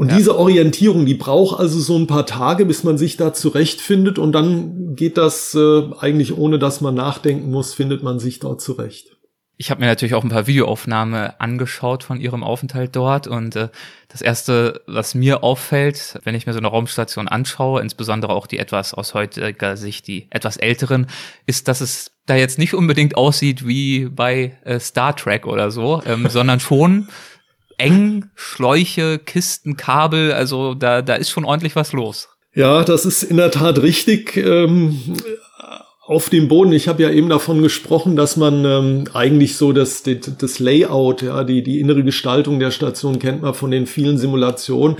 Und 0.00 0.08
ja. 0.08 0.16
diese 0.16 0.38
Orientierung, 0.38 1.04
die 1.04 1.12
braucht 1.12 1.60
also 1.60 1.78
so 1.78 1.94
ein 1.98 2.06
paar 2.06 2.24
Tage, 2.24 2.64
bis 2.64 2.84
man 2.84 2.96
sich 2.96 3.18
da 3.18 3.34
zurechtfindet 3.34 4.18
und 4.18 4.32
dann 4.32 4.96
geht 4.96 5.18
das 5.18 5.54
äh, 5.54 5.82
eigentlich 5.98 6.34
ohne, 6.38 6.58
dass 6.58 6.80
man 6.80 6.94
nachdenken 6.94 7.50
muss, 7.50 7.74
findet 7.74 8.02
man 8.02 8.18
sich 8.18 8.38
dort 8.38 8.62
zurecht. 8.62 9.18
Ich 9.58 9.70
habe 9.70 9.82
mir 9.82 9.88
natürlich 9.88 10.14
auch 10.14 10.24
ein 10.24 10.30
paar 10.30 10.46
Videoaufnahmen 10.46 11.32
angeschaut 11.38 12.02
von 12.02 12.18
ihrem 12.18 12.42
Aufenthalt 12.42 12.96
dort 12.96 13.26
und 13.26 13.56
äh, 13.56 13.68
das 14.08 14.22
erste, 14.22 14.80
was 14.86 15.14
mir 15.14 15.44
auffällt, 15.44 16.18
wenn 16.24 16.34
ich 16.34 16.46
mir 16.46 16.54
so 16.54 16.60
eine 16.60 16.68
Raumstation 16.68 17.28
anschaue, 17.28 17.82
insbesondere 17.82 18.32
auch 18.32 18.46
die 18.46 18.58
etwas 18.58 18.94
aus 18.94 19.12
heutiger 19.12 19.76
Sicht 19.76 20.06
die 20.06 20.28
etwas 20.30 20.56
älteren, 20.56 21.08
ist, 21.44 21.68
dass 21.68 21.82
es 21.82 22.12
da 22.24 22.36
jetzt 22.36 22.58
nicht 22.58 22.72
unbedingt 22.72 23.18
aussieht 23.18 23.66
wie 23.66 24.06
bei 24.06 24.56
äh, 24.64 24.80
Star 24.80 25.14
Trek 25.14 25.46
oder 25.46 25.70
so, 25.70 26.02
ähm, 26.06 26.26
sondern 26.30 26.58
schon 26.58 27.08
eng, 27.80 28.26
Schläuche, 28.34 29.18
Kisten, 29.18 29.76
Kabel, 29.76 30.32
also 30.32 30.74
da, 30.74 31.02
da 31.02 31.14
ist 31.14 31.30
schon 31.30 31.44
ordentlich 31.44 31.76
was 31.76 31.92
los. 31.92 32.28
Ja, 32.54 32.82
das 32.84 33.04
ist 33.04 33.22
in 33.22 33.36
der 33.36 33.50
Tat 33.50 33.80
richtig. 33.82 34.36
Ähm, 34.36 35.00
auf 36.10 36.28
dem 36.28 36.48
Boden, 36.48 36.72
ich 36.72 36.88
habe 36.88 37.04
ja 37.04 37.10
eben 37.10 37.28
davon 37.28 37.62
gesprochen, 37.62 38.16
dass 38.16 38.36
man 38.36 38.64
ähm, 38.64 39.04
eigentlich 39.14 39.56
so 39.56 39.72
das, 39.72 40.02
das 40.02 40.58
Layout, 40.58 41.22
ja, 41.22 41.44
die, 41.44 41.62
die 41.62 41.78
innere 41.78 42.02
Gestaltung 42.02 42.58
der 42.58 42.72
Station 42.72 43.20
kennt 43.20 43.42
man 43.42 43.54
von 43.54 43.70
den 43.70 43.86
vielen 43.86 44.18
Simulationen. 44.18 44.96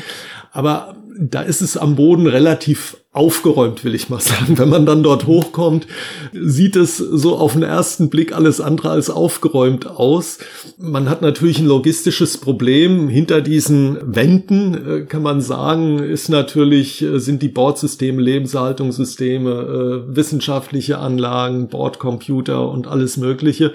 Aber 0.53 0.95
da 1.23 1.43
ist 1.43 1.61
es 1.61 1.77
am 1.77 1.97
Boden 1.97 2.27
relativ 2.27 2.97
aufgeräumt, 3.13 3.85
will 3.85 3.95
ich 3.95 4.09
mal 4.09 4.21
sagen. 4.21 4.57
Wenn 4.57 4.71
man 4.71 4.87
dann 4.87 5.03
dort 5.03 5.27
hochkommt, 5.27 5.87
sieht 6.33 6.77
es 6.77 6.97
so 6.97 7.37
auf 7.37 7.53
den 7.53 7.63
ersten 7.63 8.09
Blick 8.09 8.35
alles 8.35 8.61
andere 8.61 8.91
als 8.91 9.11
aufgeräumt 9.11 9.87
aus. 9.87 10.39
Man 10.79 11.11
hat 11.11 11.21
natürlich 11.21 11.59
ein 11.59 11.67
logistisches 11.67 12.39
Problem. 12.39 13.11
Hinter 13.11 13.43
diesen 13.43 13.99
Wänden, 14.03 14.75
äh, 14.75 15.01
kann 15.03 15.23
man 15.23 15.43
sagen, 15.43 15.99
ist 15.99 16.31
natürlich, 16.31 17.03
äh, 17.03 17.19
sind 17.19 17.43
die 17.43 17.49
Bordsysteme, 17.49 18.23
Lebenserhaltungssysteme, 18.23 19.51
äh, 19.51 20.17
wissenschaftliche 20.17 20.99
Anlagen, 20.99 21.69
Bordcomputer 21.69 22.71
und 22.71 22.87
alles 22.87 23.19
Mögliche. 23.19 23.73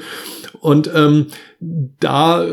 Und 0.62 0.90
ähm, 0.96 1.28
da 2.00 2.44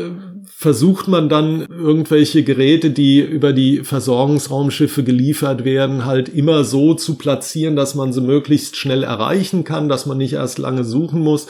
versucht 0.45 1.07
man 1.07 1.29
dann 1.29 1.65
irgendwelche 1.69 2.43
Geräte, 2.43 2.89
die 2.89 3.19
über 3.19 3.53
die 3.53 3.83
Versorgungsraumschiffe 3.83 5.03
geliefert 5.03 5.65
werden, 5.65 6.05
halt 6.05 6.29
immer 6.29 6.63
so 6.63 6.93
zu 6.93 7.15
platzieren, 7.15 7.75
dass 7.75 7.95
man 7.95 8.13
sie 8.13 8.21
möglichst 8.21 8.75
schnell 8.77 9.03
erreichen 9.03 9.63
kann, 9.63 9.89
dass 9.89 10.05
man 10.05 10.17
nicht 10.17 10.33
erst 10.33 10.57
lange 10.57 10.83
suchen 10.83 11.21
muss. 11.21 11.47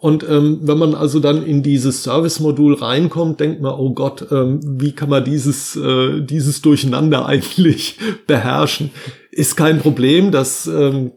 Und 0.00 0.26
ähm, 0.28 0.60
wenn 0.62 0.78
man 0.78 0.94
also 0.94 1.20
dann 1.20 1.44
in 1.44 1.62
dieses 1.62 2.02
Service-Modul 2.02 2.74
reinkommt, 2.74 3.38
denkt 3.38 3.60
man, 3.60 3.74
oh 3.74 3.92
Gott, 3.92 4.26
ähm, 4.32 4.60
wie 4.64 4.92
kann 4.92 5.10
man 5.10 5.24
dieses, 5.24 5.76
äh, 5.76 6.22
dieses 6.22 6.62
Durcheinander 6.62 7.26
eigentlich 7.26 7.98
beherrschen? 8.26 8.90
Ist 9.30 9.56
kein 9.56 9.78
Problem, 9.78 10.32
das 10.32 10.66
ähm, 10.66 11.12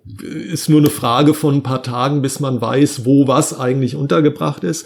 ist 0.52 0.70
nur 0.70 0.82
eine 0.82 0.90
Frage 0.90 1.34
von 1.34 1.56
ein 1.56 1.64
paar 1.64 1.82
Tagen, 1.82 2.22
bis 2.22 2.42
man 2.42 2.60
weiß, 2.60 3.06
wo 3.06 3.28
was 3.28 3.58
eigentlich 3.58 3.96
untergebracht 3.96 4.64
ist. 4.64 4.86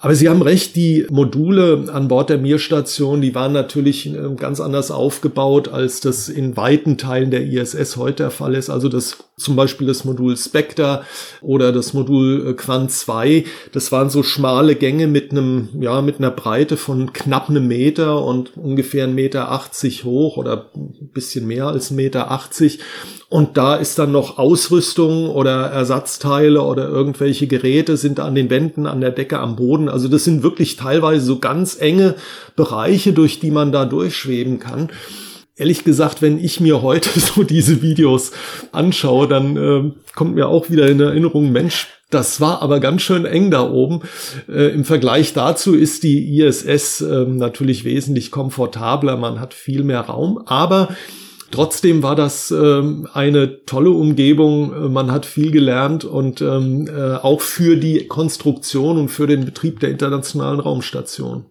Aber 0.00 0.14
Sie 0.14 0.28
haben 0.28 0.42
recht, 0.42 0.76
die 0.76 1.06
Module 1.10 1.86
an 1.92 2.06
Bord 2.06 2.30
der 2.30 2.38
Mir-Station, 2.38 3.20
die 3.20 3.34
waren 3.34 3.52
natürlich 3.52 4.06
ähm, 4.06 4.36
ganz 4.36 4.60
anders 4.60 4.92
aufgebaut, 4.92 5.66
als 5.66 6.00
das 6.00 6.28
in 6.28 6.56
weiten 6.56 6.98
Teilen 6.98 7.32
der 7.32 7.44
ISS 7.44 7.96
heute 7.96 8.22
der 8.22 8.30
Fall 8.30 8.54
ist. 8.54 8.70
Also 8.70 8.88
das 8.88 9.18
zum 9.36 9.56
Beispiel 9.56 9.88
das 9.88 10.04
Modul 10.04 10.36
Spectre 10.36 11.02
oder 11.40 11.72
das 11.72 11.94
Modul 11.94 12.48
äh, 12.48 12.52
Quant 12.54 12.92
2. 12.92 13.44
Das 13.72 13.90
waren 13.90 14.08
so 14.08 14.22
schmale 14.22 14.76
Gänge 14.76 15.08
mit 15.08 15.32
einem, 15.32 15.68
ja, 15.80 16.00
mit 16.00 16.18
einer 16.18 16.30
Breite 16.30 16.76
von 16.76 17.12
knapp 17.12 17.48
einem 17.48 17.66
Meter 17.66 18.24
und 18.24 18.56
ungefähr 18.56 19.04
ein 19.04 19.16
Meter 19.16 19.50
80 19.50 20.04
hoch 20.04 20.36
oder 20.36 20.66
ein 20.76 21.10
bisschen 21.12 21.46
mehr 21.46 21.66
als 21.66 21.90
ein 21.90 21.96
Meter 21.96 22.30
80. 22.30 22.78
Und 23.30 23.58
da 23.58 23.76
ist 23.76 23.98
dann 23.98 24.10
noch 24.10 24.38
Ausrüstung 24.38 25.28
oder 25.28 25.66
Ersatzteile 25.66 26.62
oder 26.62 26.88
irgendwelche 26.88 27.46
Geräte 27.46 27.98
sind 27.98 28.20
an 28.20 28.34
den 28.34 28.48
Wänden, 28.48 28.86
an 28.86 29.02
der 29.02 29.10
Decke, 29.10 29.38
am 29.38 29.54
Boden. 29.54 29.87
Also 29.88 30.08
das 30.08 30.24
sind 30.24 30.42
wirklich 30.42 30.76
teilweise 30.76 31.24
so 31.24 31.38
ganz 31.38 31.80
enge 31.80 32.14
Bereiche, 32.56 33.12
durch 33.12 33.40
die 33.40 33.50
man 33.50 33.72
da 33.72 33.84
durchschweben 33.84 34.58
kann. 34.58 34.90
Ehrlich 35.56 35.82
gesagt, 35.82 36.22
wenn 36.22 36.38
ich 36.38 36.60
mir 36.60 36.82
heute 36.82 37.08
so 37.20 37.42
diese 37.42 37.82
Videos 37.82 38.32
anschaue, 38.72 39.26
dann 39.28 39.56
äh, 39.56 39.90
kommt 40.14 40.34
mir 40.34 40.48
auch 40.48 40.70
wieder 40.70 40.88
in 40.88 41.00
Erinnerung, 41.00 41.50
Mensch, 41.52 41.88
das 42.10 42.40
war 42.40 42.62
aber 42.62 42.80
ganz 42.80 43.02
schön 43.02 43.26
eng 43.26 43.50
da 43.50 43.68
oben. 43.68 44.00
Äh, 44.48 44.68
Im 44.68 44.86
Vergleich 44.86 45.34
dazu 45.34 45.74
ist 45.74 46.04
die 46.04 46.38
ISS 46.38 47.02
äh, 47.02 47.26
natürlich 47.26 47.84
wesentlich 47.84 48.30
komfortabler. 48.30 49.18
Man 49.18 49.40
hat 49.40 49.52
viel 49.52 49.84
mehr 49.84 50.00
Raum, 50.00 50.40
aber 50.46 50.88
Trotzdem 51.50 52.02
war 52.02 52.14
das 52.14 52.50
ähm, 52.50 53.08
eine 53.12 53.64
tolle 53.64 53.90
Umgebung. 53.90 54.92
Man 54.92 55.10
hat 55.10 55.24
viel 55.24 55.50
gelernt 55.50 56.04
und 56.04 56.40
ähm, 56.40 56.86
äh, 56.88 57.14
auch 57.14 57.40
für 57.40 57.76
die 57.76 58.06
Konstruktion 58.06 58.98
und 58.98 59.08
für 59.08 59.26
den 59.26 59.44
Betrieb 59.44 59.80
der 59.80 59.90
internationalen 59.90 60.60
Raumstation. 60.60 61.46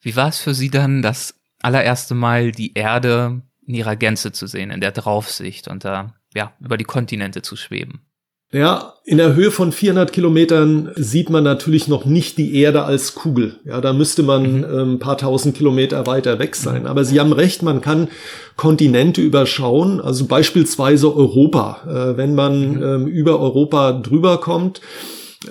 Wie 0.00 0.16
war 0.16 0.28
es 0.28 0.38
für 0.38 0.54
Sie 0.54 0.70
dann, 0.70 1.02
das 1.02 1.34
allererste 1.60 2.14
Mal 2.14 2.52
die 2.52 2.74
Erde 2.74 3.42
in 3.66 3.74
ihrer 3.74 3.96
Gänze 3.96 4.32
zu 4.32 4.46
sehen, 4.46 4.70
in 4.70 4.80
der 4.80 4.92
Draufsicht 4.92 5.68
und 5.68 5.84
da 5.84 6.14
ja 6.34 6.52
über 6.60 6.76
die 6.76 6.84
Kontinente 6.84 7.42
zu 7.42 7.56
schweben? 7.56 8.07
Ja, 8.50 8.94
in 9.04 9.18
der 9.18 9.34
Höhe 9.34 9.50
von 9.50 9.72
400 9.72 10.10
Kilometern 10.10 10.90
sieht 10.96 11.28
man 11.28 11.44
natürlich 11.44 11.86
noch 11.86 12.06
nicht 12.06 12.38
die 12.38 12.54
Erde 12.56 12.84
als 12.84 13.14
Kugel. 13.14 13.56
Ja, 13.66 13.82
da 13.82 13.92
müsste 13.92 14.22
man 14.22 14.58
mhm. 14.58 14.64
ähm, 14.64 14.92
ein 14.94 14.98
paar 14.98 15.18
tausend 15.18 15.54
Kilometer 15.54 16.06
weiter 16.06 16.38
weg 16.38 16.56
sein. 16.56 16.86
Aber 16.86 17.04
Sie 17.04 17.20
haben 17.20 17.32
recht, 17.32 17.62
man 17.62 17.82
kann 17.82 18.08
Kontinente 18.56 19.20
überschauen, 19.20 20.00
also 20.00 20.24
beispielsweise 20.24 21.14
Europa. 21.14 21.82
Äh, 21.86 22.16
wenn 22.16 22.34
man 22.34 22.76
mhm. 22.76 22.82
ähm, 22.82 23.06
über 23.06 23.38
Europa 23.38 23.92
drüber 23.92 24.38
kommt, 24.38 24.80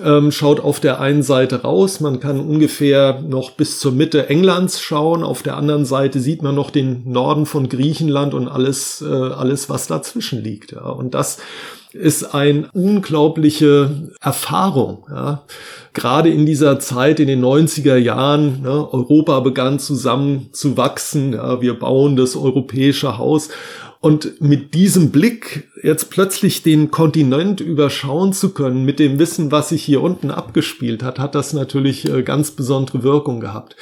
ähm, 0.04 0.32
schaut 0.32 0.58
auf 0.60 0.80
der 0.80 1.00
einen 1.00 1.22
Seite 1.22 1.62
raus, 1.62 2.00
man 2.00 2.20
kann 2.20 2.40
ungefähr 2.40 3.22
noch 3.26 3.52
bis 3.52 3.78
zur 3.78 3.92
Mitte 3.92 4.28
Englands 4.28 4.80
schauen, 4.80 5.22
auf 5.22 5.42
der 5.42 5.56
anderen 5.56 5.86
Seite 5.86 6.20
sieht 6.20 6.42
man 6.42 6.54
noch 6.54 6.70
den 6.70 7.10
Norden 7.10 7.46
von 7.46 7.68
Griechenland 7.68 8.34
und 8.34 8.48
alles, 8.48 9.02
äh, 9.02 9.06
alles 9.06 9.70
was 9.70 9.86
dazwischen 9.86 10.42
liegt. 10.42 10.72
Ja. 10.72 10.90
Und 10.90 11.14
das 11.14 11.38
ist 11.92 12.34
eine 12.34 12.68
unglaubliche 12.72 14.10
Erfahrung. 14.20 15.06
Ja. 15.10 15.44
Gerade 15.94 16.28
in 16.28 16.46
dieser 16.46 16.78
Zeit, 16.80 17.20
in 17.20 17.28
den 17.28 17.44
90er 17.44 17.96
Jahren, 17.96 18.62
ne, 18.62 18.92
Europa 18.92 19.40
begann 19.40 19.78
zusammen 19.78 20.48
zu 20.52 20.76
wachsen. 20.76 21.32
Ja, 21.32 21.60
wir 21.60 21.78
bauen 21.78 22.16
das 22.16 22.36
europäische 22.36 23.18
Haus. 23.18 23.48
Und 24.00 24.40
mit 24.40 24.74
diesem 24.74 25.10
Blick 25.10 25.68
jetzt 25.82 26.10
plötzlich 26.10 26.62
den 26.62 26.92
Kontinent 26.92 27.60
überschauen 27.60 28.32
zu 28.32 28.50
können, 28.50 28.84
mit 28.84 29.00
dem 29.00 29.18
Wissen, 29.18 29.50
was 29.50 29.70
sich 29.70 29.82
hier 29.82 30.02
unten 30.02 30.30
abgespielt 30.30 31.02
hat, 31.02 31.18
hat 31.18 31.34
das 31.34 31.52
natürlich 31.52 32.08
äh, 32.08 32.22
ganz 32.22 32.52
besondere 32.52 33.02
Wirkung 33.02 33.40
gehabt. 33.40 33.74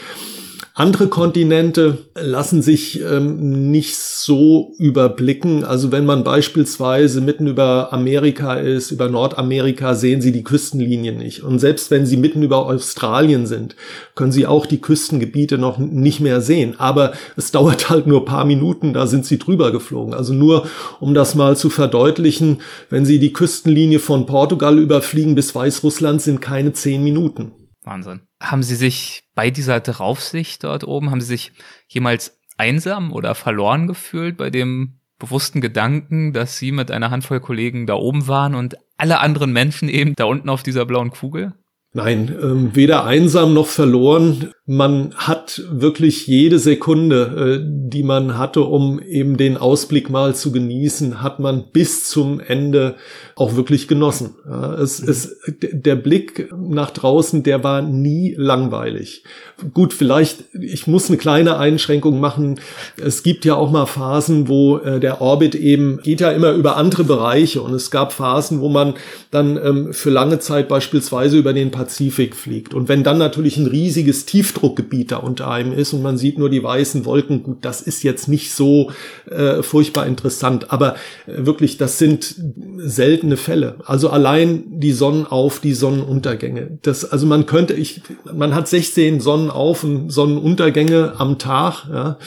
Andere 0.79 1.09
Kontinente 1.09 1.97
lassen 2.15 2.61
sich 2.61 3.01
ähm, 3.01 3.71
nicht 3.71 3.97
so 3.97 4.75
überblicken. 4.77 5.65
Also 5.65 5.91
wenn 5.91 6.05
man 6.05 6.23
beispielsweise 6.23 7.23
mitten 7.23 7.47
über 7.47 7.95
Amerika 7.95 8.57
ist, 8.57 8.91
über 8.91 9.09
Nordamerika, 9.09 9.95
sehen 9.95 10.21
Sie 10.21 10.33
die 10.33 10.45
Küstenlinien 10.45 11.17
nicht. 11.17 11.43
Und 11.43 11.61
selbst 11.61 11.91
wenn 11.91 12.05
Sie 12.05 12.19
mitten 12.19 12.43
über 12.43 12.67
Australien 12.67 13.47
sind, 13.47 13.75
können 14.15 14.33
Sie 14.33 14.47
auch 14.47 14.67
die 14.67 14.83
Küstengebiete 14.83 15.57
noch 15.57 15.79
nicht 15.79 16.21
mehr 16.21 16.43
sehen. 16.43 16.75
Aber 16.77 17.15
es 17.39 17.51
dauert 17.53 17.89
halt 17.89 18.07
nur 18.07 18.27
paar 18.27 18.45
Minuten, 18.45 18.93
da 18.93 19.07
sind 19.07 19.25
Sie 19.25 19.39
drüber 19.39 19.73
geflogen. 19.73 20.13
Also 20.13 20.35
nur, 20.35 20.69
um 21.01 21.15
das 21.15 21.35
mal 21.35 21.57
zu 21.57 21.71
verdeutlichen, 21.71 22.59
wenn 22.91 23.07
Sie 23.07 23.19
die 23.19 23.33
Küstenlinie 23.33 23.99
von 23.99 24.27
Portugal 24.27 24.79
überfliegen 24.79 25.37
bis 25.37 25.55
Weißrussland, 25.55 26.21
sind 26.21 26.43
keine 26.43 26.75
zehn 26.75 27.03
Minuten. 27.03 27.53
Wahnsinn. 27.87 28.23
Haben 28.43 28.63
Sie 28.63 28.75
sich 28.75 29.25
bei 29.35 29.51
dieser 29.51 29.81
Draufsicht 29.81 30.65
dort 30.65 30.85
oben, 30.85 31.11
haben 31.11 31.21
Sie 31.21 31.29
sich 31.29 31.53
jemals 31.89 32.39
einsam 32.59 33.13
oder 33.13 33.35
verloren 33.35 33.87
gefühlt 33.87 34.37
bei 34.37 34.51
dem 34.51 34.99
bewussten 35.19 35.61
Gedanken, 35.61 36.33
dass 36.33 36.59
Sie 36.59 36.73
mit 36.73 36.91
einer 36.91 37.11
Handvoll 37.11 37.41
Kollegen 37.41 37.87
da 37.87 37.95
oben 37.95 38.29
waren 38.29 38.55
und 38.55 38.77
alle 38.99 39.21
anderen 39.21 39.53
Menschen 39.53 39.89
eben 39.89 40.15
da 40.15 40.25
unten 40.25 40.49
auf 40.49 40.63
dieser 40.63 40.85
blauen 40.85 41.11
Kugel? 41.11 41.55
Nein, 41.97 42.37
ähm, 42.43 42.71
weder 42.75 43.07
einsam 43.07 43.55
noch 43.55 43.69
verloren. 43.69 44.51
Man 44.67 45.15
hat 45.15 45.63
wirklich 45.71 46.27
jede 46.27 46.59
Sekunde, 46.59 47.63
äh, 47.63 47.89
die 47.89 48.03
man 48.03 48.37
hatte, 48.37 48.65
um 48.65 49.01
eben 49.01 49.39
den 49.39 49.57
Ausblick 49.57 50.11
mal 50.11 50.35
zu 50.35 50.53
genießen, 50.53 51.23
hat 51.23 51.41
man 51.41 51.71
bis 51.73 52.07
zum 52.07 52.39
Ende 52.39 52.97
auch 53.35 53.57
wirklich 53.57 53.89
genossen. 53.89 54.35
Es, 54.79 55.01
mhm. 55.01 55.09
es, 55.09 55.37
der 55.59 55.97
Blick 55.97 56.53
nach 56.55 56.91
draußen, 56.91 57.43
der 57.43 57.65
war 57.65 57.81
nie 57.81 58.35
langweilig. 58.37 59.25
Gut, 59.73 59.95
vielleicht, 59.95 60.45
ich 60.53 60.87
muss 60.87 61.09
eine 61.09 61.17
kleine 61.17 61.57
Einschränkung 61.57 62.21
machen. 62.21 62.61
Es 63.03 63.23
gibt 63.23 63.47
ja 63.47 63.55
auch 63.55 63.71
mal 63.71 63.87
Phasen, 63.87 64.49
wo 64.49 64.77
äh, 64.79 65.01
der 65.01 65.23
Orbit 65.23 65.55
eben 65.55 65.99
geht 66.03 66.21
ja 66.21 66.31
immer 66.31 66.53
über 66.53 66.77
andere 66.77 67.05
Bereiche 67.05 67.63
und 67.63 67.73
es 67.73 67.91
gab 67.91 68.13
Phasen, 68.13 68.61
wo 68.61 68.69
man 68.69 68.95
dann 69.31 69.57
ähm, 69.57 69.93
für 69.95 70.11
lange 70.11 70.41
Zeit 70.41 70.69
beispielsweise 70.69 71.39
über 71.39 71.55
den 71.55 71.71
Pazifik 71.87 72.35
fliegt. 72.35 72.75
Und 72.75 72.89
wenn 72.89 73.05
dann 73.05 73.17
natürlich 73.19 73.57
ein 73.59 73.67
riesiges 73.67 74.27
Tiefdruckgebiet 74.27 75.13
da 75.13 75.19
unter 75.19 75.49
einem 75.49 75.73
ist 75.73 75.93
und 75.93 76.03
man 76.03 76.19
sieht 76.19 76.37
nur 76.37 76.51
die 76.51 76.63
weißen 76.63 77.05
Wolken, 77.05 77.45
gut, 77.45 77.59
das 77.61 77.81
ist 77.81 78.03
jetzt 78.03 78.27
nicht 78.27 78.53
so 78.53 78.91
äh, 79.31 79.63
furchtbar 79.63 80.05
interessant. 80.07 80.73
Aber 80.73 80.95
äh, 81.27 81.47
wirklich, 81.47 81.77
das 81.77 81.99
sind 81.99 82.35
seltene 82.79 83.37
Fälle. 83.37 83.77
Also 83.85 84.11
allein 84.11 84.65
die 84.67 84.91
Sonnenauf, 84.91 85.61
die 85.61 85.75
Sonnenuntergänge. 85.75 86.79
Das, 86.83 87.05
also 87.05 87.25
man 87.25 87.47
könnte, 87.47 87.75
ich, 87.75 88.01
man 88.35 88.53
hat 88.53 88.67
16 88.67 89.21
Sonnenauf- 89.21 89.85
und 89.85 90.11
Sonnenuntergänge 90.11 91.15
am 91.19 91.39
Tag. 91.39 91.87
Ja. 91.89 92.19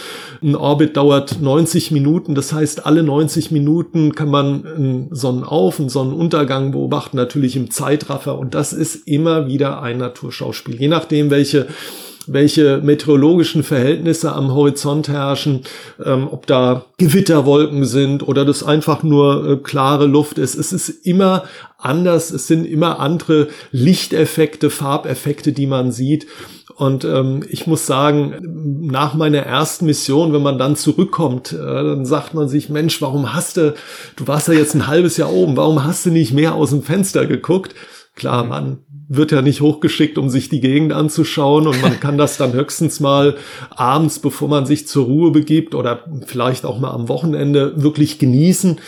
Ein 0.42 0.56
Orbit 0.56 0.96
dauert 0.96 1.42
90 1.42 1.92
Minuten. 1.92 2.34
Das 2.34 2.54
heißt, 2.54 2.86
alle 2.86 3.04
90 3.04 3.52
Minuten 3.52 4.16
kann 4.16 4.30
man 4.30 4.66
einen 4.66 5.10
Sonnenauf-, 5.14 5.80
einen 5.80 5.90
Sonnenuntergang 5.90 6.72
beobachten, 6.72 7.18
natürlich 7.18 7.58
im 7.58 7.72
Zeitraffer. 7.72 8.40
Und 8.40 8.56
das 8.56 8.72
ist 8.72 9.06
immer 9.06 9.49
wieder 9.50 9.82
ein 9.82 9.98
Naturschauspiel. 9.98 10.80
Je 10.80 10.88
nachdem, 10.88 11.30
welche 11.30 11.68
welche 12.32 12.80
meteorologischen 12.84 13.64
Verhältnisse 13.64 14.34
am 14.34 14.54
Horizont 14.54 15.10
herrschen, 15.10 15.62
ähm, 16.04 16.28
ob 16.30 16.46
da 16.48 16.86
Gewitterwolken 16.98 17.86
sind 17.86 18.28
oder 18.28 18.46
das 18.46 18.64
einfach 18.64 19.04
nur 19.04 19.50
äh, 19.50 19.58
klare 19.58 20.06
Luft 20.06 20.38
ist. 20.38 20.56
Es 20.56 20.72
ist 20.72 20.90
immer 20.90 21.44
anders, 21.78 22.32
es 22.32 22.48
sind 22.48 22.66
immer 22.66 23.00
andere 23.00 23.48
Lichteffekte, 23.72 24.70
Farbeffekte, 24.70 25.52
die 25.54 25.68
man 25.68 25.92
sieht. 25.92 26.28
Und 26.76 27.04
ähm, 27.04 27.44
ich 27.50 27.68
muss 27.68 27.86
sagen, 27.86 28.36
nach 28.90 29.14
meiner 29.14 29.40
ersten 29.40 29.86
Mission, 29.86 30.32
wenn 30.32 30.42
man 30.42 30.58
dann 30.58 30.78
zurückkommt, 30.78 31.52
äh, 31.52 31.58
dann 31.58 32.06
sagt 32.06 32.34
man 32.34 32.48
sich, 32.48 32.70
Mensch, 32.70 33.02
warum 33.02 33.34
hast 33.34 33.58
du, 33.58 33.74
du 34.16 34.28
warst 34.28 34.48
ja 34.48 34.54
jetzt 34.54 34.76
ein 34.76 34.88
halbes 34.88 35.18
Jahr 35.18 35.34
oben, 35.34 35.58
warum 35.58 35.84
hast 35.84 36.06
du 36.06 36.10
nicht 36.10 36.32
mehr 36.32 36.56
aus 36.56 36.70
dem 36.70 36.84
Fenster 36.84 37.26
geguckt? 37.26 37.76
Klar, 38.16 38.46
man 38.46 38.80
wird 39.10 39.32
ja 39.32 39.42
nicht 39.42 39.60
hochgeschickt, 39.60 40.18
um 40.18 40.30
sich 40.30 40.50
die 40.50 40.62
Gegend 40.62 40.94
anzuschauen 40.94 41.68
und 41.68 41.82
man 41.82 42.00
kann 42.00 42.18
das 42.18 42.38
dann 42.38 42.54
höchstens 42.54 43.00
mal 43.00 43.36
abends, 43.72 44.20
bevor 44.20 44.48
man 44.48 44.66
sich 44.66 44.88
zur 44.88 45.06
Ruhe 45.06 45.32
begibt 45.32 45.76
oder 45.76 46.06
vielleicht 46.26 46.64
auch 46.64 46.80
mal 46.80 46.92
am 46.92 47.10
Wochenende 47.10 47.74
wirklich 47.82 48.20
genießen. 48.20 48.80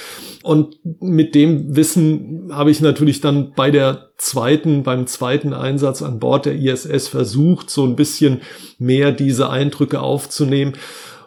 Und 0.44 0.78
mit 1.00 1.36
dem 1.36 1.76
Wissen 1.76 2.50
habe 2.52 2.72
ich 2.72 2.82
natürlich 2.82 3.22
dann 3.22 3.54
bei 3.56 3.70
der 3.70 4.10
zweiten, 4.18 4.84
beim 4.84 5.06
zweiten 5.08 5.54
Einsatz 5.54 6.02
an 6.02 6.20
Bord 6.20 6.46
der 6.46 6.56
ISS 6.56 7.08
versucht, 7.08 7.70
so 7.70 7.84
ein 7.84 7.96
bisschen 7.96 8.42
mehr 8.80 9.12
diese 9.12 9.50
Eindrücke 9.50 10.02
aufzunehmen. 10.02 10.74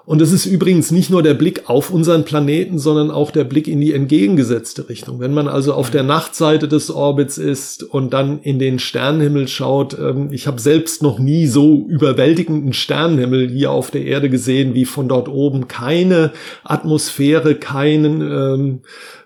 Und 0.06 0.20
es 0.20 0.32
ist 0.32 0.44
übrigens 0.44 0.90
nicht 0.90 1.08
nur 1.08 1.22
der 1.22 1.32
Blick 1.32 1.70
auf 1.70 1.90
unseren 1.90 2.24
Planeten, 2.24 2.78
sondern 2.78 3.10
auch 3.10 3.30
der 3.30 3.44
Blick 3.44 3.66
in 3.66 3.80
die 3.80 3.94
entgegengesetzte 3.94 4.90
Richtung. 4.90 5.18
Wenn 5.18 5.32
man 5.32 5.48
also 5.48 5.72
auf 5.72 5.90
der 5.90 6.02
Nachtseite 6.02 6.68
des 6.68 6.90
Orbits 6.90 7.38
ist 7.38 7.82
und 7.82 8.12
dann 8.12 8.40
in 8.42 8.58
den 8.58 8.78
Sternenhimmel 8.78 9.48
schaut, 9.48 9.98
ähm, 9.98 10.28
ich 10.30 10.46
habe 10.46 10.60
selbst 10.60 11.02
noch 11.02 11.18
nie 11.18 11.46
so 11.46 11.86
überwältigenden 11.88 12.74
Sternenhimmel 12.74 13.48
hier 13.48 13.70
auf 13.70 13.90
der 13.90 14.04
Erde 14.04 14.28
gesehen 14.28 14.74
wie 14.74 14.84
von 14.84 15.08
dort 15.08 15.28
oben. 15.28 15.68
Keine 15.68 16.32
Atmosphäre, 16.64 17.54
keinen 17.54 18.20
ähm, 18.20 18.80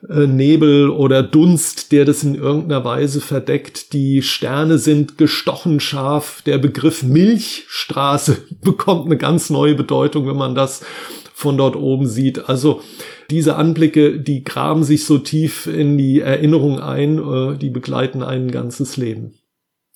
äh, 0.09 0.29
Nebel 0.29 0.91
oder 0.91 1.24
Dunst, 1.24 1.91
der 1.91 2.05
das 2.05 2.22
in 2.22 2.37
irgendeiner 2.37 2.85
Weise 2.85 3.20
verdeckt. 3.20 3.93
Die 3.93 4.22
Sterne 4.22 4.79
sind 4.79 5.18
gestochen 5.18 5.81
scharf. 5.81 6.43
Der 6.47 6.59
Begriff 6.59 7.03
Milchstraße 7.03 8.39
bekommt 8.62 9.07
eine 9.07 9.16
ganz 9.16 9.51
neue 9.51 9.74
Bedeutung, 9.74 10.29
wenn 10.29 10.37
man 10.37 10.55
das 10.55 10.67
von 11.34 11.56
dort 11.56 11.76
oben 11.76 12.06
sieht. 12.06 12.48
Also 12.48 12.82
diese 13.30 13.56
Anblicke, 13.56 14.18
die 14.18 14.42
graben 14.42 14.84
sich 14.84 15.04
so 15.04 15.18
tief 15.18 15.66
in 15.66 15.98
die 15.98 16.20
Erinnerung 16.20 16.80
ein, 16.80 17.18
äh, 17.18 17.56
die 17.56 17.70
begleiten 17.70 18.22
ein 18.22 18.50
ganzes 18.50 18.96
Leben. 18.96 19.34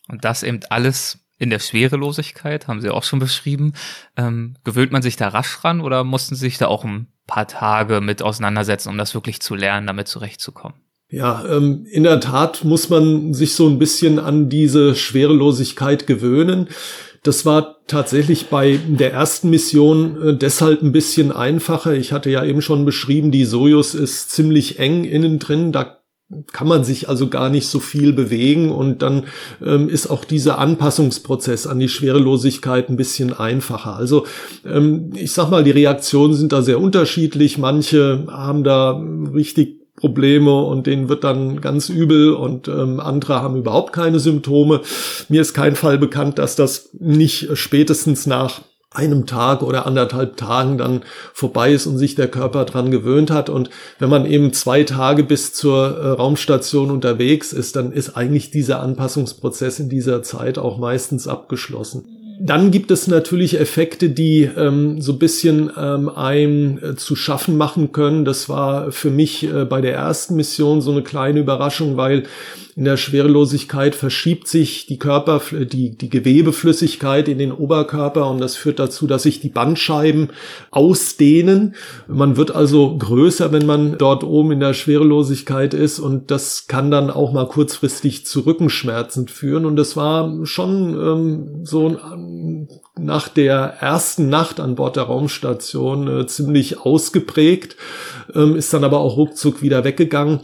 Und 0.09 0.25
das 0.25 0.43
eben 0.43 0.61
alles 0.69 1.19
in 1.39 1.51
der 1.51 1.59
Schwerelosigkeit, 1.59 2.69
haben 2.69 2.81
Sie 2.81 2.91
auch 2.91 3.03
schon 3.03 3.19
beschrieben. 3.19 3.73
Ähm, 4.17 4.55
gewöhnt 4.63 4.93
man 4.93 5.03
sich 5.03 5.17
da 5.17 5.29
rasch 5.29 5.65
ran 5.65 5.81
oder 5.81 6.05
mussten 6.05 6.37
Sie 6.37 6.43
sich 6.43 6.59
da 6.59 6.69
auch 6.69 6.85
ein 6.85 7.09
paar 7.27 7.49
Tage 7.49 8.01
mit 8.01 8.23
auseinandersetzen, 8.23 8.91
um 8.91 8.99
das 8.99 9.15
wirklich 9.15 9.41
zu 9.41 9.55
lernen, 9.55 9.87
damit 9.87 10.07
zurechtzukommen? 10.07 10.77
Ja, 11.09 11.45
ähm, 11.45 11.85
in 11.91 12.05
der 12.05 12.21
Tat 12.21 12.65
muss 12.65 12.89
man 12.89 13.35
sich 13.35 13.55
so 13.55 13.69
ein 13.69 13.79
bisschen 13.79 14.19
an 14.19 14.49
diese 14.49 14.95
Schwerelosigkeit 14.95 16.07
gewöhnen. 16.07 16.69
Das 17.23 17.47
war 17.47 17.77
tatsächlich 17.87 18.47
bei 18.47 18.81
der 18.89 19.13
ersten 19.13 19.49
Mission 19.51 20.21
äh, 20.21 20.37
deshalb 20.37 20.83
ein 20.83 20.91
bisschen 20.91 21.31
einfacher. 21.31 21.95
Ich 21.95 22.13
hatte 22.13 22.31
ja 22.31 22.45
eben 22.45 22.63
schon 22.63 22.85
beschrieben, 22.85 23.31
die 23.31 23.45
Sojus 23.45 23.95
ist 23.95 24.31
ziemlich 24.31 24.81
eng 24.81 25.05
innen 25.05 25.39
drin. 25.39 25.71
Da 25.71 26.03
kann 26.53 26.67
man 26.67 26.83
sich 26.83 27.09
also 27.09 27.29
gar 27.29 27.51
nicht 27.51 27.69
so 27.69 27.79
viel 27.79 28.13
bewegen 28.13 28.73
und 28.73 29.03
dann 29.03 29.25
ähm, 29.65 29.89
ist 29.89 30.09
auch 30.09 30.25
dieser 30.25 30.59
Anpassungsprozess 30.59 31.67
an 31.67 31.79
die 31.79 31.89
Schwerelosigkeit 31.89 32.89
ein 32.89 32.97
bisschen 32.97 33.33
einfacher. 33.33 33.95
Also 33.97 34.27
ähm, 34.65 35.11
ich 35.15 35.33
sag 35.33 35.51
mal, 35.51 35.63
die 35.63 35.71
Reaktionen 35.71 36.35
sind 36.35 36.53
da 36.53 36.63
sehr 36.63 36.81
unterschiedlich. 36.81 37.59
Manche 37.59 38.27
haben 38.29 38.65
da 38.65 39.01
richtig 39.35 39.82
Probleme 40.03 40.65
und 40.65 40.89
denen 40.89 41.09
wird 41.09 41.23
dann 41.23 41.61
ganz 41.61 41.89
übel 41.89 42.35
und 42.35 42.67
ähm, 42.67 42.99
andere 42.99 43.41
haben 43.41 43.55
überhaupt 43.55 43.93
keine 43.93 44.19
Symptome. 44.19 44.81
Mir 45.29 45.41
ist 45.41 45.55
kein 45.55 45.77
Fall 45.77 45.97
bekannt, 45.97 46.41
dass 46.41 46.57
das 46.57 46.89
nicht 46.99 47.57
spätestens 47.57 48.27
nach 48.27 48.63
einem 48.91 49.27
Tag 49.27 49.63
oder 49.63 49.87
anderthalb 49.87 50.37
Tagen 50.37 50.77
dann 50.77 51.03
vorbei 51.33 51.73
ist 51.73 51.87
und 51.87 51.99
sich 51.99 52.17
der 52.17 52.27
Körper 52.27 52.65
dran 52.65 52.91
gewöhnt 52.91 53.31
hat. 53.31 53.49
Und 53.49 53.71
wenn 54.01 54.11
man 54.11 54.27
eben 54.27 54.53
zwei 54.53 54.83
Tage 54.83 55.23
bis 55.23 55.55
zur 55.55 55.97
äh, 55.97 56.09
Raumstation 56.09 56.91
unterwegs 56.91 57.53
ist, 57.53 57.77
dann 57.77 57.93
ist 57.93 58.17
eigentlich 58.17 58.51
dieser 58.51 58.81
Anpassungsprozess 58.81 59.79
in 59.79 59.89
dieser 59.89 60.25
Zeit 60.25 60.59
auch 60.59 60.79
meistens 60.79 61.29
abgeschlossen. 61.29 62.22
Dann 62.41 62.71
gibt 62.71 62.91
es 62.91 63.07
natürlich 63.07 63.59
Effekte, 63.59 64.11
die 64.11 64.43
ähm, 64.57 65.01
so 65.01 65.13
ein 65.13 65.19
bisschen 65.19 65.71
ähm, 65.77 66.09
einem 66.09 66.79
äh, 66.79 66.97
zu 66.97 67.17
schaffen 67.17 67.57
machen 67.57 67.93
können. 67.93 68.25
Das 68.25 68.49
war 68.49 68.93
für 68.93 69.11
mich 69.11 69.45
äh, 69.45 69.65
bei 69.65 69.81
der 69.81 69.95
ersten 69.95 70.37
Mission 70.37 70.81
so 70.81 70.93
eine 70.93 71.03
kleine 71.03 71.41
Überraschung, 71.41 71.97
weil 71.97 72.25
in 72.75 72.85
der 72.85 72.97
Schwerelosigkeit 72.97 73.95
verschiebt 73.95 74.49
sich 74.49 74.87
die 74.87 74.99
Körper, 74.99 75.43
die, 75.53 75.97
die 75.97 76.09
Gewebeflüssigkeit 76.09 77.29
in 77.29 77.37
den 77.37 77.53
Oberkörper 77.53 78.31
und 78.31 78.41
das 78.41 78.57
führt 78.57 78.79
dazu, 78.79 79.07
dass 79.07 79.25
sich 79.25 79.41
die 79.41 79.51
Bandscheiben 79.51 80.31
ausdehnen. 80.71 81.75
Man 82.09 82.39
wird 82.39 82.55
also 82.55 82.97
größer, 82.97 83.53
wenn 83.53 83.67
man 83.67 83.99
dort 83.99 84.25
oben 84.25 84.53
in 84.53 84.61
der 84.61 84.73
Schwerelosigkeit 84.73 85.75
ist 85.75 85.99
und 85.99 86.31
das 86.31 86.67
kann 86.67 86.91
dann 86.91 87.11
auch 87.11 87.33
mal 87.33 87.47
kurzfristig 87.47 88.25
zu 88.25 88.41
Rückenschmerzen 88.41 89.29
führen 89.29 89.67
und 89.67 89.77
das 89.77 89.95
war 89.95 90.47
schon 90.47 90.95
ähm, 90.95 91.65
so 91.65 91.99
nach 92.99 93.29
der 93.29 93.57
ersten 93.81 94.31
Nacht 94.31 94.61
an 94.61 94.77
Bord 94.77 94.97
der 94.97 95.05
Raumstation 95.05 96.09
äh, 96.09 96.27
ziemlich 96.27 96.81
ausgeprägt, 96.81 97.77
ähm, 98.35 98.57
ist 98.57 98.73
dann 98.73 98.85
aber 98.85 99.01
auch 99.01 99.19
ruckzuck 99.19 99.61
wieder 99.61 99.85
weggegangen. 99.85 100.41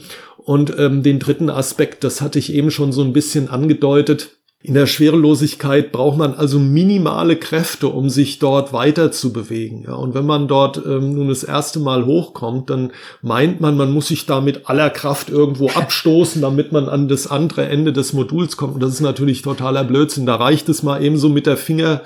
Und 0.48 0.78
ähm, 0.78 1.02
den 1.02 1.18
dritten 1.18 1.50
Aspekt, 1.50 2.04
das 2.04 2.22
hatte 2.22 2.38
ich 2.38 2.54
eben 2.54 2.70
schon 2.70 2.90
so 2.90 3.02
ein 3.02 3.12
bisschen 3.12 3.50
angedeutet. 3.50 4.30
In 4.62 4.72
der 4.72 4.86
Schwerelosigkeit 4.86 5.92
braucht 5.92 6.16
man 6.16 6.32
also 6.32 6.58
minimale 6.58 7.36
Kräfte, 7.36 7.88
um 7.88 8.08
sich 8.08 8.38
dort 8.38 8.72
weiter 8.72 9.12
zu 9.12 9.30
bewegen. 9.30 9.84
Ja, 9.86 9.92
und 9.96 10.14
wenn 10.14 10.24
man 10.24 10.48
dort 10.48 10.78
ähm, 10.86 11.12
nun 11.12 11.28
das 11.28 11.44
erste 11.44 11.80
Mal 11.80 12.06
hochkommt, 12.06 12.70
dann 12.70 12.92
meint 13.20 13.60
man, 13.60 13.76
man 13.76 13.92
muss 13.92 14.08
sich 14.08 14.24
da 14.24 14.40
mit 14.40 14.70
aller 14.70 14.88
Kraft 14.88 15.28
irgendwo 15.28 15.68
abstoßen, 15.74 16.40
damit 16.40 16.72
man 16.72 16.88
an 16.88 17.08
das 17.08 17.26
andere 17.26 17.66
Ende 17.66 17.92
des 17.92 18.14
Moduls 18.14 18.56
kommt. 18.56 18.72
Und 18.72 18.82
das 18.82 18.94
ist 18.94 19.02
natürlich 19.02 19.42
totaler 19.42 19.84
Blödsinn. 19.84 20.24
Da 20.24 20.36
reicht 20.36 20.70
es 20.70 20.82
mal 20.82 21.04
eben 21.04 21.18
so 21.18 21.28
mit 21.28 21.44
der 21.44 21.58
Finger 21.58 22.00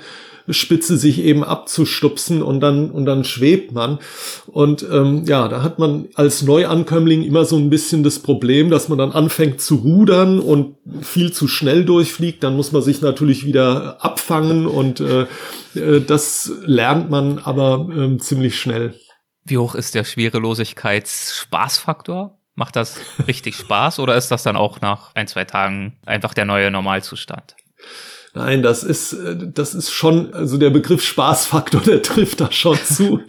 Spitze 0.49 0.97
sich 0.97 1.19
eben 1.19 1.43
abzustupsen 1.43 2.41
und 2.41 2.59
dann 2.59 2.91
und 2.91 3.05
dann 3.05 3.23
schwebt 3.23 3.71
man. 3.71 3.99
Und 4.47 4.85
ähm, 4.91 5.23
ja, 5.25 5.47
da 5.47 5.63
hat 5.63 5.79
man 5.79 6.09
als 6.15 6.41
Neuankömmling 6.41 7.23
immer 7.23 7.45
so 7.45 7.57
ein 7.57 7.69
bisschen 7.69 8.03
das 8.03 8.19
Problem, 8.19 8.69
dass 8.69 8.89
man 8.89 8.97
dann 8.97 9.11
anfängt 9.11 9.61
zu 9.61 9.75
rudern 9.75 10.39
und 10.39 10.75
viel 11.01 11.31
zu 11.31 11.47
schnell 11.47 11.85
durchfliegt. 11.85 12.43
Dann 12.43 12.55
muss 12.55 12.71
man 12.71 12.81
sich 12.81 13.01
natürlich 13.01 13.45
wieder 13.45 14.03
abfangen 14.03 14.67
und 14.67 14.99
äh, 14.99 15.27
äh 15.75 16.01
das 16.01 16.51
lernt 16.65 17.09
man 17.09 17.39
aber 17.39 17.87
äh, 17.89 18.17
ziemlich 18.17 18.59
schnell. 18.59 18.93
Wie 19.45 19.57
hoch 19.57 19.75
ist 19.75 19.93
der 19.95 20.05
Schwerelosigkeitsspaßfaktor? 20.05 22.37
Macht 22.55 22.75
das 22.75 22.99
richtig 23.27 23.55
Spaß 23.55 23.97
oder 23.99 24.15
ist 24.15 24.29
das 24.29 24.43
dann 24.43 24.55
auch 24.55 24.79
nach 24.81 25.15
ein, 25.15 25.25
zwei 25.27 25.43
Tagen 25.43 25.97
einfach 26.05 26.35
der 26.35 26.45
neue 26.45 26.71
Normalzustand? 26.71 27.55
Nein, 28.35 28.63
das 28.63 28.83
ist, 28.83 29.13
äh, 29.13 29.37
das 29.53 29.75
ist 29.75 29.91
schon, 29.91 30.33
also 30.33 30.57
der 30.57 30.71
Begriff 30.71 31.03
Spaßfaktor, 31.03 31.81
der 31.85 32.01
trifft 32.01 32.41
da 32.41 32.51
schon 32.51 32.77
zu, 32.83 33.19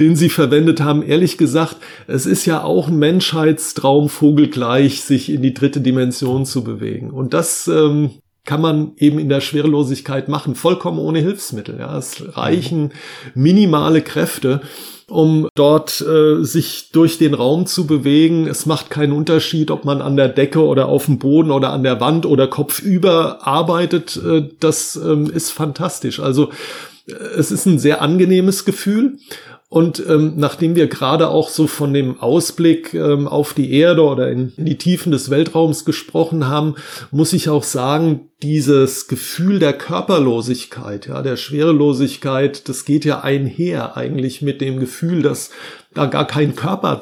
den 0.00 0.16
Sie 0.16 0.30
verwendet 0.30 0.80
haben. 0.80 1.02
Ehrlich 1.02 1.36
gesagt, 1.36 1.76
es 2.06 2.24
ist 2.24 2.46
ja 2.46 2.62
auch 2.62 2.88
ein 2.88 2.98
Menschheitstraum, 2.98 4.08
vogelgleich, 4.08 5.02
sich 5.02 5.30
in 5.30 5.42
die 5.42 5.52
dritte 5.52 5.80
Dimension 5.80 6.46
zu 6.46 6.64
bewegen. 6.64 7.10
Und 7.10 7.34
das 7.34 7.68
ähm, 7.68 8.10
kann 8.46 8.62
man 8.62 8.92
eben 8.96 9.18
in 9.18 9.28
der 9.28 9.40
Schwerelosigkeit 9.40 10.28
machen, 10.28 10.54
vollkommen 10.54 10.98
ohne 10.98 11.18
Hilfsmittel. 11.18 11.78
Ja, 11.78 11.98
es 11.98 12.36
reichen 12.36 12.92
minimale 13.34 14.00
Kräfte 14.02 14.62
um 15.08 15.48
dort 15.54 16.00
äh, 16.00 16.42
sich 16.42 16.90
durch 16.90 17.18
den 17.18 17.34
Raum 17.34 17.66
zu 17.66 17.86
bewegen. 17.86 18.46
Es 18.48 18.66
macht 18.66 18.90
keinen 18.90 19.12
Unterschied, 19.12 19.70
ob 19.70 19.84
man 19.84 20.02
an 20.02 20.16
der 20.16 20.28
Decke 20.28 20.64
oder 20.64 20.86
auf 20.86 21.06
dem 21.06 21.18
Boden 21.18 21.52
oder 21.52 21.72
an 21.72 21.84
der 21.84 22.00
Wand 22.00 22.26
oder 22.26 22.48
kopfüber 22.48 23.46
arbeitet. 23.46 24.16
Äh, 24.16 24.48
das 24.58 24.96
ähm, 24.96 25.30
ist 25.30 25.52
fantastisch. 25.52 26.18
Also 26.18 26.50
äh, 27.06 27.12
es 27.12 27.52
ist 27.52 27.66
ein 27.66 27.78
sehr 27.78 28.02
angenehmes 28.02 28.64
Gefühl 28.64 29.18
und 29.76 30.02
ähm, 30.08 30.32
nachdem 30.36 30.74
wir 30.74 30.86
gerade 30.86 31.28
auch 31.28 31.50
so 31.50 31.66
von 31.66 31.92
dem 31.92 32.18
Ausblick 32.18 32.94
ähm, 32.94 33.28
auf 33.28 33.52
die 33.52 33.74
Erde 33.74 34.04
oder 34.04 34.30
in, 34.30 34.54
in, 34.56 34.64
die 34.64 34.78
Tiefen 34.78 35.12
des 35.12 35.28
Weltraums 35.28 35.84
gesprochen 35.84 36.48
haben, 36.48 36.76
muss 37.10 37.34
ich 37.34 37.50
auch 37.50 37.62
sagen, 37.62 38.30
dieses 38.42 39.06
Gefühl 39.06 39.58
der 39.58 39.74
Körperlosigkeit, 39.74 41.08
ja, 41.08 41.20
der 41.20 41.36
Schwerelosigkeit, 41.36 42.70
das 42.70 42.86
geht 42.86 43.04
ja 43.04 43.20
einher 43.20 43.98
eigentlich 43.98 44.40
mit 44.40 44.62
dem 44.62 44.80
Gefühl, 44.80 45.20
dass 45.20 45.50
da 45.92 46.06
gar 46.06 46.26
kein 46.26 46.56
Körper 46.56 46.96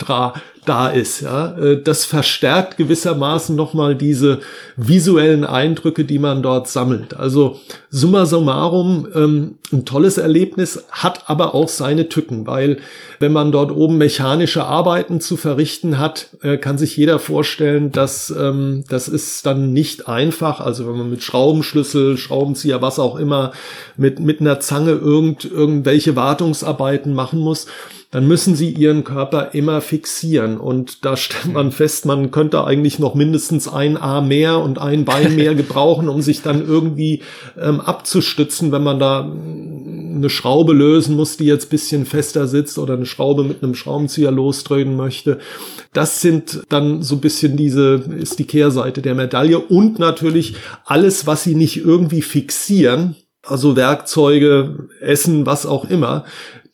da 0.65 0.89
ist. 0.89 1.21
Ja, 1.21 1.57
äh, 1.59 1.83
das 1.83 2.05
verstärkt 2.05 2.77
gewissermaßen 2.77 3.55
nochmal 3.55 3.95
diese 3.95 4.41
visuellen 4.77 5.45
Eindrücke, 5.45 6.05
die 6.05 6.19
man 6.19 6.43
dort 6.43 6.69
sammelt. 6.69 7.15
Also 7.15 7.61
summa 7.91 8.27
summarum 8.27 9.07
ähm, 9.15 9.59
ein 9.73 9.85
tolles 9.85 10.19
Erlebnis, 10.19 10.85
hat 10.91 11.29
aber 11.29 11.55
auch 11.55 11.69
seine 11.69 12.09
Tücken, 12.09 12.47
weil 12.47 12.79
wenn 13.19 13.33
man 13.33 13.53
dort 13.53 13.73
oben 13.73 13.99
mechanische 13.99 14.65
Arbeiten 14.65 15.21
zu 15.21 15.37
verrichten 15.37 15.99
hat, 15.99 16.29
äh, 16.43 16.57
kann 16.57 16.79
sich 16.79 16.97
jeder 16.97 17.19
vorstellen, 17.19 17.93
dass 17.93 18.31
ähm, 18.31 18.85
das 18.89 19.09
ist 19.09 19.47
dann 19.47 19.73
nicht 19.73 20.09
einfach. 20.09 20.61
Also 20.61 20.87
wenn 20.87 20.97
man 20.97 21.11
mit 21.11 21.23
Schraubenschlüssel, 21.23 22.17
Schraubenzieher, 22.17 22.83
was 22.83 22.99
auch 22.99 23.17
immer, 23.17 23.53
mit 23.97 24.21
mit 24.21 24.41
einer 24.41 24.61
Zange 24.61 24.93
irgend, 24.93 25.45
irgendwelche 25.45 26.17
Wartungsarbeiten 26.17 27.15
machen 27.15 27.39
muss, 27.39 27.67
dann 28.15 28.29
müssen 28.29 28.55
sie 28.55 28.71
ihren 28.71 29.03
Körper 29.03 29.55
immer 29.55 29.81
fixieren. 29.81 30.57
Und 30.57 31.05
da 31.05 31.17
stellt 31.17 31.53
man 31.53 31.73
fest, 31.73 32.07
man 32.07 32.31
könnte 32.31 32.63
eigentlich 32.63 33.01
noch 33.01 33.17
mindestens 33.17 33.67
ein 33.67 33.97
Arm 33.97 34.29
mehr 34.29 34.61
und 34.61 34.79
ein 34.79 35.05
Bein 35.05 35.35
mehr 35.35 35.55
gebrauchen, 35.57 36.09
um 36.09 36.23
sich 36.23 36.41
dann 36.41 36.65
irgendwie 36.65 37.23
ähm, 37.61 37.81
abzustützen, 37.81 38.71
wenn 38.71 38.85
man 38.85 39.01
da 39.01 39.23
eine 39.23 40.31
Schraube 40.31 40.75
lösen 40.75 41.17
muss, 41.17 41.39
die 41.39 41.47
jetzt 41.47 41.71
bisschen 41.71 42.07
fester 42.07 42.47
sitzt 42.47 42.79
oder 42.79 42.95
eine 42.95 43.05
Schraube 43.07 43.43
mit 43.43 43.65
einem 43.65 43.75
Schraubenzieher 43.75 44.31
losdrehen 44.31 44.95
möchte. 44.95 45.41
Das 45.93 46.21
sind 46.21 46.63
dann 46.69 47.03
so 47.03 47.17
bisschen 47.17 47.57
diese, 47.57 48.05
ist 48.17 48.39
die 48.39 48.47
Kehrseite 48.47 49.03
der 49.03 49.17
Medaille 49.17 49.59
und 49.59 49.99
natürlich 49.99 50.55
alles, 50.85 51.27
was 51.27 51.43
sie 51.43 51.57
nicht 51.57 51.79
irgendwie 51.79 52.23
fixieren, 52.23 53.17
also 53.43 53.75
Werkzeuge, 53.75 54.89
Essen, 55.01 55.47
was 55.47 55.67
auch 55.67 55.91
immer, 55.91 56.25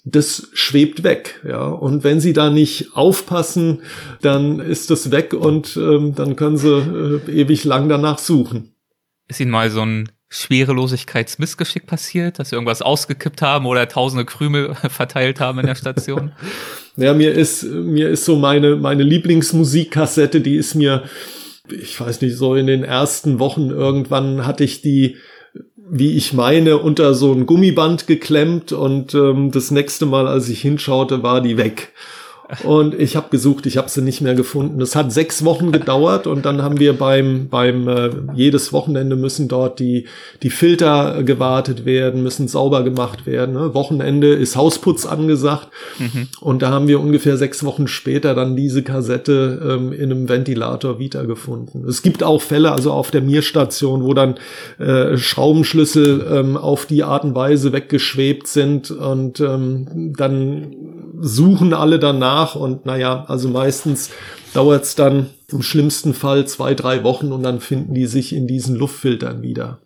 das 0.05 0.48
schwebt 0.55 1.03
weg, 1.03 1.40
ja. 1.46 1.66
Und 1.66 2.05
wenn 2.05 2.20
sie 2.20 2.32
da 2.32 2.51
nicht 2.51 2.94
aufpassen, 2.94 3.82
dann 4.22 4.61
ist 4.61 4.90
das 4.90 5.11
weg 5.11 5.34
und 5.34 5.76
ähm, 5.76 6.14
dann 6.14 6.36
können 6.36 6.57
sie 6.57 7.20
äh, 7.28 7.30
ewig 7.30 7.64
lang 7.64 7.88
danach 7.88 8.18
suchen. 8.18 8.74
Ist 9.28 9.40
Ihnen 9.40 9.51
mal 9.51 9.70
so 9.70 9.82
ein 9.82 10.11
Schwerelosigkeitsmissgeschick 10.30 11.86
passiert, 11.86 12.38
dass 12.38 12.51
Sie 12.51 12.57
irgendwas 12.57 12.82
ausgekippt 12.82 13.42
haben 13.42 13.66
oder 13.66 13.88
tausende 13.88 14.24
Krümel 14.24 14.74
verteilt 14.88 15.40
haben 15.40 15.59
in 15.59 15.66
der 15.66 15.74
Station? 15.74 16.32
ja, 16.96 17.12
mir 17.12 17.32
ist, 17.32 17.64
mir 17.64 18.09
ist 18.09 18.24
so 18.24 18.36
meine, 18.36 18.76
meine 18.76 19.03
Lieblingsmusikkassette, 19.03 20.40
die 20.40 20.57
ist 20.57 20.74
mir, 20.74 21.05
ich 21.68 22.01
weiß 22.01 22.22
nicht, 22.22 22.36
so 22.36 22.55
in 22.55 22.66
den 22.66 22.84
ersten 22.84 23.38
Wochen 23.38 23.70
irgendwann 23.70 24.46
hatte 24.46 24.64
ich 24.64 24.82
die 24.82 25.16
wie 25.91 26.16
ich 26.16 26.32
meine, 26.32 26.78
unter 26.78 27.14
so 27.14 27.32
ein 27.32 27.47
Gummiband 27.47 28.07
geklemmt 28.07 28.72
und 28.72 29.14
ähm, 29.14 29.51
das 29.51 29.70
nächste 29.70 30.07
Mal, 30.07 30.28
als 30.28 30.49
ich 30.49 30.62
hinschaute, 30.62 31.22
war 31.22 31.41
die 31.41 31.57
weg. 31.57 31.93
Und 32.64 32.94
ich 32.94 33.16
habe 33.16 33.28
gesucht, 33.30 33.66
ich 33.66 33.76
habe 33.76 33.88
sie 33.88 34.03
nicht 34.03 34.20
mehr 34.20 34.34
gefunden. 34.34 34.80
Es 34.80 34.96
hat 34.96 35.12
sechs 35.12 35.44
Wochen 35.44 35.72
gedauert 35.72 36.26
und 36.26 36.44
dann 36.44 36.62
haben 36.62 36.80
wir 36.80 36.98
beim 36.98 37.48
beim 37.48 37.88
äh, 37.88 38.11
jedes 38.34 38.72
Wochenende 38.72 39.16
müssen 39.16 39.48
dort 39.48 39.78
die 39.78 40.07
die 40.42 40.51
Filter 40.51 41.22
gewartet 41.22 41.84
werden, 41.84 42.22
müssen 42.22 42.48
sauber 42.48 42.82
gemacht 42.82 43.26
werden. 43.26 43.55
Ne? 43.55 43.74
Wochenende 43.74 44.32
ist 44.34 44.57
Hausputz 44.57 45.07
angesagt 45.07 45.68
mhm. 45.98 46.28
und 46.40 46.62
da 46.62 46.70
haben 46.70 46.88
wir 46.88 47.01
ungefähr 47.01 47.36
sechs 47.36 47.64
Wochen 47.64 47.86
später 47.86 48.34
dann 48.34 48.57
diese 48.57 48.82
Kassette 48.82 49.61
ähm, 49.64 49.92
in 49.92 50.11
einem 50.11 50.28
Ventilator 50.28 50.98
wiedergefunden. 50.98 51.86
Es 51.88 52.03
gibt 52.03 52.22
auch 52.22 52.42
Fälle, 52.42 52.72
also 52.72 52.92
auf 52.92 53.11
der 53.11 53.22
Mir-Station, 53.22 54.03
wo 54.03 54.14
dann 54.14 54.34
äh, 54.78 55.16
Schraubenschlüssel 55.16 56.26
ähm, 56.30 56.57
auf 56.57 56.86
die 56.86 57.05
Art 57.05 57.24
und 57.24 57.34
Weise 57.34 57.72
weggeschwebt 57.72 58.46
sind 58.46 58.90
und 58.90 59.40
ähm, 59.40 60.14
dann 60.16 60.99
suchen 61.20 61.74
alle 61.74 61.98
danach 61.98 62.54
und 62.54 62.86
naja, 62.86 63.24
also 63.28 63.48
meistens 63.48 64.10
dauert 64.52 64.84
es 64.84 64.94
dann 64.94 65.30
im 65.48 65.62
schlimmsten 65.62 66.14
Fall 66.14 66.46
zwei, 66.46 66.74
drei 66.74 67.04
Wochen 67.04 67.32
und 67.32 67.42
dann 67.42 67.60
finden 67.60 67.94
die 67.94 68.06
sich 68.06 68.32
in 68.32 68.46
diesen 68.46 68.76
Luftfiltern 68.76 69.42
wieder. 69.42 69.80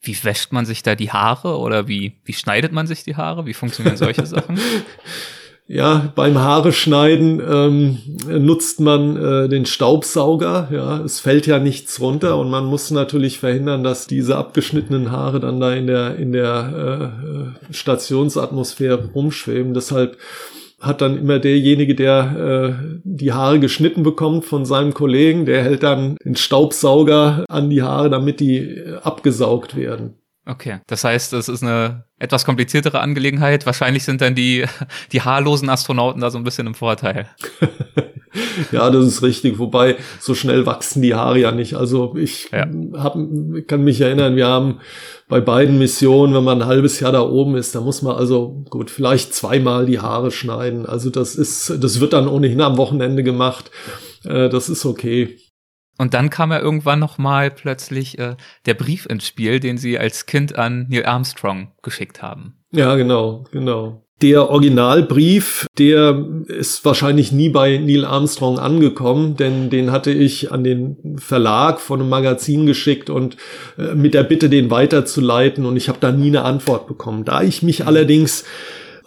Wie 0.00 0.16
wäscht 0.22 0.52
man 0.52 0.64
sich 0.64 0.82
da 0.82 0.94
die 0.94 1.10
Haare 1.10 1.58
oder 1.58 1.88
wie, 1.88 2.20
wie 2.24 2.32
schneidet 2.32 2.72
man 2.72 2.86
sich 2.86 3.02
die 3.02 3.16
Haare? 3.16 3.46
Wie 3.46 3.54
funktionieren 3.54 3.96
solche 3.96 4.26
Sachen? 4.26 4.58
Ja, 5.70 6.12
beim 6.14 6.38
Haare 6.38 6.72
schneiden 6.72 7.42
ähm, 7.46 7.98
nutzt 8.26 8.80
man 8.80 9.16
äh, 9.16 9.48
den 9.50 9.66
Staubsauger. 9.66 10.68
Ja, 10.72 11.00
es 11.00 11.20
fällt 11.20 11.46
ja 11.46 11.58
nichts 11.58 12.00
runter 12.00 12.38
und 12.38 12.48
man 12.48 12.64
muss 12.64 12.90
natürlich 12.90 13.38
verhindern, 13.38 13.84
dass 13.84 14.06
diese 14.06 14.36
abgeschnittenen 14.38 15.10
Haare 15.10 15.40
dann 15.40 15.60
da 15.60 15.74
in 15.74 15.86
der 15.86 16.16
in 16.16 16.32
der 16.32 17.12
äh, 17.70 17.74
Stationsatmosphäre 17.74 19.10
rumschweben. 19.14 19.74
Deshalb 19.74 20.16
hat 20.80 21.00
dann 21.00 21.18
immer 21.18 21.38
derjenige, 21.38 21.94
der 21.94 22.78
äh, 22.82 22.98
die 23.02 23.32
Haare 23.32 23.58
geschnitten 23.58 24.02
bekommt 24.02 24.44
von 24.44 24.64
seinem 24.64 24.94
Kollegen, 24.94 25.44
der 25.44 25.62
hält 25.62 25.82
dann 25.82 26.16
den 26.24 26.36
Staubsauger 26.36 27.44
an 27.48 27.68
die 27.68 27.82
Haare, 27.82 28.10
damit 28.10 28.40
die 28.40 28.58
äh, 28.58 28.96
abgesaugt 29.02 29.76
werden. 29.76 30.14
Okay, 30.48 30.80
das 30.86 31.04
heißt, 31.04 31.34
es 31.34 31.48
ist 31.50 31.62
eine 31.62 32.04
etwas 32.18 32.46
kompliziertere 32.46 33.00
Angelegenheit. 33.00 33.66
Wahrscheinlich 33.66 34.04
sind 34.04 34.22
dann 34.22 34.34
die, 34.34 34.64
die 35.12 35.20
haarlosen 35.20 35.68
Astronauten 35.68 36.22
da 36.22 36.30
so 36.30 36.38
ein 36.38 36.44
bisschen 36.44 36.66
im 36.66 36.74
Vorteil. 36.74 37.28
ja, 38.72 38.88
das 38.88 39.04
ist 39.04 39.22
richtig. 39.22 39.58
Wobei, 39.58 39.96
so 40.18 40.34
schnell 40.34 40.64
wachsen 40.64 41.02
die 41.02 41.14
Haare 41.14 41.38
ja 41.38 41.52
nicht. 41.52 41.74
Also 41.74 42.16
ich 42.16 42.48
ja. 42.50 42.66
hab, 42.94 43.18
kann 43.66 43.84
mich 43.84 44.00
erinnern, 44.00 44.36
wir 44.36 44.46
haben 44.46 44.80
bei 45.28 45.42
beiden 45.42 45.76
Missionen, 45.76 46.32
wenn 46.32 46.44
man 46.44 46.62
ein 46.62 46.68
halbes 46.68 46.98
Jahr 46.98 47.12
da 47.12 47.20
oben 47.20 47.54
ist, 47.54 47.74
da 47.74 47.82
muss 47.82 48.00
man 48.00 48.16
also 48.16 48.64
gut, 48.70 48.90
vielleicht 48.90 49.34
zweimal 49.34 49.84
die 49.84 50.00
Haare 50.00 50.30
schneiden. 50.30 50.86
Also 50.86 51.10
das 51.10 51.34
ist, 51.34 51.74
das 51.78 52.00
wird 52.00 52.14
dann 52.14 52.26
ohnehin 52.26 52.62
am 52.62 52.78
Wochenende 52.78 53.22
gemacht. 53.22 53.70
Äh, 54.24 54.48
das 54.48 54.70
ist 54.70 54.86
okay. 54.86 55.36
Und 55.98 56.14
dann 56.14 56.30
kam 56.30 56.52
ja 56.52 56.60
irgendwann 56.60 57.00
noch 57.00 57.18
mal 57.18 57.50
plötzlich 57.50 58.18
äh, 58.18 58.36
der 58.66 58.74
Brief 58.74 59.06
ins 59.06 59.26
Spiel, 59.26 59.60
den 59.60 59.76
sie 59.76 59.98
als 59.98 60.26
Kind 60.26 60.56
an 60.56 60.86
Neil 60.88 61.04
Armstrong 61.04 61.72
geschickt 61.82 62.22
haben. 62.22 62.54
Ja, 62.70 62.94
genau, 62.96 63.44
genau. 63.50 64.04
Der 64.20 64.50
Originalbrief, 64.50 65.66
der 65.78 66.24
ist 66.46 66.84
wahrscheinlich 66.84 67.30
nie 67.30 67.50
bei 67.50 67.78
Neil 67.78 68.04
Armstrong 68.04 68.58
angekommen, 68.58 69.36
denn 69.36 69.70
den 69.70 69.92
hatte 69.92 70.10
ich 70.10 70.50
an 70.50 70.64
den 70.64 71.18
Verlag 71.18 71.80
von 71.80 72.00
einem 72.00 72.08
Magazin 72.08 72.66
geschickt 72.66 73.10
und 73.10 73.36
äh, 73.76 73.94
mit 73.94 74.14
der 74.14 74.24
Bitte, 74.24 74.48
den 74.48 74.70
weiterzuleiten 74.70 75.64
und 75.64 75.76
ich 75.76 75.88
habe 75.88 75.98
da 76.00 76.10
nie 76.10 76.28
eine 76.28 76.42
Antwort 76.42 76.88
bekommen. 76.88 77.24
Da 77.24 77.42
ich 77.42 77.62
mich 77.62 77.86
allerdings 77.86 78.44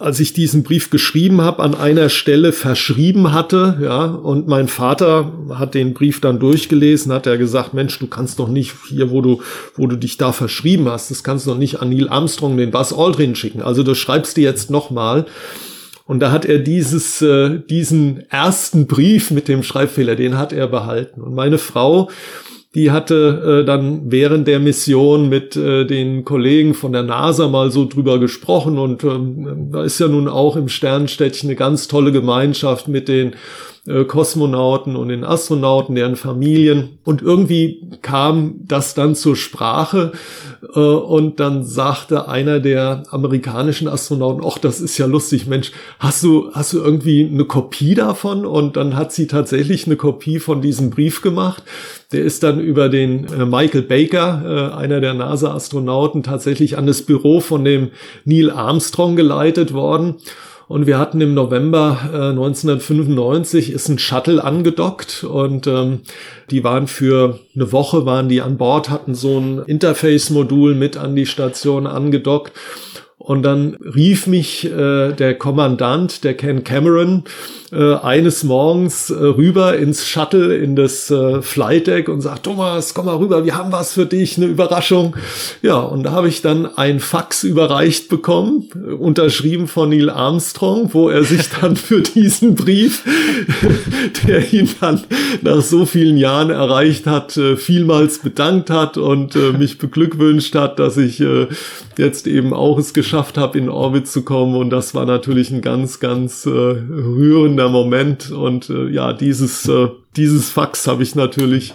als 0.02 0.20
ich 0.20 0.32
diesen 0.32 0.62
Brief 0.62 0.90
geschrieben 0.90 1.40
habe, 1.40 1.62
an 1.62 1.74
einer 1.74 2.08
Stelle 2.08 2.52
verschrieben 2.52 3.32
hatte, 3.32 3.78
ja, 3.82 4.04
und 4.06 4.48
mein 4.48 4.68
Vater 4.68 5.32
hat 5.50 5.74
den 5.74 5.94
Brief 5.94 6.20
dann 6.20 6.40
durchgelesen, 6.40 7.12
hat 7.12 7.26
er 7.26 7.38
gesagt, 7.38 7.72
Mensch, 7.72 7.98
du 7.98 8.06
kannst 8.06 8.38
doch 8.38 8.48
nicht 8.48 8.74
hier, 8.88 9.10
wo 9.10 9.20
du, 9.20 9.40
wo 9.76 9.86
du 9.86 9.96
dich 9.96 10.18
da 10.18 10.32
verschrieben 10.32 10.88
hast, 10.88 11.10
das 11.10 11.22
kannst 11.22 11.46
du 11.46 11.50
doch 11.50 11.58
nicht 11.58 11.80
an 11.80 11.90
Neil 11.90 12.08
Armstrong, 12.08 12.56
den 12.56 12.70
Buzz 12.70 12.92
Aldrin 12.92 13.34
schicken. 13.34 13.62
Also 13.62 13.82
du 13.82 13.94
schreibst 13.94 14.36
dir 14.36 14.44
jetzt 14.44 14.70
nochmal. 14.70 15.26
Und 16.04 16.18
da 16.18 16.32
hat 16.32 16.44
er 16.44 16.58
dieses, 16.58 17.22
äh, 17.22 17.60
diesen 17.70 18.28
ersten 18.28 18.86
Brief 18.88 19.30
mit 19.30 19.46
dem 19.46 19.62
Schreibfehler, 19.62 20.16
den 20.16 20.36
hat 20.36 20.52
er 20.52 20.66
behalten. 20.66 21.22
Und 21.22 21.34
meine 21.34 21.58
Frau, 21.58 22.10
die 22.74 22.90
hatte 22.90 23.60
äh, 23.62 23.66
dann 23.66 24.10
während 24.10 24.48
der 24.48 24.58
Mission 24.58 25.28
mit 25.28 25.56
äh, 25.56 25.84
den 25.84 26.24
Kollegen 26.24 26.72
von 26.72 26.92
der 26.92 27.02
NASA 27.02 27.48
mal 27.48 27.70
so 27.70 27.86
drüber 27.86 28.18
gesprochen 28.18 28.78
und 28.78 29.04
ähm, 29.04 29.70
da 29.70 29.84
ist 29.84 29.98
ja 29.98 30.08
nun 30.08 30.26
auch 30.26 30.56
im 30.56 30.68
Sternstädtchen 30.68 31.50
eine 31.50 31.56
ganz 31.56 31.86
tolle 31.88 32.12
Gemeinschaft 32.12 32.88
mit 32.88 33.08
den 33.08 33.34
Kosmonauten 33.84 34.94
und 34.94 35.08
den 35.08 35.24
Astronauten, 35.24 35.96
deren 35.96 36.14
Familien. 36.14 36.98
Und 37.02 37.20
irgendwie 37.20 37.90
kam 38.00 38.60
das 38.60 38.94
dann 38.94 39.16
zur 39.16 39.34
Sprache 39.34 40.12
äh, 40.74 40.78
und 40.78 41.40
dann 41.40 41.64
sagte 41.64 42.28
einer 42.28 42.60
der 42.60 43.02
amerikanischen 43.10 43.88
Astronauten, 43.88 44.44
ach, 44.46 44.58
das 44.58 44.80
ist 44.80 44.98
ja 44.98 45.06
lustig, 45.06 45.48
Mensch, 45.48 45.72
hast 45.98 46.22
du, 46.22 46.50
hast 46.52 46.72
du 46.72 46.78
irgendwie 46.78 47.28
eine 47.28 47.44
Kopie 47.44 47.96
davon? 47.96 48.46
Und 48.46 48.76
dann 48.76 48.94
hat 48.94 49.12
sie 49.12 49.26
tatsächlich 49.26 49.86
eine 49.86 49.96
Kopie 49.96 50.38
von 50.38 50.62
diesem 50.62 50.90
Brief 50.90 51.20
gemacht. 51.20 51.64
Der 52.12 52.22
ist 52.22 52.44
dann 52.44 52.60
über 52.60 52.88
den 52.88 53.24
äh, 53.32 53.44
Michael 53.46 53.82
Baker, 53.82 54.70
äh, 54.74 54.76
einer 54.76 55.00
der 55.00 55.14
NASA-Astronauten, 55.14 56.22
tatsächlich 56.22 56.78
an 56.78 56.86
das 56.86 57.02
Büro 57.02 57.40
von 57.40 57.64
dem 57.64 57.90
Neil 58.24 58.52
Armstrong 58.52 59.16
geleitet 59.16 59.72
worden. 59.72 60.18
Und 60.68 60.86
wir 60.86 60.98
hatten 60.98 61.20
im 61.20 61.34
November 61.34 61.98
äh, 62.12 62.30
1995 62.30 63.70
ist 63.72 63.88
ein 63.88 63.98
Shuttle 63.98 64.42
angedockt 64.42 65.24
und 65.24 65.66
ähm, 65.66 66.00
die 66.50 66.64
waren 66.64 66.86
für 66.86 67.38
eine 67.54 67.72
Woche 67.72 68.06
waren 68.06 68.28
die 68.28 68.40
an 68.40 68.56
Bord, 68.56 68.90
hatten 68.90 69.14
so 69.14 69.38
ein 69.38 69.58
Interface-Modul 69.58 70.74
mit 70.74 70.96
an 70.96 71.16
die 71.16 71.26
Station 71.26 71.86
angedockt. 71.86 72.52
Und 73.24 73.44
dann 73.44 73.76
rief 73.76 74.26
mich 74.26 74.64
äh, 74.64 75.12
der 75.12 75.34
Kommandant, 75.38 76.24
der 76.24 76.34
Ken 76.34 76.64
Cameron, 76.64 77.22
äh, 77.70 77.94
eines 77.94 78.42
Morgens 78.42 79.10
äh, 79.10 79.14
rüber 79.14 79.76
ins 79.76 80.08
Shuttle, 80.08 80.56
in 80.56 80.74
das 80.74 81.08
äh, 81.08 81.40
Flight 81.40 81.86
Deck 81.86 82.08
und 82.08 82.20
sagt, 82.20 82.42
Thomas, 82.42 82.94
komm 82.94 83.06
mal 83.06 83.16
rüber, 83.16 83.44
wir 83.44 83.56
haben 83.56 83.70
was 83.70 83.92
für 83.92 84.06
dich, 84.06 84.38
eine 84.38 84.46
Überraschung. 84.46 85.14
Ja, 85.62 85.78
und 85.78 86.02
da 86.02 86.10
habe 86.10 86.26
ich 86.26 86.42
dann 86.42 86.66
ein 86.66 86.98
Fax 86.98 87.44
überreicht 87.44 88.08
bekommen, 88.08 88.68
äh, 88.74 88.90
unterschrieben 88.92 89.68
von 89.68 89.90
Neil 89.90 90.10
Armstrong, 90.10 90.92
wo 90.92 91.08
er 91.08 91.22
sich 91.22 91.48
dann 91.60 91.76
für 91.76 92.00
diesen 92.00 92.56
Brief, 92.56 93.04
der 94.26 94.52
ihn 94.52 94.68
dann 94.80 95.00
nach 95.42 95.62
so 95.62 95.86
vielen 95.86 96.16
Jahren 96.16 96.50
erreicht 96.50 97.06
hat, 97.06 97.36
äh, 97.36 97.56
vielmals 97.56 98.18
bedankt 98.18 98.68
hat 98.68 98.96
und 98.96 99.36
äh, 99.36 99.52
mich 99.52 99.78
beglückwünscht 99.78 100.56
hat, 100.56 100.80
dass 100.80 100.96
ich 100.96 101.20
äh, 101.20 101.46
jetzt 101.96 102.26
eben 102.26 102.52
auch 102.52 102.78
es 102.78 102.92
geschafft 102.92 103.11
habe, 103.12 103.58
in 103.58 103.68
Orbit 103.68 104.08
zu 104.08 104.24
kommen. 104.24 104.56
Und 104.56 104.70
das 104.70 104.94
war 104.94 105.06
natürlich 105.06 105.50
ein 105.50 105.60
ganz, 105.60 106.00
ganz 106.00 106.46
äh, 106.46 106.50
rührender 106.50 107.68
Moment. 107.68 108.30
Und 108.30 108.70
äh, 108.70 108.88
ja, 108.88 109.12
dieses, 109.12 109.68
äh, 109.68 109.88
dieses 110.16 110.50
Fax 110.50 110.86
habe 110.86 111.02
ich 111.02 111.14
natürlich 111.14 111.72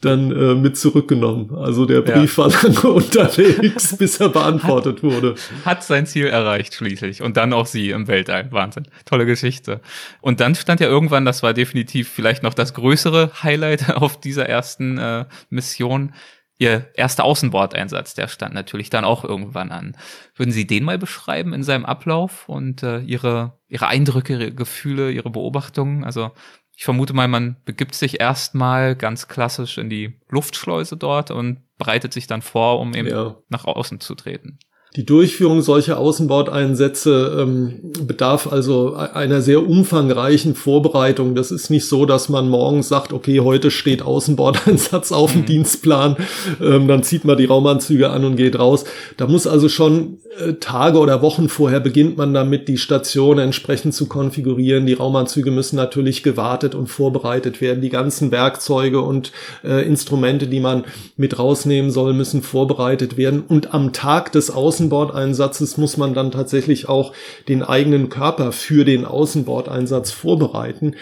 dann 0.00 0.30
äh, 0.30 0.54
mit 0.54 0.76
zurückgenommen. 0.76 1.54
Also 1.56 1.86
der 1.86 2.02
Brief 2.02 2.36
ja. 2.36 2.44
war 2.44 2.62
lange 2.62 2.88
unterwegs, 2.88 3.96
bis 3.96 4.20
er 4.20 4.28
beantwortet 4.28 4.96
hat, 4.96 5.02
wurde. 5.02 5.34
Hat 5.64 5.84
sein 5.84 6.06
Ziel 6.06 6.26
erreicht 6.26 6.74
schließlich. 6.74 7.22
Und 7.22 7.36
dann 7.36 7.52
auch 7.52 7.66
sie 7.66 7.90
im 7.90 8.06
Weltall. 8.08 8.50
Wahnsinn. 8.50 8.88
Tolle 9.04 9.26
Geschichte. 9.26 9.80
Und 10.20 10.40
dann 10.40 10.54
stand 10.54 10.80
ja 10.80 10.86
irgendwann, 10.86 11.24
das 11.24 11.42
war 11.42 11.54
definitiv 11.54 12.08
vielleicht 12.08 12.42
noch 12.42 12.54
das 12.54 12.74
größere 12.74 13.30
Highlight 13.42 13.90
auf 13.96 14.18
dieser 14.20 14.46
ersten 14.46 14.98
äh, 14.98 15.24
Mission, 15.50 16.12
Ihr 16.56 16.90
erster 16.94 17.24
Außenbordeinsatz, 17.24 18.14
der 18.14 18.28
stand 18.28 18.54
natürlich 18.54 18.88
dann 18.88 19.04
auch 19.04 19.24
irgendwann 19.24 19.72
an. 19.72 19.96
Würden 20.36 20.52
Sie 20.52 20.66
den 20.66 20.84
mal 20.84 20.98
beschreiben 20.98 21.52
in 21.52 21.64
seinem 21.64 21.84
Ablauf 21.84 22.48
und 22.48 22.82
äh, 22.82 23.00
Ihre, 23.00 23.58
Ihre 23.66 23.88
Eindrücke, 23.88 24.34
Ihre 24.34 24.52
Gefühle, 24.52 25.10
Ihre 25.10 25.30
Beobachtungen? 25.30 26.04
Also 26.04 26.30
ich 26.76 26.84
vermute 26.84 27.12
mal, 27.12 27.28
man 27.28 27.56
begibt 27.64 27.94
sich 27.94 28.20
erstmal 28.20 28.94
ganz 28.94 29.28
klassisch 29.28 29.78
in 29.78 29.90
die 29.90 30.20
Luftschleuse 30.28 30.96
dort 30.96 31.30
und 31.30 31.62
bereitet 31.76 32.12
sich 32.12 32.26
dann 32.26 32.42
vor, 32.42 32.80
um 32.80 32.94
eben 32.94 33.08
ja. 33.08 33.36
nach 33.48 33.64
außen 33.64 34.00
zu 34.00 34.14
treten. 34.14 34.58
Die 34.96 35.04
Durchführung 35.04 35.60
solcher 35.60 35.98
Außenbordeinsätze 35.98 37.38
ähm, 37.40 37.80
bedarf 38.06 38.52
also 38.52 38.94
e-, 38.94 38.98
einer 38.98 39.42
sehr 39.42 39.66
umfangreichen 39.66 40.54
Vorbereitung. 40.54 41.34
Das 41.34 41.50
ist 41.50 41.68
nicht 41.68 41.88
so, 41.88 42.06
dass 42.06 42.28
man 42.28 42.48
morgens 42.48 42.90
sagt, 42.90 43.12
okay, 43.12 43.40
heute 43.40 43.72
steht 43.72 44.02
Außenbordeinsatz 44.02 45.10
auf 45.10 45.32
dem 45.32 45.40
mhm. 45.40 45.46
Dienstplan, 45.46 46.16
ähm, 46.62 46.86
dann 46.86 47.02
zieht 47.02 47.24
man 47.24 47.36
die 47.36 47.46
Raumanzüge 47.46 48.10
an 48.10 48.24
und 48.24 48.36
geht 48.36 48.56
raus. 48.56 48.84
Da 49.16 49.26
muss 49.26 49.48
also 49.48 49.68
schon 49.68 50.18
äh, 50.38 50.54
Tage 50.54 50.98
oder 50.98 51.22
Wochen 51.22 51.48
vorher 51.48 51.80
beginnt 51.80 52.16
man 52.16 52.32
damit, 52.32 52.68
die 52.68 52.78
Station 52.78 53.40
entsprechend 53.40 53.94
zu 53.94 54.06
konfigurieren. 54.06 54.86
Die 54.86 54.92
Raumanzüge 54.92 55.50
müssen 55.50 55.74
natürlich 55.74 56.22
gewartet 56.22 56.76
und 56.76 56.86
vorbereitet 56.86 57.60
werden. 57.60 57.80
Die 57.80 57.88
ganzen 57.88 58.30
Werkzeuge 58.30 59.00
und 59.00 59.32
äh, 59.64 59.84
Instrumente, 59.84 60.46
die 60.46 60.60
man 60.60 60.84
mit 61.16 61.38
rausnehmen 61.38 61.90
soll, 61.90 62.12
müssen 62.14 62.42
vorbereitet 62.42 63.16
werden. 63.16 63.42
Und 63.46 63.74
am 63.74 63.92
Tag 63.92 64.30
des 64.30 64.52
Außen 64.52 64.83
Außenbordeinsatzes 64.84 65.78
muss 65.78 65.96
man 65.96 66.12
dann 66.12 66.30
tatsächlich 66.30 66.88
auch 66.88 67.12
den 67.48 67.62
eigenen 67.62 68.10
Körper 68.10 68.52
für 68.52 68.84
den 68.84 69.06
Außenbordeinsatz 69.06 70.10
vorbereiten. 70.10 70.96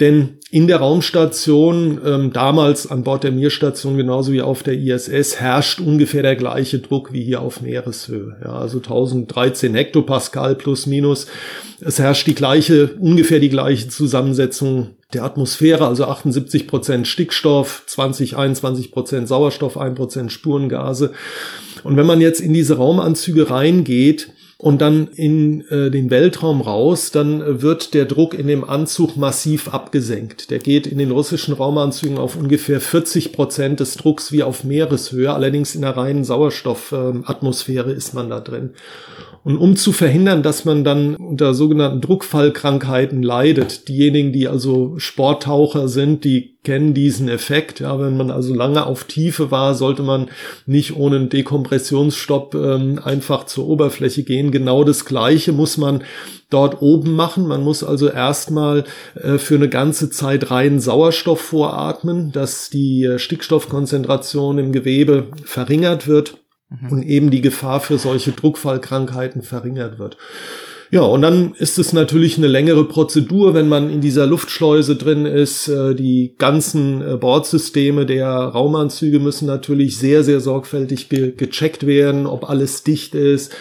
Denn 0.00 0.38
in 0.50 0.66
der 0.66 0.78
Raumstation, 0.78 2.00
ähm, 2.04 2.32
damals 2.32 2.90
an 2.90 3.04
Bord 3.04 3.22
der 3.22 3.30
Mir-Station 3.30 3.96
genauso 3.96 4.32
wie 4.32 4.42
auf 4.42 4.64
der 4.64 4.74
ISS, 4.74 5.38
herrscht 5.38 5.80
ungefähr 5.80 6.22
der 6.22 6.34
gleiche 6.34 6.80
Druck 6.80 7.12
wie 7.12 7.22
hier 7.22 7.40
auf 7.40 7.60
Meereshöhe. 7.60 8.36
Ja, 8.42 8.54
also 8.54 8.78
1013 8.78 9.72
Hektopascal 9.72 10.56
plus 10.56 10.86
minus. 10.86 11.28
Es 11.80 12.00
herrscht 12.00 12.26
die 12.26 12.34
gleiche, 12.34 12.90
ungefähr 12.98 13.38
die 13.38 13.50
gleiche 13.50 13.88
Zusammensetzung 13.88 14.96
der 15.12 15.22
Atmosphäre, 15.22 15.86
also 15.86 16.06
78 16.06 16.66
Prozent 16.66 17.06
Stickstoff, 17.06 17.84
20, 17.86 18.36
21 18.36 18.90
Prozent 18.90 19.28
Sauerstoff, 19.28 19.78
1 19.78 19.94
Prozent 19.94 20.32
Spurengase. 20.32 21.12
Und 21.84 21.96
wenn 21.96 22.06
man 22.06 22.20
jetzt 22.20 22.40
in 22.40 22.52
diese 22.52 22.78
Raumanzüge 22.78 23.48
reingeht, 23.48 24.32
und 24.64 24.80
dann 24.80 25.08
in 25.08 25.60
äh, 25.68 25.90
den 25.90 26.08
Weltraum 26.08 26.62
raus, 26.62 27.10
dann 27.10 27.60
wird 27.60 27.92
der 27.92 28.06
Druck 28.06 28.32
in 28.32 28.46
dem 28.46 28.64
Anzug 28.64 29.14
massiv 29.14 29.68
abgesenkt. 29.68 30.50
Der 30.50 30.58
geht 30.58 30.86
in 30.86 30.96
den 30.96 31.10
russischen 31.10 31.52
Raumanzügen 31.52 32.16
auf 32.16 32.34
ungefähr 32.34 32.80
40 32.80 33.34
Prozent 33.34 33.80
des 33.80 33.98
Drucks 33.98 34.32
wie 34.32 34.42
auf 34.42 34.64
Meereshöhe. 34.64 35.34
Allerdings 35.34 35.74
in 35.74 35.82
der 35.82 35.98
reinen 35.98 36.24
Sauerstoffatmosphäre 36.24 37.92
äh, 37.92 37.94
ist 37.94 38.14
man 38.14 38.30
da 38.30 38.40
drin. 38.40 38.70
Und 39.44 39.58
um 39.58 39.76
zu 39.76 39.92
verhindern, 39.92 40.42
dass 40.42 40.64
man 40.64 40.84
dann 40.84 41.16
unter 41.16 41.52
sogenannten 41.52 42.00
Druckfallkrankheiten 42.00 43.22
leidet, 43.22 43.88
diejenigen, 43.88 44.32
die 44.32 44.48
also 44.48 44.94
Sporttaucher 44.96 45.88
sind, 45.88 46.24
die 46.24 46.54
kennen 46.64 46.94
diesen 46.94 47.28
Effekt. 47.28 47.80
Ja, 47.80 48.00
wenn 48.00 48.16
man 48.16 48.30
also 48.30 48.54
lange 48.54 48.86
auf 48.86 49.04
Tiefe 49.04 49.50
war, 49.50 49.74
sollte 49.74 50.02
man 50.02 50.28
nicht 50.64 50.96
ohne 50.96 51.16
einen 51.16 51.28
Dekompressionsstopp 51.28 52.54
ähm, 52.54 52.98
einfach 53.04 53.44
zur 53.44 53.68
Oberfläche 53.68 54.22
gehen. 54.22 54.50
Genau 54.54 54.84
das 54.84 55.04
Gleiche 55.04 55.50
muss 55.50 55.78
man 55.78 56.04
dort 56.48 56.80
oben 56.80 57.16
machen. 57.16 57.48
Man 57.48 57.64
muss 57.64 57.82
also 57.82 58.08
erstmal 58.08 58.84
äh, 59.16 59.38
für 59.38 59.56
eine 59.56 59.68
ganze 59.68 60.10
Zeit 60.10 60.52
reinen 60.52 60.78
Sauerstoff 60.78 61.40
voratmen, 61.40 62.30
dass 62.30 62.70
die 62.70 63.02
äh, 63.02 63.18
Stickstoffkonzentration 63.18 64.58
im 64.58 64.70
Gewebe 64.70 65.26
verringert 65.44 66.06
wird 66.06 66.38
mhm. 66.70 66.92
und 66.92 67.02
eben 67.02 67.32
die 67.32 67.40
Gefahr 67.40 67.80
für 67.80 67.98
solche 67.98 68.30
Druckfallkrankheiten 68.30 69.42
verringert 69.42 69.98
wird. 69.98 70.16
Ja, 70.94 71.00
und 71.00 71.22
dann 71.22 71.54
ist 71.54 71.76
es 71.80 71.92
natürlich 71.92 72.38
eine 72.38 72.46
längere 72.46 72.84
Prozedur, 72.84 73.52
wenn 73.52 73.68
man 73.68 73.90
in 73.90 74.00
dieser 74.00 74.26
Luftschleuse 74.26 74.94
drin 74.94 75.26
ist. 75.26 75.66
Äh, 75.66 75.96
die 75.96 76.36
ganzen 76.38 77.02
äh, 77.02 77.16
Bordsysteme 77.16 78.06
der 78.06 78.28
Raumanzüge 78.28 79.18
müssen 79.18 79.46
natürlich 79.46 79.96
sehr, 79.96 80.22
sehr 80.22 80.38
sorgfältig 80.38 81.08
ge 81.08 81.32
gecheckt 81.36 81.84
werden, 81.84 82.28
ob 82.28 82.48
alles 82.48 82.84
dicht 82.84 83.16
ist. 83.16 83.52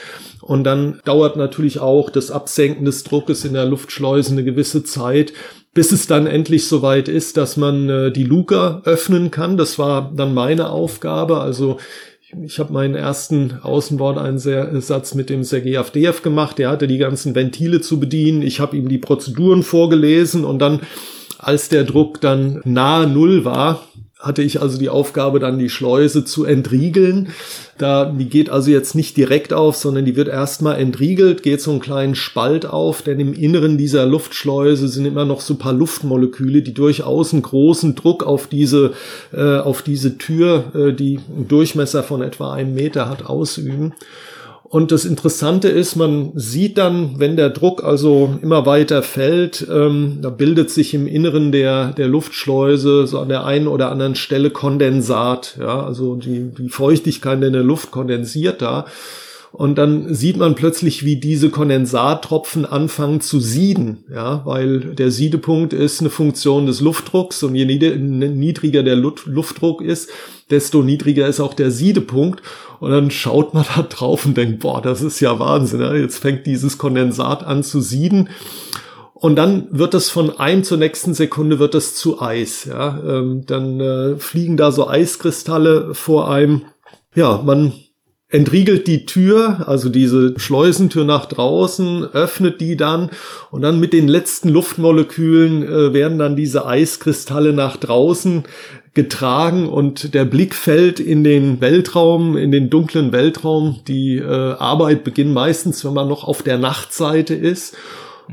Und 0.44 0.66
dann 0.66 1.00
dauert 1.06 1.38
natürlich 1.38 1.80
auch 1.80 2.10
das 2.10 2.30
Absenken 2.30 2.86
des 2.86 3.04
Druckes 3.04 3.46
in 3.46 3.54
der 3.54 3.66
Luftschleuse 3.66 4.34
eine 4.34 4.44
gewisse 4.44 4.84
Zeit, 4.84 5.32
bis 5.74 5.91
es 5.91 6.06
dann 6.06 6.28
endlich 6.28 6.68
soweit 6.68 7.08
ist, 7.08 7.38
dass 7.38 7.56
man 7.56 7.89
äh, 7.89 8.12
die 8.12 8.26
Luke 8.26 8.82
öffnen 8.84 9.32
kann. 9.32 9.58
Das 9.58 9.80
war 9.80 10.12
dann 10.14 10.34
meine 10.34 10.70
Aufgabe. 10.70 11.39
Also 11.39 11.78
ich 12.46 12.60
habe 12.60 12.74
meinen 12.74 12.96
ersten 12.96 13.60
Außenbordeinsatz 13.62 15.16
mit 15.16 15.30
dem 15.30 15.44
Sergei 15.44 15.80
Avdeev 15.80 16.22
gemacht. 16.24 16.58
Der 16.58 16.70
hatte 16.70 16.88
die 16.88 16.98
ganzen 16.98 17.36
Ventile 17.36 17.82
zu 17.82 18.00
bedienen. 18.00 18.41
Ich 18.41 18.60
habe 18.60 18.76
ihm 18.76 18.89
die 18.89 18.98
Prozeduren 18.98 19.64
vorgelesen 19.64 20.44
und 20.44 20.60
dann, 20.60 20.82
als 21.38 21.70
der 21.70 21.84
Druck 21.84 22.22
dann 22.22 22.62
nahe 22.66 23.08
Null 23.08 23.46
war, 23.46 23.88
hatte 24.24 24.41
ich 24.41 24.61
also 24.61 24.80
die 24.80 24.89
Aufgabe, 24.89 25.39
dann 25.39 25.59
die 25.59 25.69
Schleuse 25.69 26.24
zu 26.24 26.45
entriegeln. 26.45 27.30
Da, 27.78 28.05
die 28.05 28.30
geht 28.30 28.49
also 28.49 28.71
jetzt 28.71 28.95
nicht 28.95 29.17
direkt 29.17 29.51
auf, 29.51 29.76
sondern 29.76 30.05
die 30.05 30.15
wird 30.15 30.30
erstmal 30.30 30.80
entriegelt, 30.80 31.43
geht 31.43 31.61
so 31.61 31.71
einen 31.71 31.82
kleinen 31.82 32.15
Spalt 32.15 32.65
auf, 32.65 33.01
denn 33.01 33.19
im 33.19 33.34
Inneren 33.34 33.78
dieser 33.78 34.05
Luftschleuse 34.05 34.88
sind 34.88 35.05
immer 35.05 35.26
noch 35.26 35.41
so 35.41 35.55
paar 35.55 35.74
Luftmoleküle, 35.74 36.61
die 36.61 36.74
durchaus 36.74 37.34
einen 37.34 37.41
großen 37.41 37.95
Druck 37.95 38.24
auf 38.24 38.47
diese, 38.47 38.93
äh, 39.34 39.57
auf 39.57 39.82
diese 39.82 40.17
Tür, 40.17 40.71
äh, 40.74 40.93
die 40.93 41.19
einen 41.36 41.49
Durchmesser 41.49 42.03
von 42.03 42.21
etwa 42.21 42.53
einem 42.53 42.74
Meter 42.76 43.09
hat, 43.09 43.26
ausüben. 43.26 43.93
Und 44.74 44.91
das 44.91 45.05
Interessante 45.05 45.67
ist, 45.67 45.97
man 45.97 46.32
sieht 46.34 46.80
dann, 46.80 47.19
wenn 47.19 47.36
der 47.36 47.51
Druck 47.51 47.84
also 47.84 48.39
immer 48.41 48.65
weiter 48.65 49.03
fällt, 49.03 49.67
ähm, 49.71 50.17
da 50.19 50.32
bildet 50.32 50.71
sich 50.71 50.95
im 50.95 51.05
Inneren 51.05 51.51
der, 51.51 51.91
der 51.91 52.07
Luftschleuse 52.07 53.05
so 53.05 53.19
an 53.19 53.30
der 53.30 53.45
einen 53.45 53.67
oder 53.67 53.91
anderen 53.91 54.15
Stelle 54.15 54.49
Kondensat. 54.49 55.57
Ja, 55.59 55.86
also 55.86 56.15
die, 56.15 56.49
die 56.57 56.69
Feuchtigkeit 56.69 57.43
in 57.43 57.53
der 57.53 57.61
Luft 57.61 57.91
kondensiert 57.91 58.63
da. 58.63 58.88
Und 59.54 59.78
dann 59.78 60.12
sieht 60.12 60.38
man 60.38 60.56
plötzlich, 60.56 61.06
wie 61.06 61.18
diese 61.18 61.51
Kondensattropfen 61.51 62.66
anfangen 62.66 63.22
zu 63.22 63.39
sieden, 63.39 64.04
ja, 64.12 64.41
weil 64.45 64.95
der 64.95 65.12
Siedepunkt 65.12 65.74
ist 65.74 65.99
eine 65.99 66.10
Funktion 66.10 66.66
des 66.66 66.82
Luftdrucks 66.82 67.43
und 67.43 67.54
je 67.54 67.66
niedriger 67.66 68.82
der 68.82 68.95
Luftdruck 68.95 69.84
ist, 69.84 70.10
desto 70.49 70.82
niedriger 70.82 71.28
ist 71.28 71.39
auch 71.39 71.54
der 71.54 71.70
Siedepunkt. 71.70 72.41
Und 72.80 72.89
dann 72.89 73.12
schaut 73.12 73.54
man 73.54 73.64
da 73.76 73.84
drauf 73.84 74.26
und 74.26 74.36
denkt, 74.36 74.62
boah, 74.62 74.82
das 74.82 75.04
ist 75.04 75.20
ja 75.20 75.38
Wahnsinn. 75.38 75.82
Ja? 75.82 75.93
Jetzt 75.93 76.18
fängt 76.18 76.47
dieses 76.47 76.80
Kondensat 76.80 77.43
an 77.43 77.62
zu 77.62 77.80
sieden. 77.80 78.30
Und 79.14 79.36
dann 79.36 79.68
wird 79.70 79.93
das 79.93 80.10
von 80.10 80.32
einem 80.39 80.64
zur 80.64 80.80
nächsten 80.80 81.14
Sekunde 81.14 81.60
wird 81.60 81.76
das 81.76 81.93
zu 81.93 82.20
Eis. 82.20 82.66
Ja? 82.66 82.99
Ähm, 83.08 83.45
dann 83.45 83.80
äh, 83.80 84.16
fliegen 84.18 84.58
da 84.58 84.72
so 84.72 84.88
Eiskristalle 84.88 85.93
vor 85.93 86.32
einem. 86.32 86.64
Ja, 87.14 87.39
man 87.45 87.74
entriegelt 88.34 88.88
die 88.88 89.05
Tür, 89.05 89.67
also 89.67 89.89
diese 89.89 90.34
Schleusentür 90.38 91.05
nach 91.05 91.27
draußen, 91.27 92.03
öffnet 92.13 92.59
die 92.61 92.75
dann 92.75 93.11
und 93.51 93.61
dann 93.61 93.79
mit 93.79 93.93
den 93.93 94.07
letzten 94.07 94.49
Luftmolekülen 94.49 95.61
äh, 95.61 95.93
werden 95.93 96.17
dann 96.17 96.36
diese 96.36 96.65
Eiskristalle 96.65 97.53
nach 97.53 97.77
draußen 97.77 98.43
getragen 98.95 99.69
und 99.69 100.15
der 100.15 100.25
Blick 100.25 100.55
fällt 100.55 100.99
in 100.99 101.23
den 101.23 101.61
Weltraum, 101.61 102.36
in 102.36 102.51
den 102.51 102.71
dunklen 102.71 103.11
Weltraum. 103.11 103.81
Die 103.88 104.17
äh, 104.17 104.25
Arbeit 104.25 105.03
beginnt 105.03 105.34
meistens, 105.34 105.86
wenn 105.86 105.93
man 105.93 106.07
noch 106.07 106.23
auf 106.23 106.41
der 106.41 106.57
Nachtseite 106.57 107.36
ist 107.36 107.75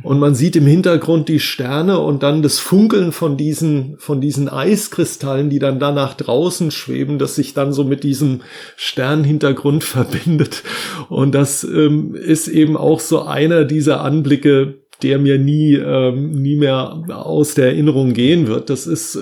und 0.02 0.18
man 0.18 0.34
sieht 0.34 0.56
im 0.56 0.66
Hintergrund 0.66 1.28
die 1.28 1.40
Sterne 1.40 1.98
und 1.98 2.22
dann 2.22 2.42
das 2.42 2.58
Funkeln 2.58 3.12
von 3.12 3.36
diesen, 3.36 3.96
von 3.98 4.20
diesen 4.20 4.48
Eiskristallen, 4.48 5.50
die 5.50 5.58
dann 5.58 5.78
da 5.78 5.92
nach 5.92 6.14
draußen 6.14 6.70
schweben, 6.70 7.18
das 7.18 7.34
sich 7.34 7.54
dann 7.54 7.72
so 7.72 7.84
mit 7.84 8.04
diesem 8.04 8.40
Sternhintergrund 8.76 9.84
verbindet. 9.84 10.62
Und 11.08 11.34
das 11.34 11.64
ähm, 11.64 12.14
ist 12.14 12.48
eben 12.48 12.76
auch 12.76 13.00
so 13.00 13.22
einer 13.22 13.64
dieser 13.64 14.02
Anblicke, 14.02 14.80
der 15.02 15.18
mir 15.18 15.38
nie, 15.38 15.74
ähm, 15.74 16.42
nie 16.42 16.56
mehr 16.56 17.02
aus 17.08 17.54
der 17.54 17.66
Erinnerung 17.68 18.12
gehen 18.12 18.46
wird. 18.46 18.70
Das 18.70 18.86
ist 18.86 19.16
äh, 19.16 19.20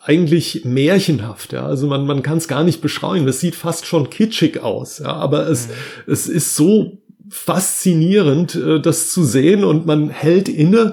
eigentlich 0.00 0.64
märchenhaft, 0.64 1.52
ja. 1.52 1.66
Also 1.66 1.86
man, 1.86 2.06
man 2.06 2.22
kann 2.22 2.38
es 2.38 2.48
gar 2.48 2.64
nicht 2.64 2.80
beschreiben. 2.80 3.26
Das 3.26 3.40
sieht 3.40 3.54
fast 3.54 3.86
schon 3.86 4.10
kitschig 4.10 4.62
aus, 4.62 5.00
ja. 5.00 5.12
Aber 5.12 5.48
es, 5.48 5.68
mhm. 5.68 6.12
es 6.12 6.28
ist 6.28 6.56
so 6.56 6.98
faszinierend, 7.30 8.54
äh, 8.54 8.80
das 8.80 9.10
zu 9.10 9.24
sehen 9.24 9.64
und 9.64 9.86
man 9.86 10.10
hält 10.10 10.48
inne 10.48 10.92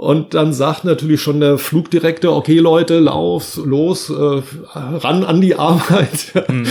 und 0.00 0.32
dann 0.32 0.54
sagt 0.54 0.84
natürlich 0.84 1.20
schon 1.20 1.40
der 1.40 1.58
Flugdirektor, 1.58 2.34
okay 2.34 2.58
Leute, 2.58 3.00
lauf, 3.00 3.60
los, 3.62 4.08
äh, 4.08 4.42
ran 4.72 5.24
an 5.24 5.42
die 5.42 5.56
Arbeit. 5.56 6.32
Mhm. 6.48 6.66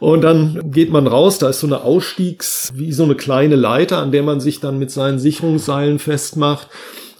Und 0.00 0.20
dann 0.20 0.70
geht 0.70 0.90
man 0.90 1.06
raus, 1.06 1.38
da 1.38 1.48
ist 1.48 1.60
so 1.60 1.66
eine 1.66 1.80
Ausstiegs, 1.82 2.72
wie 2.76 2.92
so 2.92 3.04
eine 3.04 3.14
kleine 3.14 3.56
Leiter, 3.56 3.98
an 3.98 4.12
der 4.12 4.22
man 4.22 4.38
sich 4.38 4.60
dann 4.60 4.78
mit 4.78 4.90
seinen 4.90 5.18
Sicherungsseilen 5.18 5.98
festmacht. 5.98 6.68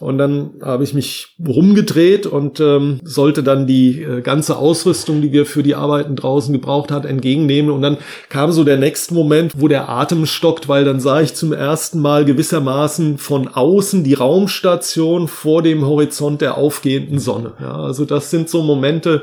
Und 0.05 0.19
dann 0.19 0.51
habe 0.61 0.85
ich 0.85 0.93
mich 0.93 1.29
rumgedreht 1.43 2.27
und 2.27 2.61
ähm, 2.61 3.01
sollte 3.05 3.43
dann 3.43 3.67
die 3.67 4.03
äh, 4.03 4.21
ganze 4.21 4.59
Ausrüstung, 4.59 5.23
die 5.23 5.33
wir 5.33 5.47
für 5.47 5.63
die 5.63 5.75
Arbeiten 5.75 6.15
draußen 6.15 6.53
gebraucht 6.53 6.91
hat, 6.91 7.07
entgegennehmen. 7.07 7.71
Und 7.71 7.81
dann 7.81 7.97
kam 8.29 8.53
so 8.53 8.65
der 8.65 8.77
nächste 8.77 9.15
Moment, 9.15 9.55
wo 9.57 9.67
der 9.67 9.89
Atem 9.89 10.27
stockt, 10.27 10.69
weil 10.69 10.85
dann 10.85 11.01
sah 11.01 11.23
ich 11.23 11.33
zum 11.33 11.55
ersten 11.55 12.01
Mal 12.01 12.27
gewissermaßen 12.27 13.17
von 13.17 13.49
außen 13.49 14.05
die 14.05 14.13
Raumstation 14.13 15.27
vor 15.27 15.63
dem 15.63 15.87
Horizont 15.87 16.43
der 16.43 16.59
aufgehenden 16.59 17.19
Sonne. 17.19 17.55
Ja, 17.59 17.75
also 17.75 18.05
das 18.05 18.31
sind 18.31 18.51
so 18.51 18.63
Momente, 18.63 19.23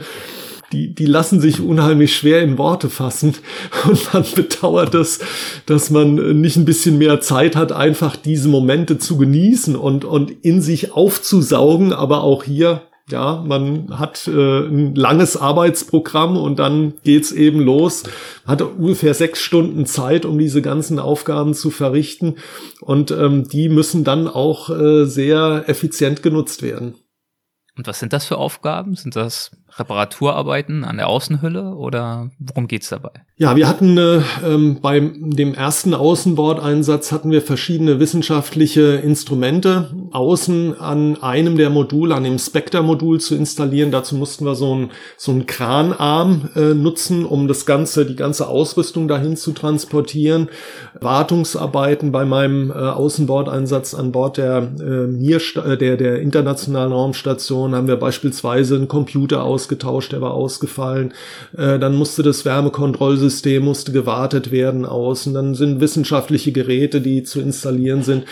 die, 0.71 0.93
die 0.93 1.05
lassen 1.05 1.39
sich 1.39 1.61
unheimlich 1.61 2.15
schwer 2.15 2.41
in 2.41 2.57
Worte 2.57 2.89
fassen. 2.89 3.35
Und 3.87 4.13
man 4.13 4.25
bedauert 4.35 4.95
es, 4.95 5.19
dass 5.65 5.89
man 5.89 6.39
nicht 6.39 6.57
ein 6.57 6.65
bisschen 6.65 6.97
mehr 6.97 7.21
Zeit 7.21 7.55
hat, 7.55 7.71
einfach 7.71 8.15
diese 8.15 8.49
Momente 8.49 8.97
zu 8.97 9.17
genießen 9.17 9.75
und, 9.75 10.05
und 10.05 10.31
in 10.31 10.61
sich 10.61 10.93
aufzusaugen. 10.93 11.93
Aber 11.93 12.23
auch 12.23 12.43
hier, 12.43 12.83
ja, 13.09 13.43
man 13.45 13.99
hat 13.99 14.27
äh, 14.27 14.59
ein 14.59 14.95
langes 14.95 15.37
Arbeitsprogramm 15.37 16.37
und 16.37 16.59
dann 16.59 16.93
geht's 17.03 17.31
eben 17.31 17.59
los. 17.59 18.03
Hat 18.45 18.61
ungefähr 18.61 19.13
sechs 19.13 19.41
Stunden 19.41 19.85
Zeit, 19.85 20.25
um 20.25 20.37
diese 20.37 20.61
ganzen 20.61 20.99
Aufgaben 20.99 21.53
zu 21.53 21.71
verrichten. 21.71 22.35
Und 22.79 23.11
ähm, 23.11 23.47
die 23.47 23.69
müssen 23.69 24.03
dann 24.03 24.27
auch 24.27 24.69
äh, 24.69 25.05
sehr 25.05 25.65
effizient 25.67 26.23
genutzt 26.23 26.61
werden. 26.61 26.95
Und 27.77 27.87
was 27.87 27.99
sind 27.99 28.13
das 28.13 28.25
für 28.25 28.37
Aufgaben? 28.37 28.95
Sind 28.95 29.15
das 29.15 29.51
Reparaturarbeiten 29.77 30.83
an 30.83 30.97
der 30.97 31.07
Außenhülle 31.07 31.75
oder 31.75 32.29
worum 32.39 32.67
geht's 32.67 32.89
dabei? 32.89 33.11
Ja, 33.37 33.55
wir 33.55 33.67
hatten 33.67 33.97
äh, 33.97 34.21
ähm, 34.45 34.79
beim 34.81 35.31
dem 35.31 35.55
ersten 35.55 35.95
Außenbordeinsatz 35.95 37.11
hatten 37.11 37.31
wir 37.31 37.41
verschiedene 37.41 37.99
wissenschaftliche 37.99 38.97
Instrumente 38.97 39.89
außen 40.11 40.79
an 40.79 41.23
einem 41.23 41.57
der 41.57 41.71
Module, 41.71 42.13
an 42.13 42.23
dem 42.23 42.37
Spectre-Modul 42.37 43.19
zu 43.19 43.35
installieren. 43.35 43.89
Dazu 43.89 44.15
mussten 44.15 44.45
wir 44.45 44.53
so 44.53 44.73
einen 44.73 44.91
so 45.17 45.31
einen 45.31 45.47
Kranarm 45.47 46.49
äh, 46.55 46.75
nutzen, 46.75 47.25
um 47.25 47.47
das 47.47 47.65
ganze 47.65 48.05
die 48.05 48.15
ganze 48.15 48.47
Ausrüstung 48.47 49.07
dahin 49.07 49.35
zu 49.35 49.53
transportieren. 49.53 50.49
Wartungsarbeiten 50.99 52.11
bei 52.11 52.25
meinem 52.25 52.69
äh, 52.69 52.73
Außenbordeinsatz 52.73 53.95
an 53.95 54.11
Bord 54.11 54.37
der 54.37 54.57
äh, 54.79 55.07
Mir 55.07 55.41
äh, 55.65 55.77
der 55.77 55.97
der 55.97 56.21
internationalen 56.21 56.91
Raumstation 56.91 57.73
haben 57.73 57.87
wir 57.87 57.97
beispielsweise 57.97 58.75
einen 58.75 58.87
Computer 58.87 59.43
aus 59.43 59.60
ausgetauscht, 59.61 60.11
der 60.11 60.21
war 60.21 60.33
ausgefallen. 60.33 61.13
Äh, 61.55 61.77
dann 61.77 61.95
musste 61.95 62.23
das 62.23 62.45
Wärmekontrollsystem 62.45 63.63
musste 63.63 63.91
gewartet 63.91 64.51
werden 64.51 64.85
außen. 64.85 65.33
Dann 65.33 65.53
sind 65.55 65.81
wissenschaftliche 65.81 66.51
Geräte, 66.51 67.01
die 67.01 67.23
zu 67.23 67.39
installieren 67.39 68.01
sind. 68.01 68.25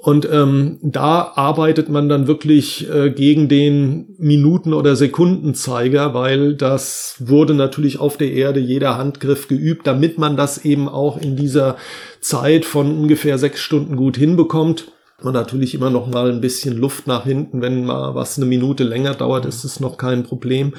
Und 0.00 0.28
ähm, 0.32 0.78
da 0.82 1.32
arbeitet 1.36 1.88
man 1.88 2.08
dann 2.08 2.26
wirklich 2.26 2.90
äh, 2.92 3.10
gegen 3.10 3.48
den 3.48 4.16
Minuten- 4.18 4.74
oder 4.74 4.96
Sekundenzeiger, 4.96 6.12
weil 6.12 6.54
das 6.54 7.16
wurde 7.20 7.54
natürlich 7.54 8.00
auf 8.00 8.16
der 8.16 8.32
Erde 8.32 8.58
jeder 8.58 8.98
Handgriff 8.98 9.46
geübt, 9.46 9.86
damit 9.86 10.18
man 10.18 10.36
das 10.36 10.64
eben 10.64 10.88
auch 10.88 11.20
in 11.20 11.36
dieser 11.36 11.76
Zeit 12.20 12.64
von 12.64 12.98
ungefähr 12.98 13.38
sechs 13.38 13.60
Stunden 13.60 13.94
gut 13.94 14.16
hinbekommt 14.16 14.92
und 15.24 15.34
natürlich 15.34 15.74
immer 15.74 15.90
noch 15.90 16.06
mal 16.06 16.30
ein 16.30 16.40
bisschen 16.40 16.76
Luft 16.76 17.06
nach 17.06 17.24
hinten. 17.24 17.62
Wenn 17.62 17.84
mal 17.84 18.14
was 18.14 18.36
eine 18.36 18.46
Minute 18.46 18.84
länger 18.84 19.14
dauert, 19.14 19.46
ist 19.46 19.64
es 19.64 19.80
noch 19.80 19.96
kein 19.96 20.22
Problem. 20.24 20.74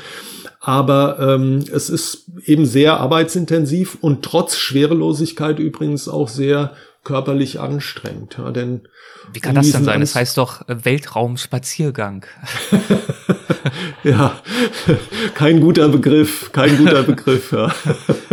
Aber 0.59 1.19
ähm, 1.19 1.63
es 1.71 1.89
ist 1.89 2.25
eben 2.45 2.65
sehr 2.65 2.99
arbeitsintensiv 2.99 3.97
und 3.99 4.23
trotz 4.23 4.55
Schwerelosigkeit 4.55 5.59
übrigens 5.59 6.07
auch 6.07 6.29
sehr 6.29 6.73
körperlich 7.03 7.59
anstrengend. 7.59 8.37
Ja, 8.37 8.51
denn 8.51 8.87
Wie 9.33 9.39
kann 9.39 9.55
das 9.55 9.71
denn 9.71 9.83
sein? 9.83 9.99
Das 9.99 10.15
heißt 10.15 10.37
doch 10.37 10.67
äh, 10.67 10.85
Weltraumspaziergang. 10.85 12.25
ja, 14.03 14.39
kein 15.33 15.61
guter 15.61 15.89
Begriff, 15.89 16.51
kein 16.51 16.77
guter 16.77 17.03
Begriff. 17.03 17.51
Ja. 17.51 17.73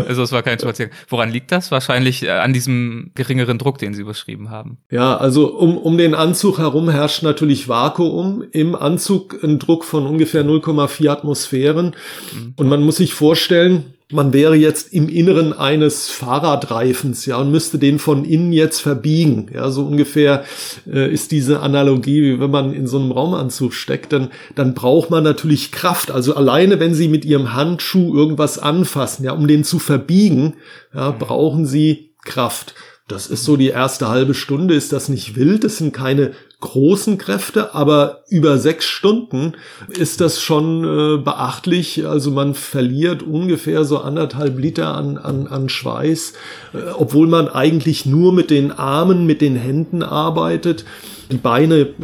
Also 0.06 0.22
es 0.22 0.32
war 0.32 0.42
kein 0.42 0.58
Spaziergang. 0.58 0.96
Woran 1.08 1.30
liegt 1.30 1.52
das? 1.52 1.70
Wahrscheinlich 1.70 2.24
äh, 2.24 2.30
an 2.30 2.52
diesem 2.52 3.12
geringeren 3.14 3.58
Druck, 3.58 3.78
den 3.78 3.94
Sie 3.94 4.04
beschrieben 4.04 4.50
haben. 4.50 4.78
Ja, 4.90 5.16
also 5.16 5.54
um, 5.56 5.78
um 5.78 5.96
den 5.96 6.14
Anzug 6.14 6.58
herum 6.58 6.88
herrscht 6.88 7.22
natürlich 7.22 7.68
Vakuum. 7.68 8.44
Im 8.52 8.74
Anzug 8.74 9.42
ein 9.42 9.58
Druck 9.58 9.84
von 9.84 10.06
ungefähr 10.06 10.44
0,4 10.44 11.08
Atmosphären. 11.08 11.94
Mhm. 12.32 12.54
Und 12.56 12.68
man 12.68 12.82
muss 12.82 12.96
sich 12.96 13.14
vorstellen, 13.14 13.94
man 14.10 14.32
wäre 14.32 14.56
jetzt 14.56 14.92
im 14.92 15.08
Inneren 15.08 15.52
eines 15.52 16.08
Fahrradreifens, 16.08 17.26
ja, 17.26 17.36
und 17.36 17.50
müsste 17.50 17.78
den 17.78 17.98
von 17.98 18.24
innen 18.24 18.52
jetzt 18.52 18.80
verbiegen. 18.80 19.46
Ja, 19.54 19.70
so 19.70 19.84
ungefähr 19.84 20.44
äh, 20.86 21.12
ist 21.12 21.32
diese 21.32 21.60
Analogie, 21.60 22.22
wie 22.22 22.40
wenn 22.40 22.50
man 22.50 22.72
in 22.72 22.86
so 22.86 22.98
einem 22.98 23.12
Raumanzug 23.12 23.72
steckt, 23.72 24.12
dann, 24.12 24.30
dann 24.54 24.74
braucht 24.74 25.10
man 25.10 25.22
natürlich 25.22 25.72
Kraft. 25.72 26.10
Also 26.10 26.34
alleine, 26.34 26.80
wenn 26.80 26.94
Sie 26.94 27.08
mit 27.08 27.24
Ihrem 27.24 27.54
Handschuh 27.54 28.14
irgendwas 28.14 28.58
anfassen, 28.58 29.24
ja, 29.24 29.32
um 29.32 29.46
den 29.46 29.64
zu 29.64 29.78
verbiegen, 29.78 30.54
ja, 30.94 31.10
brauchen 31.12 31.66
Sie 31.66 32.10
Kraft. 32.24 32.74
Das 33.08 33.26
ist 33.26 33.44
so 33.44 33.56
die 33.56 33.68
erste 33.68 34.08
halbe 34.08 34.34
Stunde, 34.34 34.74
ist 34.74 34.92
das 34.92 35.08
nicht 35.08 35.36
wild? 35.36 35.64
Das 35.64 35.78
sind 35.78 35.92
keine 35.92 36.32
großen 36.60 37.16
Kräfte, 37.16 37.74
aber 37.74 38.22
über 38.28 38.58
sechs 38.58 38.84
Stunden 38.84 39.54
ist 39.88 40.20
das 40.20 40.40
schon 40.40 40.84
äh, 40.84 41.16
beachtlich. 41.18 42.06
Also 42.06 42.30
man 42.30 42.54
verliert 42.54 43.22
ungefähr 43.22 43.84
so 43.84 43.98
anderthalb 43.98 44.58
Liter 44.58 44.94
an, 44.94 45.16
an, 45.16 45.46
an 45.46 45.68
Schweiß, 45.68 46.34
äh, 46.74 46.78
obwohl 46.96 47.26
man 47.26 47.48
eigentlich 47.48 48.04
nur 48.04 48.32
mit 48.32 48.50
den 48.50 48.72
Armen, 48.72 49.26
mit 49.26 49.40
den 49.40 49.56
Händen 49.56 50.02
arbeitet. 50.02 50.84
Die 51.32 51.38
Beine 51.38 51.80
äh, 51.80 51.94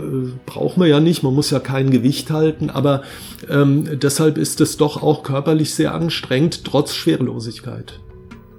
braucht 0.46 0.78
man 0.78 0.88
ja 0.88 1.00
nicht, 1.00 1.22
man 1.22 1.34
muss 1.34 1.50
ja 1.50 1.58
kein 1.58 1.90
Gewicht 1.90 2.30
halten, 2.30 2.70
aber 2.70 3.02
ähm, 3.50 3.98
deshalb 4.00 4.38
ist 4.38 4.60
es 4.60 4.76
doch 4.76 5.02
auch 5.02 5.22
körperlich 5.22 5.74
sehr 5.74 5.94
anstrengend, 5.94 6.64
trotz 6.64 6.94
Schwerelosigkeit. 6.94 8.00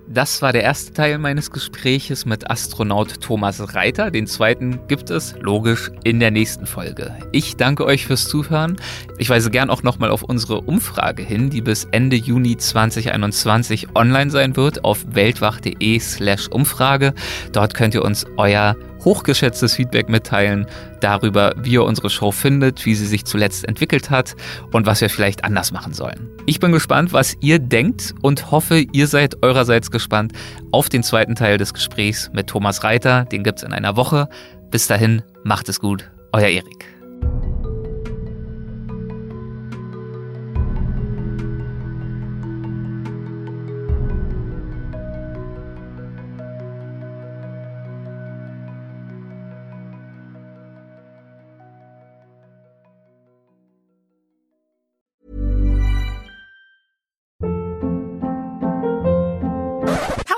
Das 0.10 0.42
war 0.42 0.54
der 0.54 0.64
erste 0.64 0.94
Teil 0.94 1.18
meines 1.18 1.52
Gespräches 1.52 2.26
mit 2.26 2.50
Astronaut 2.50 3.20
Thomas 3.20 3.76
Reiter. 3.76 4.10
Den 4.10 4.26
zweiten 4.26 4.80
gibt 4.88 5.10
es, 5.10 5.36
logisch, 5.42 5.92
in 6.06 6.22
der 6.22 6.32
nächsten 6.32 6.66
Folge. 6.66 7.14
Ich 7.34 7.58
danke 7.58 7.86
euch 7.86 8.08
fürs 8.08 8.26
Zuhören. 8.26 8.78
Ich 9.18 9.30
weise 9.30 9.52
gern 9.52 9.70
auch 9.70 9.84
nochmal 9.84 10.10
auf 10.10 10.24
unsere 10.24 10.62
Umfrage 10.62 11.24
hin, 11.24 11.50
die 11.50 11.62
bis 11.62 11.90
Ende 11.92 12.16
Juni 12.16 12.56
2021 12.56 13.96
online 13.96 14.32
sein 14.32 14.56
wird 14.56 14.86
auf 14.86 15.06
weltwach.de 15.10 16.00
slash 16.00 16.48
Umfrage. 16.48 17.14
Dort 17.52 17.74
könnt 17.74 17.94
ihr 17.94 18.06
uns 18.06 18.26
euer 18.38 18.78
hochgeschätztes 19.08 19.76
Feedback 19.76 20.10
mitteilen 20.10 20.68
darüber, 21.00 21.56
wie 21.58 21.72
ihr 21.72 21.86
unsere 21.86 22.10
Show 22.10 22.32
findet, 22.32 22.86
wie 22.86 22.94
sie 22.94 23.06
sich 23.06 23.24
zuletzt 23.24 23.66
entwickelt 23.66 24.10
hat 24.10 24.36
und 24.74 24.86
was 24.86 25.00
wir 25.00 25.10
vielleicht 25.10 25.46
anders 25.46 25.72
machen 25.72 25.94
sollen. 25.94 26.30
Ich 26.46 26.60
bin 26.60 26.74
gespannt, 26.74 27.14
was 27.14 27.38
ihr 27.40 27.60
denkt 27.60 28.14
und 28.22 28.52
hoffe, 28.52 28.84
ihr 28.92 29.08
seid 29.08 29.42
eurerseits 29.44 29.92
gespannt 29.92 30.34
auf 30.74 30.90
den 30.90 31.04
zweiten 31.04 31.36
Teil 31.36 31.58
des 31.58 31.74
Gesprächs 31.74 32.30
mit 32.34 32.48
Thomas 32.48 32.84
Reiter. 32.84 33.24
Den 33.24 33.44
gibt's 33.44 33.64
in 33.64 33.72
einer 33.72 33.96
Woche. 33.96 34.28
Bis 34.72 34.88
dahin, 34.88 35.22
macht 35.46 35.70
es 35.70 35.80
gut. 35.80 36.12
Euer 36.34 36.50
Erik. 36.50 36.97